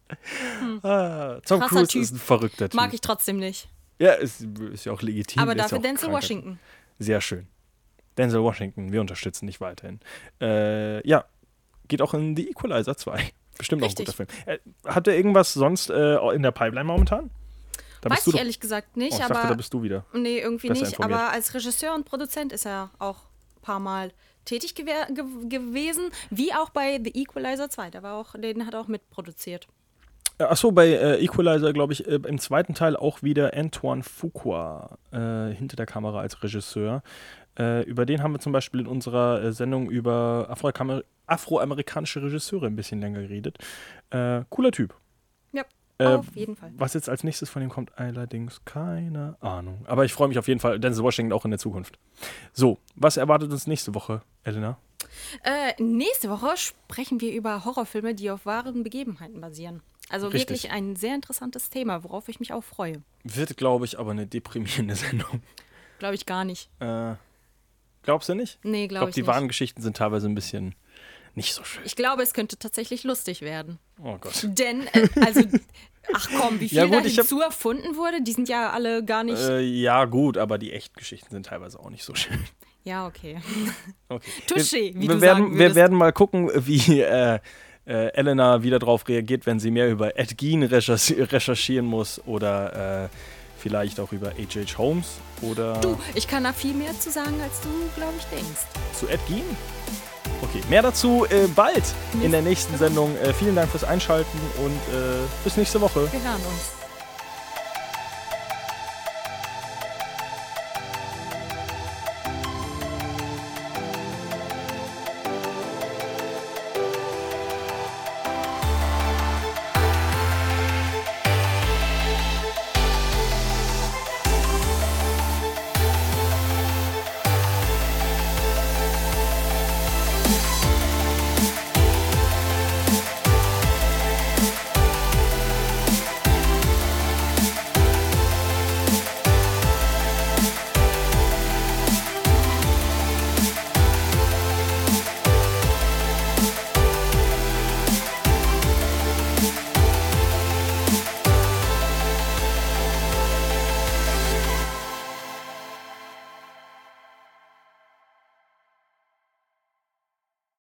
Ah, 0.83 1.39
Tom 1.45 1.61
Hm. 1.61 1.67
Krasser 1.67 1.67
Cruise 1.67 1.87
Typ. 1.87 2.01
ist 2.03 2.11
ein 2.11 2.17
verrückter 2.19 2.69
Typ. 2.69 2.75
Mag 2.75 2.93
ich 2.93 3.01
trotzdem 3.01 3.37
nicht. 3.37 3.69
Ja, 3.99 4.13
ist, 4.13 4.41
ist 4.73 4.85
ja 4.85 4.91
auch 4.91 5.01
legitim. 5.01 5.41
Aber 5.41 5.51
ja 5.51 5.57
dafür 5.63 5.77
auch 5.77 5.81
Denzel 5.81 6.09
Krankheit. 6.09 6.23
Washington. 6.23 6.59
Sehr 6.99 7.21
schön. 7.21 7.47
Denzel 8.17 8.41
Washington, 8.43 8.91
wir 8.91 9.01
unterstützen 9.01 9.47
dich 9.47 9.59
weiterhin. 9.61 9.99
Äh, 10.41 11.07
ja, 11.07 11.25
geht 11.87 12.01
auch 12.01 12.13
in 12.13 12.35
The 12.35 12.49
Equalizer 12.49 12.95
2. 12.97 13.31
Bestimmt 13.57 13.83
Richtig. 13.83 14.09
auch 14.09 14.19
ein 14.19 14.25
guter 14.27 14.43
Film. 14.45 14.59
Äh, 14.85 14.89
hat 14.89 15.07
er 15.07 15.15
irgendwas 15.15 15.53
sonst 15.53 15.89
äh, 15.89 16.15
in 16.33 16.41
der 16.43 16.51
Pipeline 16.51 16.83
momentan? 16.85 17.29
Da 18.01 18.09
Weiß 18.09 18.17
bist 18.17 18.27
du 18.27 18.31
ich 18.31 18.37
ehrlich 18.37 18.59
gesagt 18.59 18.97
nicht, 18.97 19.13
Oh, 19.13 19.17
ich 19.17 19.23
aber. 19.23 19.33
dachte, 19.35 19.47
da 19.49 19.53
bist 19.53 19.73
du 19.73 19.81
wieder. 19.83 20.05
nee, 20.13 20.39
irgendwie 20.39 20.67
besser 20.67 20.81
nicht. 20.81 20.93
informiert. 20.93 21.19
Aber 21.19 21.31
als 21.31 21.53
Regisseur 21.53 21.93
und 21.95 22.05
Produzent 22.05 22.51
ist 22.51 22.65
er 22.65 22.89
auch 22.99 23.17
ein 23.57 23.61
paar 23.61 23.79
Mal 23.79 24.11
tätig 24.45 24.73
gewer- 24.75 25.07
ge 25.13 25.23
gewesen, 25.47 26.09
wie 26.29 26.53
auch 26.53 26.69
bei 26.71 26.99
The 27.01 27.11
Equalizer 27.21 27.69
2. 27.69 27.91
Der 27.91 28.03
war 28.03 28.15
auch, 28.15 28.33
den 28.37 28.65
hat 28.65 28.73
er 28.73 28.81
auch 28.81 28.87
mitproduziert. 28.89 29.67
Achso, 30.39 30.71
bei 30.71 30.87
äh, 30.87 31.23
Equalizer, 31.23 31.73
glaube 31.73 31.93
ich, 31.93 32.07
äh, 32.07 32.15
im 32.15 32.39
zweiten 32.39 32.73
Teil 32.73 32.95
auch 32.95 33.21
wieder 33.21 33.53
Antoine 33.53 34.03
Fuqua 34.03 34.97
äh, 35.11 35.53
hinter 35.53 35.75
der 35.75 35.85
Kamera 35.85 36.19
als 36.19 36.41
Regisseur. 36.41 37.03
Äh, 37.57 37.83
über 37.83 38.05
den 38.05 38.23
haben 38.23 38.33
wir 38.33 38.39
zum 38.39 38.51
Beispiel 38.51 38.81
in 38.81 38.87
unserer 38.87 39.43
äh, 39.43 39.53
Sendung 39.53 39.89
über 39.89 40.47
Afroamer 40.49 41.03
afroamerikanische 41.25 42.21
Regisseure 42.21 42.67
ein 42.67 42.75
bisschen 42.75 42.99
länger 42.99 43.21
geredet. 43.21 43.57
Äh, 44.09 44.41
cooler 44.49 44.71
Typ. 44.71 44.93
Ja, 45.53 45.63
auf 45.99 46.35
jeden 46.35 46.57
Fall. 46.57 46.73
Was 46.75 46.95
jetzt 46.95 47.07
als 47.07 47.23
nächstes 47.23 47.49
von 47.49 47.61
ihm 47.61 47.69
kommt, 47.69 47.97
allerdings 47.97 48.65
keine 48.65 49.37
Ahnung. 49.39 49.85
Aber 49.85 50.03
ich 50.03 50.11
freue 50.11 50.27
mich 50.27 50.37
auf 50.37 50.47
jeden 50.49 50.59
Fall, 50.59 50.79
Denzel 50.79 51.03
Washington 51.03 51.31
auch 51.31 51.45
in 51.45 51.51
der 51.51 51.59
Zukunft. 51.59 51.97
So, 52.51 52.79
was 52.95 53.15
erwartet 53.15 53.51
uns 53.51 53.67
nächste 53.67 53.95
Woche, 53.95 54.21
Elena? 54.43 54.77
Nächste 55.79 56.29
Woche 56.29 56.57
sprechen 56.57 57.21
wir 57.21 57.31
über 57.33 57.63
Horrorfilme, 57.63 58.15
die 58.15 58.31
auf 58.31 58.45
wahren 58.45 58.83
Begebenheiten 58.83 59.39
basieren. 59.39 59.81
Also 60.13 60.27
Richtig. 60.27 60.49
wirklich 60.63 60.71
ein 60.71 60.95
sehr 60.95 61.15
interessantes 61.15 61.69
Thema, 61.71 62.03
worauf 62.03 62.29
ich 62.29 62.39
mich 62.39 62.53
auch 62.53 62.63
freue. 62.63 63.01
Wird, 63.23 63.57
glaube 63.57 63.85
ich, 63.85 63.97
aber 63.97 64.11
eine 64.11 64.27
deprimierende 64.27 64.95
Sendung. 64.95 65.41
Glaube 65.97 66.13
ich 66.15 66.25
gar 66.27 66.45
nicht. 66.45 66.69
Äh, 66.79 67.15
glaubst 68.03 68.29
du 68.29 68.35
nicht? 68.35 68.59
Nee, 68.63 68.83
Ich 68.83 68.89
glaube 68.89 68.99
glaube, 68.99 69.09
ich 69.09 69.15
die 69.15 69.21
nicht. 69.21 69.27
wahren 69.27 69.47
Geschichten 69.47 69.81
sind 69.81 69.97
teilweise 69.97 70.27
ein 70.29 70.35
bisschen 70.35 70.75
nicht 71.35 71.53
so 71.55 71.63
schön. 71.63 71.81
Ich 71.83 71.95
glaube, 71.95 72.21
es 72.21 72.33
könnte 72.33 72.57
tatsächlich 72.59 73.03
lustig 73.03 73.41
werden. 73.41 73.79
Oh 74.03 74.17
Gott. 74.19 74.39
Denn, 74.43 74.85
äh, 74.93 75.07
also, 75.25 75.41
ach 76.13 76.29
komm, 76.39 76.59
wie 76.59 76.69
viel 76.69 76.77
Ja, 76.77 76.85
gut, 76.85 76.93
da 76.93 76.99
ich 77.05 77.17
hab- 77.17 77.25
hinzu 77.25 77.41
erfunden 77.41 77.95
wurde, 77.95 78.21
die 78.21 78.33
sind 78.33 78.47
ja 78.49 78.69
alle 78.69 79.03
gar 79.03 79.23
nicht. 79.23 79.39
Äh, 79.41 79.61
ja, 79.61 80.05
gut, 80.05 80.37
aber 80.37 80.59
die 80.59 80.71
echten 80.73 80.95
Geschichten 80.95 81.31
sind 81.31 81.47
teilweise 81.47 81.79
auch 81.79 81.89
nicht 81.89 82.03
so 82.03 82.13
schön. 82.13 82.37
ja, 82.83 83.07
okay. 83.07 83.41
Okay. 84.09 84.29
Touché, 84.47 84.93
wir, 84.93 84.95
wie 84.95 85.01
wir 85.07 85.15
du 85.15 85.21
werden, 85.21 85.51
Wir 85.53 85.57
würdest. 85.59 85.75
werden 85.75 85.97
mal 85.97 86.13
gucken, 86.13 86.51
wie 86.53 87.01
äh, 87.01 87.39
äh, 87.85 88.07
Elena 88.13 88.63
wieder 88.63 88.79
drauf 88.79 89.07
reagiert, 89.07 89.45
wenn 89.45 89.59
sie 89.59 89.71
mehr 89.71 89.89
über 89.89 90.17
Ed 90.17 90.37
Gein 90.37 90.63
recherchi 90.63 91.21
recherchieren 91.21 91.85
muss 91.85 92.21
oder 92.25 93.03
äh, 93.05 93.09
vielleicht 93.57 93.99
auch 93.99 94.11
über 94.11 94.29
H.H. 94.31 94.77
Holmes 94.77 95.19
oder 95.41 95.73
Du, 95.81 95.97
ich 96.15 96.27
kann 96.27 96.43
da 96.43 96.53
viel 96.53 96.73
mehr 96.73 96.97
zu 96.99 97.09
sagen, 97.11 97.39
als 97.41 97.61
du, 97.61 97.69
glaube 97.95 98.13
ich, 98.17 98.25
denkst. 98.25 98.61
zu 98.93 99.07
Ed 99.07 99.19
Gein. 99.27 99.43
Okay, 100.41 100.61
mehr 100.69 100.81
dazu 100.81 101.25
äh, 101.29 101.47
bald 101.55 101.83
in 102.21 102.31
der 102.31 102.41
nächsten 102.41 102.77
Sendung. 102.77 103.15
Äh, 103.17 103.33
vielen 103.33 103.55
Dank 103.55 103.69
fürs 103.69 103.83
Einschalten 103.85 104.37
und 104.63 104.75
äh, 104.93 105.19
bis 105.43 105.55
nächste 105.57 105.79
Woche. 105.79 106.01
Wir 106.11 106.21
hören 106.21 106.41
uns. 106.49 106.82